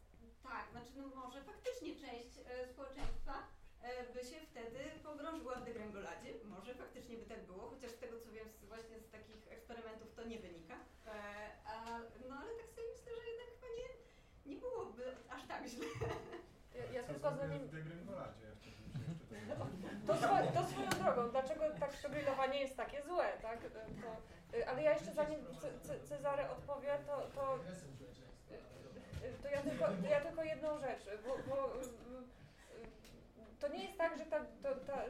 [0.44, 3.36] tak, znaczy no może faktycznie część e, społeczeństwa
[3.82, 8.20] e, by się wtedy pogrążyła w degrengoladzie, może faktycznie by tak było, chociaż z tego
[8.20, 10.76] co wiem z, właśnie z takich eksperymentów to nie wynika.
[10.76, 11.12] E,
[11.66, 12.00] a,
[12.30, 13.90] no ale tak sobie myślę, że jednak chyba nie,
[14.54, 15.04] nie byłoby
[15.70, 15.86] źle.
[17.36, 18.46] Nim w degrengoladzie,
[20.08, 23.60] To, swo- to swoją drogą, dlaczego tak grillowanie jest takie złe, tak?
[23.60, 23.80] To,
[24.58, 27.60] y, ale ja jeszcze zanim Ce- Ce- Cezary odpowie, to, to,
[29.44, 31.80] to, ja, tylko, ja tylko jedną rzecz, bo, bo y,
[33.60, 35.02] to nie jest tak, że ta, to, ta,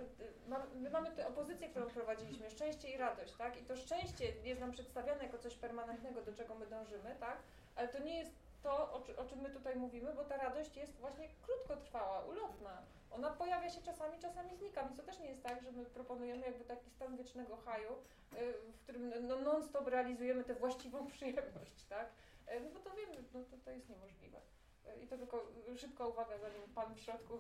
[0.47, 3.61] ma, my mamy tę opozycję, którą prowadziliśmy, szczęście i radość, tak?
[3.61, 7.37] I to szczęście jest nam przedstawiane jako coś permanentnego, do czego my dążymy, tak?
[7.75, 8.31] Ale to nie jest
[8.63, 12.81] to, o, o czym my tutaj mówimy, bo ta radość jest właśnie krótkotrwała, ulotna.
[13.11, 16.45] Ona pojawia się czasami, czasami znika, więc to też nie jest tak, że my proponujemy
[16.45, 17.91] jakby taki stan wiecznego haju,
[18.33, 22.07] y, w którym no, non-stop realizujemy tę właściwą przyjemność, tak?
[22.51, 24.37] Y, No bo to wiemy, no to, to jest niemożliwe.
[24.37, 25.45] Y, I to tylko
[25.77, 27.33] szybka uwaga, zanim pan w środku.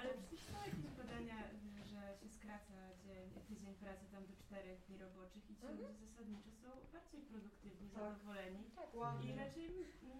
[0.00, 1.34] Ale przecież są jakieś badania,
[2.20, 2.74] się skraca
[3.04, 5.78] dzień, tydzień pracy tam do czterech dni roboczych i ci Mhm.
[5.78, 8.02] ludzie zasadniczo są bardziej produktywni, Tak.
[8.02, 8.64] zadowoleni.
[9.28, 9.62] I raczej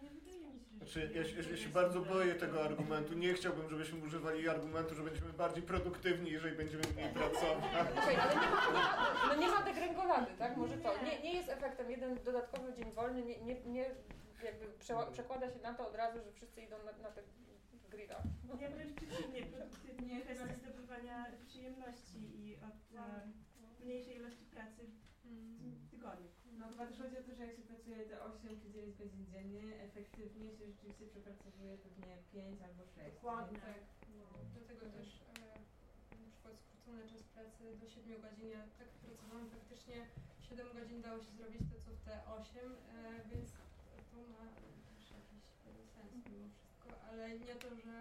[0.03, 0.77] nie wydaje mi się, że...
[0.79, 3.15] Znaczy, ja, się- ja się bardzo boję tego argumentu.
[3.15, 7.65] Nie chciałbym, żebyśmy używali argumentu, że będziemy bardziej produktywni, jeżeli będziemy mniej pracować.
[7.75, 10.57] Ale nie ma, nie ma, no nie ma degrengolady, tak?
[10.57, 13.91] Może to nie, nie jest efektem jeden dodatkowy dzień wolny, nie, nie, nie
[14.45, 17.23] jakby przeła- przekłada się na to od razu, że wszyscy idą na, na te
[17.95, 18.23] grilla.
[18.61, 23.05] Nie, wręcz przeciwnie, produktywnie kwestia zdobywania przyjemności i od e,
[23.85, 24.83] mniejszej ilości pracy
[25.25, 26.29] w tygodniu.
[26.59, 29.27] No chyba też chodzi o to, że jak się pracuje te 8 czy 9 godzin
[29.27, 33.15] dziennie, efektywnie się rzeczywiście przepracowuje pewnie 5 albo 6.
[33.15, 33.59] Dokładnie.
[33.59, 33.83] Tak,
[34.19, 38.49] no, dlatego też e, na przykład skrócony czas pracy do 7 godzin.
[38.49, 39.97] Ja tak pracowałam faktycznie
[40.49, 43.49] 7 godzin dało się zrobić to co w te 8, e, więc
[44.11, 44.45] to ma
[44.89, 47.95] też jakiś pewien sens mimo wszystko, ale nie to, że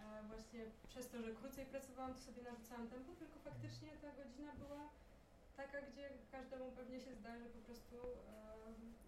[0.00, 4.52] e, właśnie przez to, że krócej pracowałam, to sobie narzucałam tempo, tylko faktycznie ta godzina
[4.64, 4.82] była
[5.56, 8.50] taka, gdzie każdemu pewnie się zdarzy po prostu e,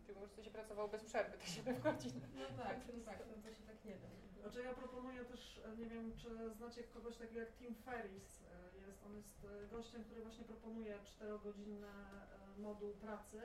[0.03, 2.21] Czyli po prostu się pracowało bez przerwy te 7 godzin.
[2.41, 4.09] no tak, no tak, no to się tak nie da.
[4.41, 8.87] Znaczy ja proponuję też, e, nie wiem czy znacie kogoś takiego jak Tim Ferris e,
[8.87, 13.41] jest, on jest gościem, który właśnie proponuje 4-godzinny e, moduł pracy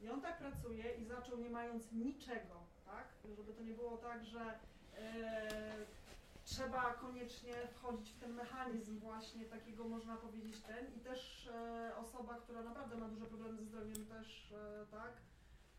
[0.00, 2.54] i on tak pracuje i zaczął nie mając niczego,
[2.86, 3.06] tak,
[3.36, 4.58] żeby to nie było tak, że
[6.44, 12.34] trzeba koniecznie wchodzić w ten mechanizm właśnie takiego można powiedzieć ten i też e, osoba,
[12.34, 15.12] która naprawdę ma duże problemy ze zdrowiem też, e, tak,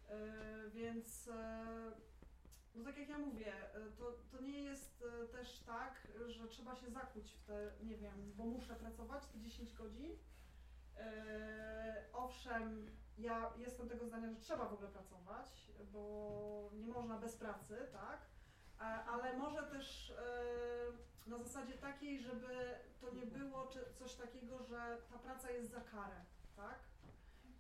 [0.10, 1.92] e, więc e,
[2.76, 6.76] no tak jak ja mówię, e, to, to nie jest e, też tak, że trzeba
[6.76, 10.12] się zakuć w te, nie wiem, bo muszę pracować te 10 godzin.
[10.98, 17.36] E, owszem, ja jestem tego zdania, że trzeba w ogóle pracować, bo nie można bez
[17.36, 18.33] pracy, tak?
[18.84, 23.68] E, ale może też e, na zasadzie takiej, żeby to nie było
[24.00, 26.80] coś takiego, że ta praca jest za karę, tak?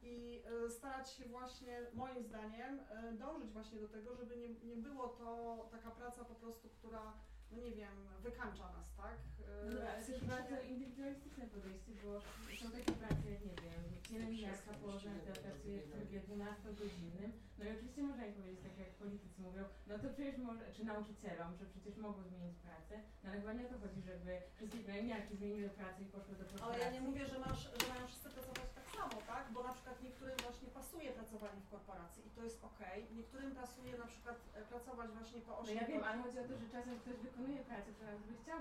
[0.01, 2.79] I e, starać się właśnie, moim zdaniem,
[3.13, 7.13] dążyć właśnie do tego, żeby nie, nie było to taka praca po prostu, która,
[7.55, 9.17] no nie wiem, wykańcza nas, tak?
[9.65, 12.11] No ale to jest bardzo indywidualistyczne podejście, bo
[12.59, 18.01] są takie prace, nie wiem, pielęgniarka położna, która pracuje w trybie 12-godzinnym, no i oczywiście
[18.09, 21.95] można im powiedzieć, tak jak politycy mówią, no to przecież może, czy nauczycielom, że przecież
[21.97, 25.99] mogą zmienić pracę, no ale chyba nie o to chodzi, żeby wszystkie pielęgniarki zmieniły pracę
[26.03, 26.73] i poszły do korporacji.
[26.73, 29.43] Ale ja nie mówię, że, masz, że mają wszyscy pracować tak samo, tak?
[29.53, 32.99] Bo na przykład niektórym właśnie pasuje pracowanie w korporacji i to jest okej.
[33.19, 36.47] Niektórym pasuje na przykład e, pracować właśnie po 8 No ja wiem, ale chodzi o
[36.49, 38.59] to, że czasem ktoś wykonuje pracę, którą by chciał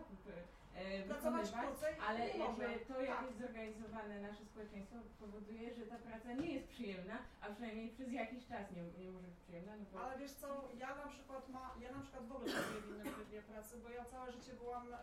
[0.75, 2.79] e, Pracować wykonywać, ale nie jakby może.
[2.89, 3.27] to, jak Tak.
[3.27, 8.47] jest zorganizowane nasze społeczeństwo, powoduje, że ta praca nie jest przyjemna, a przynajmniej przez jakiś
[8.47, 9.73] czas nie, nie może być przyjemna.
[9.77, 10.49] No bo Ale wiesz co,
[10.79, 13.89] ja na przykład ma, ja na przykład w ogóle pracuję w innym trybie pracy, bo
[13.91, 14.99] ja całe życie byłam, e,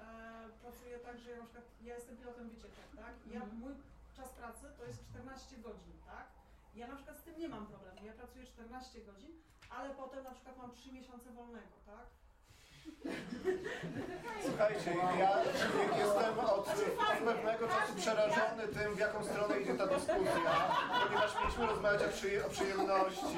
[0.62, 3.14] pracuję tak, że ja na przykład, ja jestem pilotem wycieczek, tak?
[3.28, 3.60] I Ja, Mhm.
[3.60, 3.74] mój
[4.18, 6.26] czas pracy to jest 14 godzin, tak?
[6.76, 9.32] Ja na przykład z tym nie mam problemu, ja pracuję 14 godzin,
[9.70, 12.06] ale potem na przykład mam 3 miesiące wolnego, tak?
[14.44, 15.30] Słuchajcie, ja
[15.98, 16.68] jestem od,
[17.10, 20.54] od pewnego czasu przerażony tym, w jaką stronę idzie ta dyskusja,
[21.04, 23.38] ponieważ mieliśmy rozmawiać o, przyje, o przyjemności,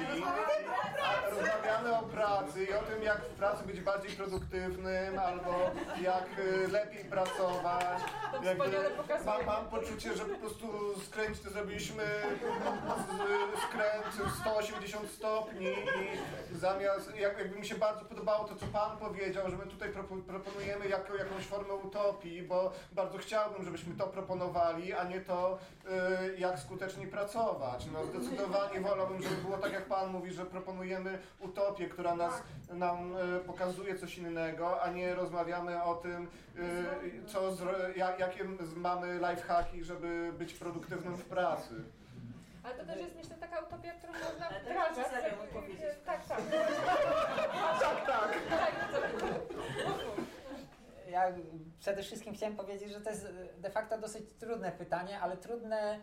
[1.02, 5.70] a rozmawiamy o pracy i o tym, jak w pracy być bardziej produktywnym, albo
[6.00, 8.00] jak y, lepiej pracować.
[8.42, 8.64] Jakby
[9.24, 10.68] mam, mam poczucie, że po prostu
[11.06, 12.04] skręć to zrobiliśmy
[13.68, 15.66] skręt 180 stopni
[16.52, 19.88] i zamiast, jak, jakby mi się bardzo podobało to, co Pan powiedział, że my tutaj
[19.92, 25.58] propo- proponujemy jako, jakąś formę utopii, bo bardzo chciałbym, żebyśmy to proponowali, a nie to,
[26.34, 27.86] y, jak skutecznie pracować.
[27.92, 33.16] No zdecydowanie wolałbym, żeby było tak, jak Pan mówi, że proponujemy utopię, która nas, nam
[33.16, 36.28] y, pokazuje coś innego, a nie rozmawiamy o tym,
[36.58, 38.44] y, co, zro, jak, jakie
[38.76, 41.74] mamy lifehacki, żeby być produktywnym w pracy.
[42.62, 45.06] Ale to też jest myślę taka utopia, którą można wdrażać.
[45.12, 45.24] tak.
[46.06, 46.40] Tak, tak.
[47.80, 48.32] Tak, tak.
[48.50, 49.12] tak.
[51.10, 51.32] Ja
[51.78, 53.26] przede wszystkim chciałem powiedzieć, że to jest
[53.58, 55.98] de facto dosyć trudne pytanie, ale trudne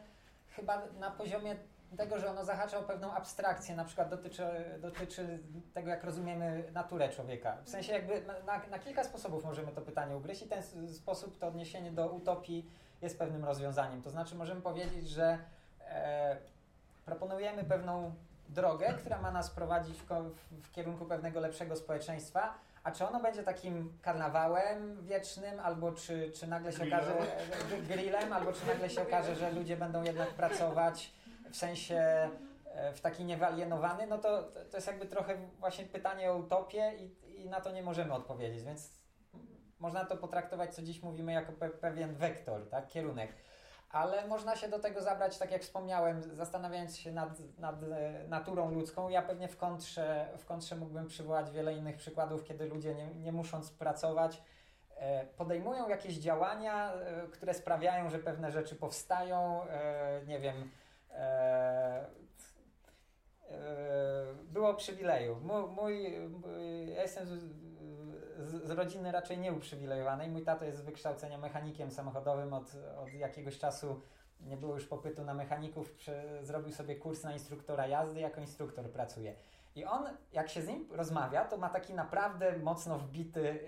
[0.56, 1.56] chyba na poziomie
[1.98, 4.44] tego, że ono zahacza o pewną abstrakcję, na przykład dotyczy,
[4.81, 5.40] dotyczy
[5.73, 7.57] tego, jak rozumiemy naturę człowieka.
[7.64, 10.64] W sensie jakby na, na kilka sposobów możemy to pytanie ugryźć i ten
[10.94, 12.69] sposób, to odniesienie do utopii
[13.02, 14.02] jest pewnym rozwiązaniem.
[14.02, 15.38] To znaczy możemy powiedzieć, że
[17.05, 18.13] proponujemy pewną
[18.49, 19.97] drogę, która ma nas prowadzić
[20.51, 22.53] w, kierunku pewnego lepszego społeczeństwa,
[22.83, 26.99] a czy ono będzie takim karnawałem wiecznym, albo czy, czy nagle się Grillem.
[26.99, 27.13] okaże
[27.75, 31.11] e, grillem, albo czy nagle się okaże, że ludzie będą jednak pracować
[31.51, 32.29] w sensie
[32.65, 37.41] e, w taki niewyalienowany, no to, to jest jakby trochę właśnie pytanie o utopię i,
[37.41, 38.99] i na to nie możemy odpowiedzieć, więc
[39.79, 43.31] można to potraktować, co dziś mówimy, jako pe pewien wektor, tak, kierunek.
[43.89, 48.71] Ale można się do tego zabrać, tak jak wspomniałem, zastanawiając się nad, nad e, naturą
[48.71, 49.09] ludzką.
[49.09, 53.31] Ja pewnie w kontrze, w kontrze mógłbym przywołać wiele innych przykładów, kiedy ludzie nie, nie
[53.31, 54.43] musząc pracować,
[54.95, 59.61] e, podejmują jakieś działania, e, które sprawiają, że pewne rzeczy powstają.
[60.27, 60.71] Nie wiem.
[64.43, 65.39] Było przywileju.
[65.41, 66.19] Mój, mój,
[66.95, 67.27] ja jestem
[68.39, 70.29] z, rodziny raczej nieuprzywilejowanej.
[70.29, 74.01] Mój tato jest z wykształcenia mechanikiem samochodowym od, od jakiegoś czasu.
[74.41, 75.95] Nie było już popytu na mechaników,
[76.41, 79.35] zrobił sobie kurs na instruktora jazdy, jako instruktor pracuje.
[79.75, 83.59] I on, jak się z nim rozmawia, to ma taki naprawdę mocno wbity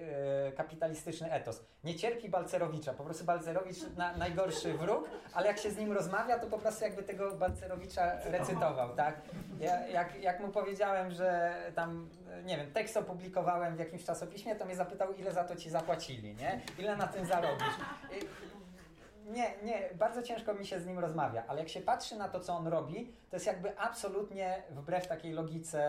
[0.47, 1.63] e, kapitalistyczny etos.
[1.83, 6.39] Nie cierpi Balcerowicza, po prostu Balcerowicz na, najgorszy wróg, ale jak się z nim rozmawia,
[6.39, 9.21] to po prostu jakby tego Balcerowicza recytował, tak?
[9.59, 12.09] Ja, jak, jak mu powiedziałem, że tam,
[12.43, 16.35] nie wiem, tekst opublikowałem w jakimś czasopiśmie, to mnie zapytał, ile za to ci zapłacili,
[16.35, 16.61] nie?
[16.77, 17.75] Ile na tym zarobisz?
[18.11, 18.25] I,
[19.25, 22.39] nie, nie, bardzo ciężko mi się z nim rozmawia, ale jak się patrzy na to,
[22.39, 25.81] co on robi, to jest jakby absolutnie wbrew takiej logice,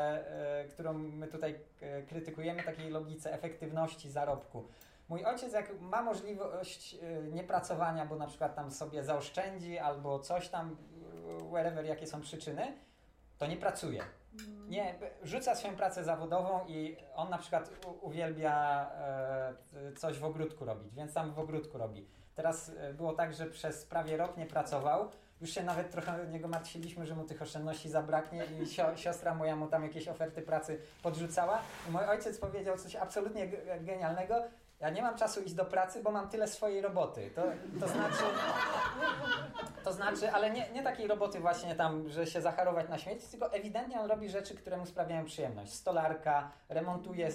[0.60, 4.68] e, którą my tutaj e, krytykujemy, takiej logice efektywności zarobku.
[5.09, 10.48] Mój ojciec, jak ma możliwość e, niepracowania, bo na przykład tam sobie zaoszczędzi albo coś
[10.48, 10.76] tam,
[11.50, 12.72] wherever, jakie są przyczyny,
[13.38, 14.02] to nie pracuje.
[14.68, 18.86] Nie, b- rzuca swoją pracę zawodową i on na przykład uwielbia
[19.96, 22.06] coś w ogródku robić, więc tam w ogródku robi.
[22.34, 25.10] Teraz e, było tak, że przez prawie rok nie pracował.
[25.40, 29.34] Już się nawet trochę o niego martwiliśmy, że mu tych oszczędności zabraknie i sio, siostra
[29.34, 31.60] moja mu tam jakieś oferty pracy podrzucała.
[31.88, 34.34] I mój ojciec powiedział coś absolutnie ge- genialnego.
[34.82, 37.30] Ja nie mam czasu iść do pracy, bo mam tyle swojej roboty.
[37.34, 37.42] To,
[37.80, 38.24] to znaczy,
[39.84, 43.52] to znaczy, ale nie, nie takiej roboty właśnie tam, że się zacharować na śmieci, tylko
[43.52, 45.72] ewidentnie on robi rzeczy, które mu sprawiają przyjemność.
[45.72, 47.28] Stolarka, remontuje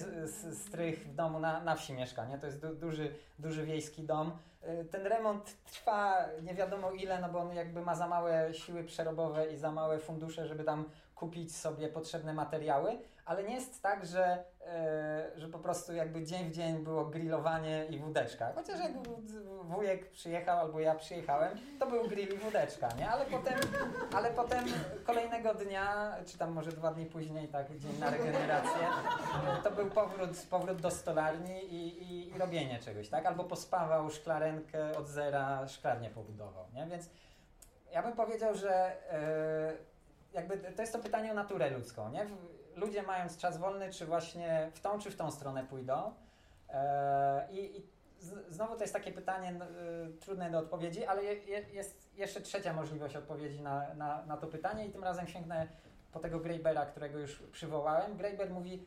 [0.52, 2.38] strych w domu, na, na wsi mieszka, nie?
[2.38, 4.32] To jest du, duży, duży wiejski dom.
[4.64, 8.84] Y, Ten remont trwa nie wiadomo ile, no bo on jakby ma za małe siły
[8.84, 10.84] przerobowe i za małe fundusze, żeby tam
[11.14, 12.98] kupić sobie potrzebne materiały,
[13.28, 17.86] ale nie jest tak, że, e, że po prostu jakby dzień w dzień było grillowanie
[17.86, 18.52] i wódeczka.
[18.54, 18.92] Chociaż jak
[19.64, 23.10] wujek przyjechał albo ja przyjechałem, to był grill i wódeczka, nie?
[23.10, 23.58] Ale potem,
[24.16, 24.64] ale potem
[25.04, 28.86] kolejnego dnia, czy tam może dwa dni później, tak, dzień na regenerację,
[29.64, 33.26] to był powrót, powrót do stolarni i, i, i robienie czegoś, tak?
[33.26, 36.86] Albo pospawał szklarenkę od zera, szklarnię pobudował, nie?
[36.86, 37.10] Więc
[37.92, 38.72] ja bym powiedział, że
[39.12, 39.72] e,
[40.32, 42.26] jakby to jest to pytanie o naturę ludzką, nie?
[42.78, 46.14] Ludzie mając czas wolny, czy właśnie w tą, czy w tą stronę pójdą.
[46.70, 47.82] E, I, i
[48.48, 49.54] znowu to jest takie pytanie
[50.08, 54.36] y, trudne do odpowiedzi, ale je, je, jest jeszcze trzecia możliwość odpowiedzi na, na, na
[54.36, 55.68] to pytanie i tym razem sięgnę
[56.12, 58.16] po tego Greybera, którego już przywołałem.
[58.16, 58.86] Greyber mówi,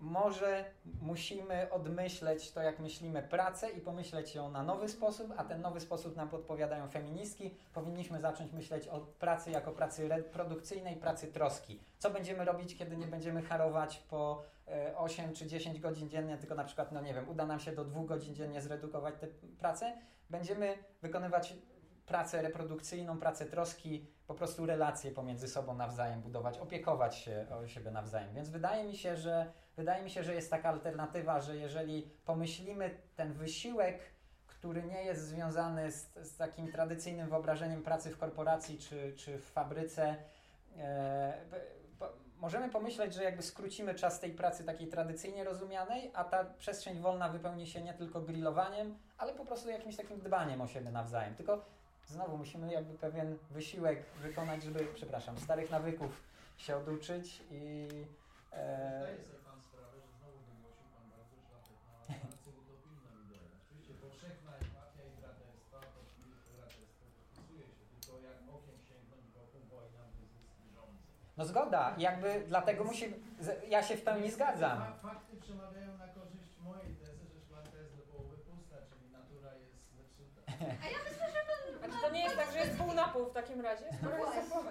[0.00, 0.64] może
[1.00, 5.80] musimy odmyśleć to, jak myślimy pracę i pomyśleć ją na nowy sposób, a ten nowy
[5.80, 7.54] sposób nam podpowiadają feministki.
[7.72, 11.80] Powinniśmy zacząć myśleć o pracy jako pracy reprodukcyjnej, pracy troski.
[11.98, 16.54] Co będziemy robić, kiedy nie będziemy harować po e, 8 czy 10 godzin dziennie, tylko
[16.54, 19.26] na przykład, no nie wiem, uda nam się do 2 godzin dziennie zredukować tę
[19.58, 19.92] pracę.
[20.30, 21.54] Będziemy wykonywać
[22.10, 27.90] pracę reprodukcyjną, pracę troski, po prostu relacje pomiędzy sobą nawzajem budować, opiekować się o siebie
[27.90, 28.34] nawzajem.
[28.34, 32.90] Więc wydaje mi się, że wydaje mi się, że jest taka alternatywa, że jeżeli pomyślimy
[33.16, 33.98] ten wysiłek,
[34.46, 39.44] który nie jest związany z, z takim tradycyjnym wyobrażeniem pracy w korporacji czy, czy w
[39.44, 40.16] fabryce,
[40.78, 41.32] e,
[42.36, 47.28] możemy pomyśleć, że jakby skrócimy czas tej pracy takiej tradycyjnie rozumianej, a ta przestrzeń wolna
[47.28, 51.34] wypełni się nie tylko grillowaniem, ale po prostu jakimś takim dbaniem o siebie nawzajem.
[51.34, 51.64] Tylko
[52.10, 56.22] znowu musimy jakby pewien wysiłek wykonać, żeby, przepraszam, starych nawyków
[56.56, 57.88] się oduczyć i
[58.52, 63.46] e, Zdaje sobie Pan sprawę, że znowu wygłosił Pan bardzo szlachetną, ale bardzo utopijną ideę.
[63.64, 66.00] Oczywiście powszechna empatia i braterstwa, to
[66.56, 70.16] braterstwo podpisuje się, tylko jak okiem sięgnąć wokół wojna w
[71.36, 73.04] No zgoda, jakby dlatego musi,
[73.68, 74.78] ja się w pełni zgadzam.
[74.78, 79.50] Fa- Fakty przemawiają na korzyść mojej tezy, że szklanka jest do połowy pusta, czyli natura
[79.54, 80.40] jest zepsuta.
[80.84, 81.26] A ja myślę,
[82.10, 82.14] to...
[82.16, 83.84] Nie jest tak, że jest pół na pół w takim razie?
[83.90, 84.50] No Skoro jest właśnie.
[84.50, 84.70] połowa.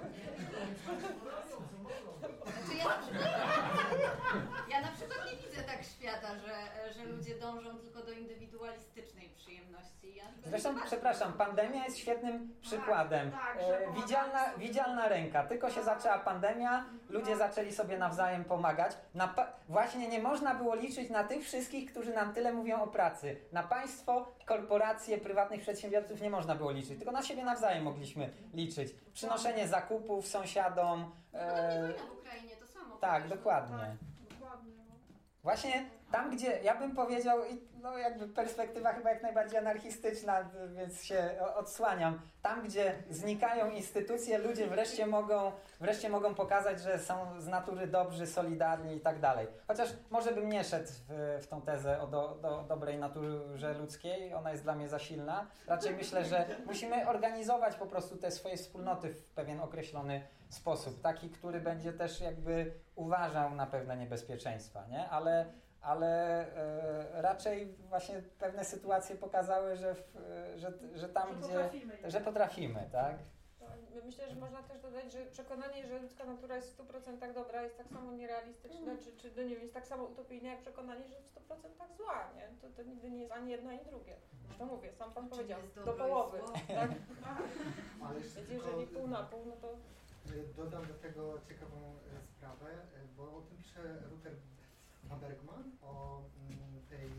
[2.46, 3.32] Znaczy ja, na przykład,
[4.70, 10.16] ja na przykład nie widzę tak świata, że, że ludzie dążą tylko do indywidualistycznej przyjemności.
[10.16, 13.32] Ja Zresztą, przepraszam, pandemia jest świetnym przykładem.
[13.32, 14.68] tak, że E, pomagamy widzialna, sobie.
[14.68, 15.44] widzialna ręka.
[15.44, 18.92] Tylko się zaczęła pandemia, ludzie zaczęli sobie nawzajem pomagać.
[19.14, 22.88] Na pa- właśnie nie można było liczyć na tych wszystkich, którzy nam tyle mówią o
[22.88, 23.38] pracy.
[23.52, 28.96] Na państwo, korporacje, prywatnych przedsiębiorców nie można było liczyć, tylko na siebie nawzajem mogliśmy liczyć.
[29.14, 31.12] Przynoszenie zakupów sąsiadom.
[31.32, 32.96] Podobnie E, wojna w Ukrainie, to samo.
[32.98, 33.72] tak, dokładnie.
[33.72, 34.09] Dokładnie, no.
[35.44, 37.40] Właśnie tam, gdzie ja bym powiedział,
[37.82, 42.22] no jakby perspektywa chyba jak najbardziej anarchistyczna, więc się odsłaniam.
[42.42, 48.28] Tam, gdzie znikają instytucje, ludzie wreszcie mogą, wreszcie mogą pokazać, że są z natury dobrzy,
[48.28, 49.48] solidarni i tak dalej.
[49.68, 54.34] Chociaż może bym nie szedł w, w tą tezę o do, do, dobrej naturze ludzkiej,
[54.34, 55.48] ona jest dla mnie za silna.
[55.68, 61.30] Raczej myślę, że musimy organizować po prostu te swoje wspólnoty w pewien określony sposób, taki,
[61.30, 65.10] który będzie też jakby uważał na pewne niebezpieczeństwa, nie?
[65.10, 65.46] Ale,
[65.82, 66.08] ale
[66.56, 71.48] e, raczej właśnie pewne sytuacje pokazały, że, w, e, że, że tam, Że gdzie...
[71.48, 71.98] potrafimy.
[72.06, 73.16] Że potrafimy, tak?
[74.06, 77.78] Myślę, że można też dodać, że przekonanie, że ludzka natura jest w 100% dobra jest
[77.78, 81.16] tak samo nierealistyczne, czy, czy no nie wiem, jest tak samo utopijne jak przekonanie, że
[81.16, 82.50] jest w 100% zła, nie?
[82.62, 84.16] To, to nigdy nie jest ani jedno, ani drugie.
[84.46, 86.92] Zresztą mówię, sam pan powiedział, jest do połowy, tak?
[88.04, 89.74] Ale Więc jeżeli pół na pół, no to
[90.34, 93.82] y, Dodam do tego ciekawą y, sprawę, y, bo o tym pisze
[94.12, 94.34] Ruther
[95.18, 97.10] Bergman, o mm, tej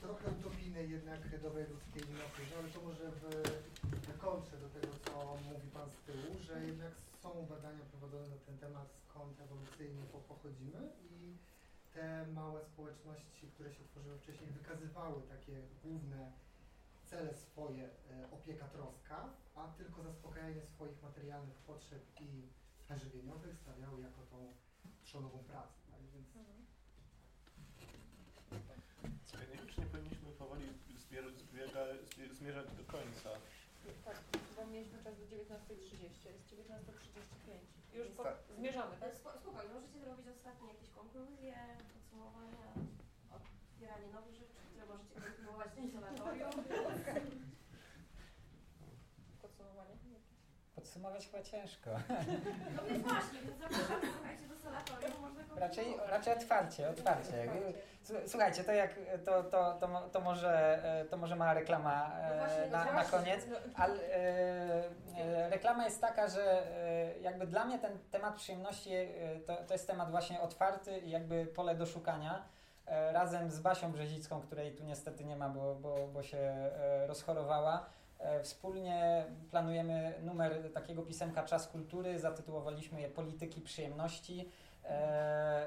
[0.00, 3.24] trochę utopijnej jednak dobrej ludzkiej naturze, ale to może w,
[4.08, 6.92] w kontrze do tego, co mówi Pan z tyłu, że jednak
[7.22, 11.36] są badania prowadzone na ten temat, skąd ewolucyjnie po, pochodzimy i
[11.94, 16.32] te małe społeczności, które się tworzyły wcześniej, wykazywały takie główne
[17.04, 22.48] cele swoje, e, opieka, troska, a tylko zaspokajanie swoich materialnych potrzeb i
[22.96, 24.52] żywieniowych stawiały jako tą
[25.04, 25.83] trzonową pracę.
[26.14, 26.28] Więc
[29.50, 30.66] nie wiem, czy nie powinniśmy powoli
[31.02, 31.80] zbier- zbiega,
[32.10, 33.30] zbie- zmierzać do końca.
[34.04, 34.16] tak,
[34.56, 37.98] bo mieliśmy czas do 19.30, jest 19.35.
[37.98, 38.36] Już po, Tak.
[38.58, 39.16] zmierzamy, tak?
[39.16, 41.54] Spokojnie, możecie zrobić ostatnie jakieś konkluzje,
[41.94, 42.66] podsumowania,
[43.36, 45.74] odbieranie nowych rzeczy, które możecie kontynuować w.
[50.94, 51.90] Podsumować chyba ciężko.
[52.76, 57.48] No więc właśnie, więc zapraszamy, słuchajcie, do sanatorium, można Raczej, raczej otwarcie, otwarcie.
[58.26, 58.94] Słuchajcie, to jak
[59.24, 62.92] to, to, to, to, może, e, to może mała reklama e, No na, no na
[62.92, 63.18] właśnie.
[63.18, 63.46] koniec.
[63.76, 64.84] Ale e,
[65.18, 66.42] e, reklama jest taka, że
[66.76, 69.08] e, jakby dla mnie ten temat przyjemności e,
[69.46, 72.44] to, to jest temat właśnie otwarty i jakby pole do szukania.
[72.86, 77.06] E, razem z Basią Brzezicką, której tu niestety nie ma, bo, bo, bo się e,
[77.06, 77.86] rozchorowała.
[78.18, 82.18] E, Wspólnie planujemy numer takiego pisemka Czas Kultury.
[82.18, 84.48] Zatytułowaliśmy je Polityki Przyjemności.
[84.84, 85.66] E,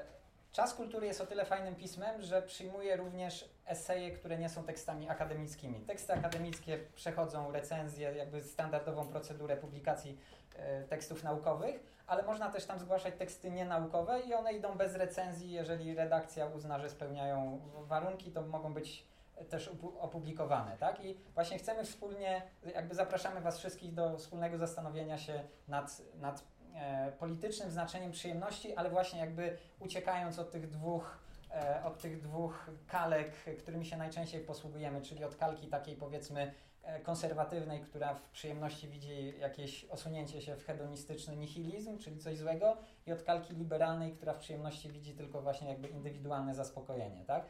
[0.51, 5.09] Czas Kultury jest o tyle fajnym pismem, że przyjmuje również eseje, które nie są tekstami
[5.09, 5.79] akademickimi.
[5.79, 10.17] Teksty akademickie przechodzą recenzję, jakby standardową procedurę publikacji
[10.55, 15.51] e, tekstów naukowych, ale można też tam zgłaszać teksty nienaukowe i one idą bez recenzji.
[15.51, 19.07] Jeżeli redakcja uzna, że spełniają warunki, to mogą być
[19.49, 21.05] też opu- opublikowane, tak?
[21.05, 22.41] I właśnie chcemy wspólnie,
[22.75, 26.43] jakby zapraszamy Was wszystkich do wspólnego zastanowienia się nad, nad
[26.75, 31.19] e, politycznym znaczeniem przyjemności, ale właśnie jakby uciekając od tych dwóch
[31.51, 36.53] e, od tych dwóch kalek, którymi się najczęściej posługujemy, czyli od kalki takiej powiedzmy
[36.83, 42.77] e, konserwatywnej, która w przyjemności widzi jakieś osunięcie się w hedonistyczny nihilizm, czyli coś złego,
[43.07, 47.45] i od kalki liberalnej, która w przyjemności widzi tylko właśnie jakby indywidualne zaspokojenie, tak?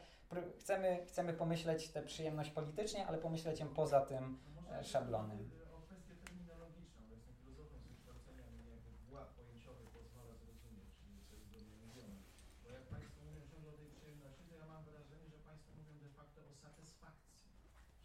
[0.60, 4.38] Chcemy, chcemy pomyśleć tę przyjemność politycznie, ale pomyśleć ją poza tym
[4.70, 5.50] e, szablonem.
[5.76, 11.16] O kwestię terminologiczną, bo jestem filozofem z wykształcenia, mnie jakby ład pojęciowy pozwala zrozumieć, czyli
[11.28, 12.16] co jest do mnie mówione.
[12.62, 15.92] Bo jak Państwo mówią ciągle o tej przyjemności, to ja mam wrażenie, że Państwo mówią
[16.06, 17.48] de facto o satysfakcji.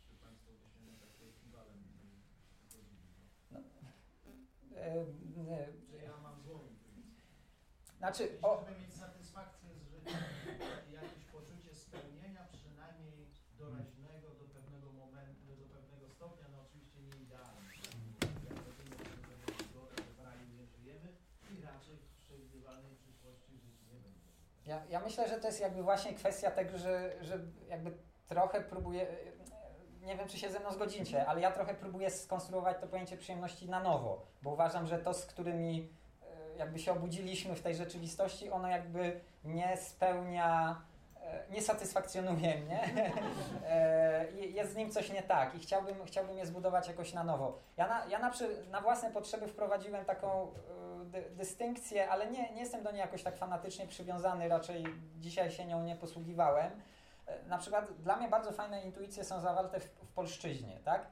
[0.08, 3.08] Czy Państwo by się na taki ekwiwalent y, zgodzili?
[3.54, 3.60] No.
[4.76, 4.86] E,
[5.58, 7.24] e, Czy ja mam złą intuicję?
[8.02, 10.20] Znaczy, Jeśli, o, żeby mieć satysfakcję z życia
[10.90, 13.18] i jakieś poczucie spełnienia, przynajmniej
[13.62, 17.70] doraźnego do pewnego momentu, do pewnego stopnia, no oczywiście nie idealnie.
[18.48, 18.96] Jak robimy
[19.30, 21.10] pewną zgodę, że w raju nie żyjemy
[21.54, 24.42] i raczej w przewidywalnej przyszłości żyć nie będziemy.
[24.74, 27.92] Ja, ja myślę, że to jest jakby właśnie kwestia tego, że, że jakby
[28.28, 29.08] trochę próbuję,
[30.02, 33.70] nie wiem czy się ze mną zgodzicie, ale ja trochę próbuję skonstruować to pojęcie przyjemności
[33.70, 35.90] na nowo, bo uważam, że to z którymi
[36.54, 40.82] e, jakby się obudziliśmy w tej rzeczywistości, ono jakby nie spełnia,
[41.22, 42.90] e, nie satysfakcjonuje mnie.
[43.68, 47.60] E, Jest z nim coś nie tak i chciałbym, chciałbym je zbudować jakoś na nowo.
[47.78, 50.54] Ja na, ja na, przy, na własne potrzeby wprowadziłem taką
[51.06, 54.84] dy, dystynkcję, ale nie, nie jestem do niej jakoś tak fanatycznie przywiązany, raczej
[55.20, 56.72] dzisiaj się nią nie posługiwałem.
[57.28, 61.08] E, Na przykład dla mnie bardzo fajne intuicje są zawarte w, w polszczyźnie, tak?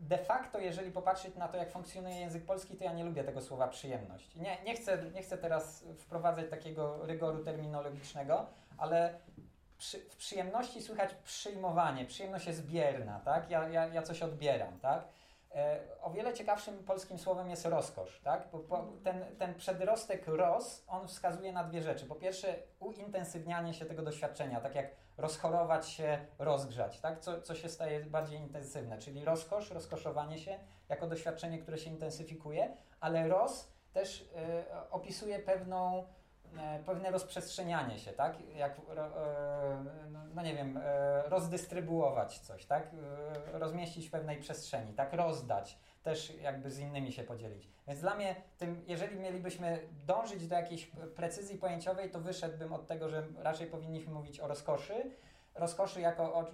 [0.00, 3.40] De facto, jeżeli popatrzeć na to, jak funkcjonuje język polski, to ja nie lubię tego
[3.40, 4.36] słowa przyjemność.
[4.36, 8.46] Nie, nie, chcę, nie chcę teraz wprowadzać takiego rygoru terminologicznego,
[8.78, 9.18] ale
[9.78, 12.04] przy, w przyjemności słychać przyjmowanie.
[12.04, 13.50] Przyjemność jest bierna, tak?
[13.50, 15.04] Ja, ja, ja coś odbieram, tak?
[15.54, 18.48] E, o wiele ciekawszym polskim słowem jest rozkosz, tak?
[18.68, 22.06] Bo, ten, ten przedrostek ros, on wskazuje na dwie rzeczy.
[22.06, 27.20] Po pierwsze, uintensywnianie się tego doświadczenia, tak jak rozchorować się, rozgrzać, tak?
[27.20, 30.58] Co, co się staje bardziej intensywne, czyli rozkosz, rozkoszowanie się
[30.88, 36.04] jako doświadczenie, które się intensyfikuje, ale roz też e, opisuje pewną
[36.86, 38.36] pewne rozprzestrzenianie się, tak?
[38.54, 42.90] Jak, ro, e, no, no nie wiem, e, rozdystrybuować coś, tak?
[43.54, 45.12] E, rozmieścić w pewnej przestrzeni, tak?
[45.12, 47.68] Rozdać, też jakby z innymi się podzielić.
[47.88, 53.08] Więc dla mnie, tym, jeżeli mielibyśmy dążyć do jakiejś precyzji pojęciowej, to wyszedłbym od tego,
[53.08, 55.10] że raczej powinniśmy mówić o rozkoszy,
[55.54, 56.44] rozkoszy jako o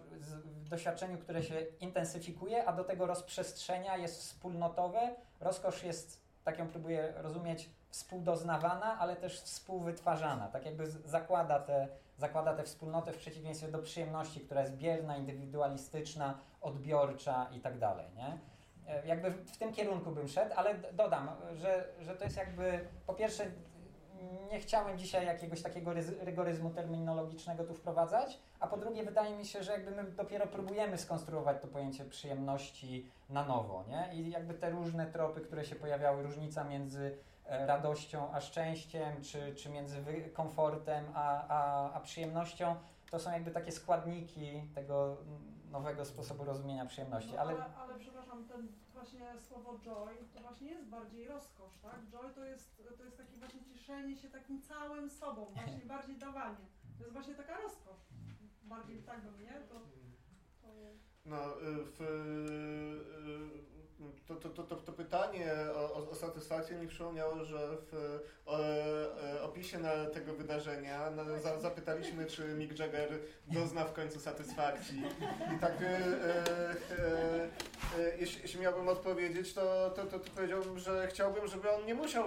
[0.71, 5.15] doświadczeniu, które się intensyfikuje, a do tego rozprzestrzenia jest wspólnotowe.
[5.41, 10.49] Rozkosz jest, tak ją próbuję rozumieć, współdoznawana, ale też współwytwarzana.
[10.49, 11.89] Tak jakby zakłada te,
[12.19, 18.07] zakłada tę wspólnotę w przeciwieństwie do przyjemności, która jest bierna, indywidualistyczna, odbiorcza i tak dalej,
[18.17, 18.39] nie?
[18.95, 23.15] E, Jakby w tym kierunku bym szedł, ale dodam, że, że to jest jakby, po
[23.15, 23.47] pierwsze,
[24.53, 29.63] nie chciałem dzisiaj jakiegoś takiego rygoryzmu terminologicznego tu wprowadzać, a po drugie wydaje mi się,
[29.63, 34.15] że jakby my dopiero próbujemy skonstruować to pojęcie przyjemności na nowo, nie?
[34.15, 39.71] I jakby te różne tropy, które się pojawiały, różnica między radością a szczęściem, czy, czy
[39.71, 40.03] między
[40.33, 42.77] komfortem a, a, a przyjemnością,
[43.11, 45.17] to są jakby takie składniki tego
[45.71, 50.69] nowego sposobu rozumienia przyjemności, No, ale ale, ale przepraszam, ten właśnie słowo joy to właśnie
[50.69, 52.01] jest bardziej rozkosz, tak?
[52.11, 56.67] Joy to jest, to jest takie właśnie cieszenie się takim całym sobą, właśnie bardziej dawanie.
[56.99, 58.01] To jest właśnie taka rozkosz.
[58.63, 59.53] Bardziej tak bym, nie?
[59.69, 59.75] To,
[60.63, 60.69] to...
[61.25, 63.78] No, y, w, y,
[64.29, 67.59] to, to, to, to, to pytanie o, o, o satysfakcję mi przypomniało, że
[67.91, 73.93] w o, e, opisie na tego wydarzenia na, za, zapytaliśmy, czy Mick Jagger dozna w
[73.93, 75.03] końcu satysfakcji.
[75.57, 76.75] I tak, e, e,
[77.99, 81.95] e, jeśli, jeśli miałbym odpowiedzieć, to, to, to, to powiedziałbym, że chciałbym, żeby on nie
[81.95, 82.25] musiał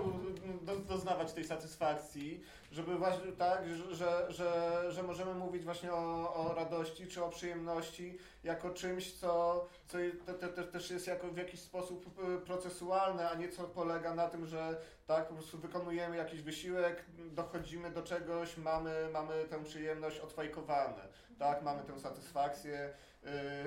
[0.62, 2.42] do, doznawać tej satysfakcji,
[2.72, 7.30] żeby właśnie tak, że, że, że, że możemy mówić właśnie o, o radości czy o
[7.30, 12.42] przyjemności jako czymś, co, co te, te, te, też jest jako w jakiś sposób y,
[12.46, 17.92] procesualne, a nie co polega na tym, że tak, po prostu wykonujemy jakiś wysiłek, dochodzimy
[17.92, 21.08] do czegoś, mamy, mamy tę przyjemność odfajkowane,
[21.42, 22.94] tak, mamy tę satysfakcję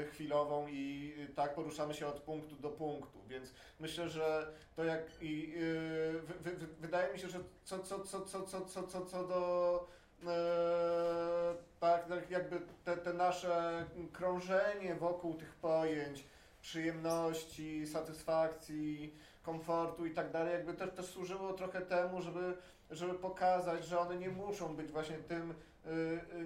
[0.00, 4.46] y, chwilową i y, tak poruszamy się od punktu do punktu, więc myślę, że
[4.76, 8.42] to jak i y, wy, wy, wy, wydaje mi się, że co, co, co, co,
[8.42, 9.86] co, co, co, co do
[10.26, 16.24] e, tak, tak jakby te, te nasze krążenie wokół tych pojęć
[16.60, 22.56] przyjemności, satysfakcji, komfortu i tak dalej, jakby też, też służyło trochę temu, żeby,
[22.90, 25.54] żeby pokazać, że one nie muszą być właśnie tym,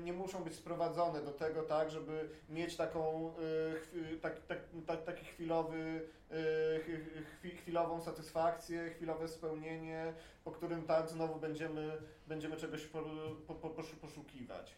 [0.01, 3.33] nie muszą być sprowadzone do tego, tak, żeby mieć taką,
[3.95, 5.79] y, tak, tak, tak, taki chwilowy,
[6.33, 6.35] y,
[6.85, 10.13] chwi- chwi- chwilową satysfakcję, chwilowe spełnienie,
[10.45, 11.93] po którym tak znowu będziemy,
[12.27, 13.03] będziemy czegoś po,
[13.47, 14.75] po, po, poszu- poszukiwać.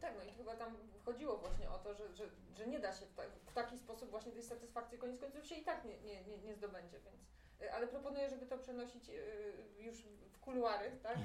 [0.00, 2.24] Tak, no i chyba tam chodziło właśnie o to, że, że,
[2.56, 5.54] że nie da się w, ta, w taki sposób właśnie tej satysfakcji koniec końców się
[5.54, 7.16] i tak nie, nie, nie, nie zdobędzie, więc...
[7.62, 9.96] y, Ale proponuję, żeby to przenosić y, już
[10.32, 11.16] w kuluary, tak?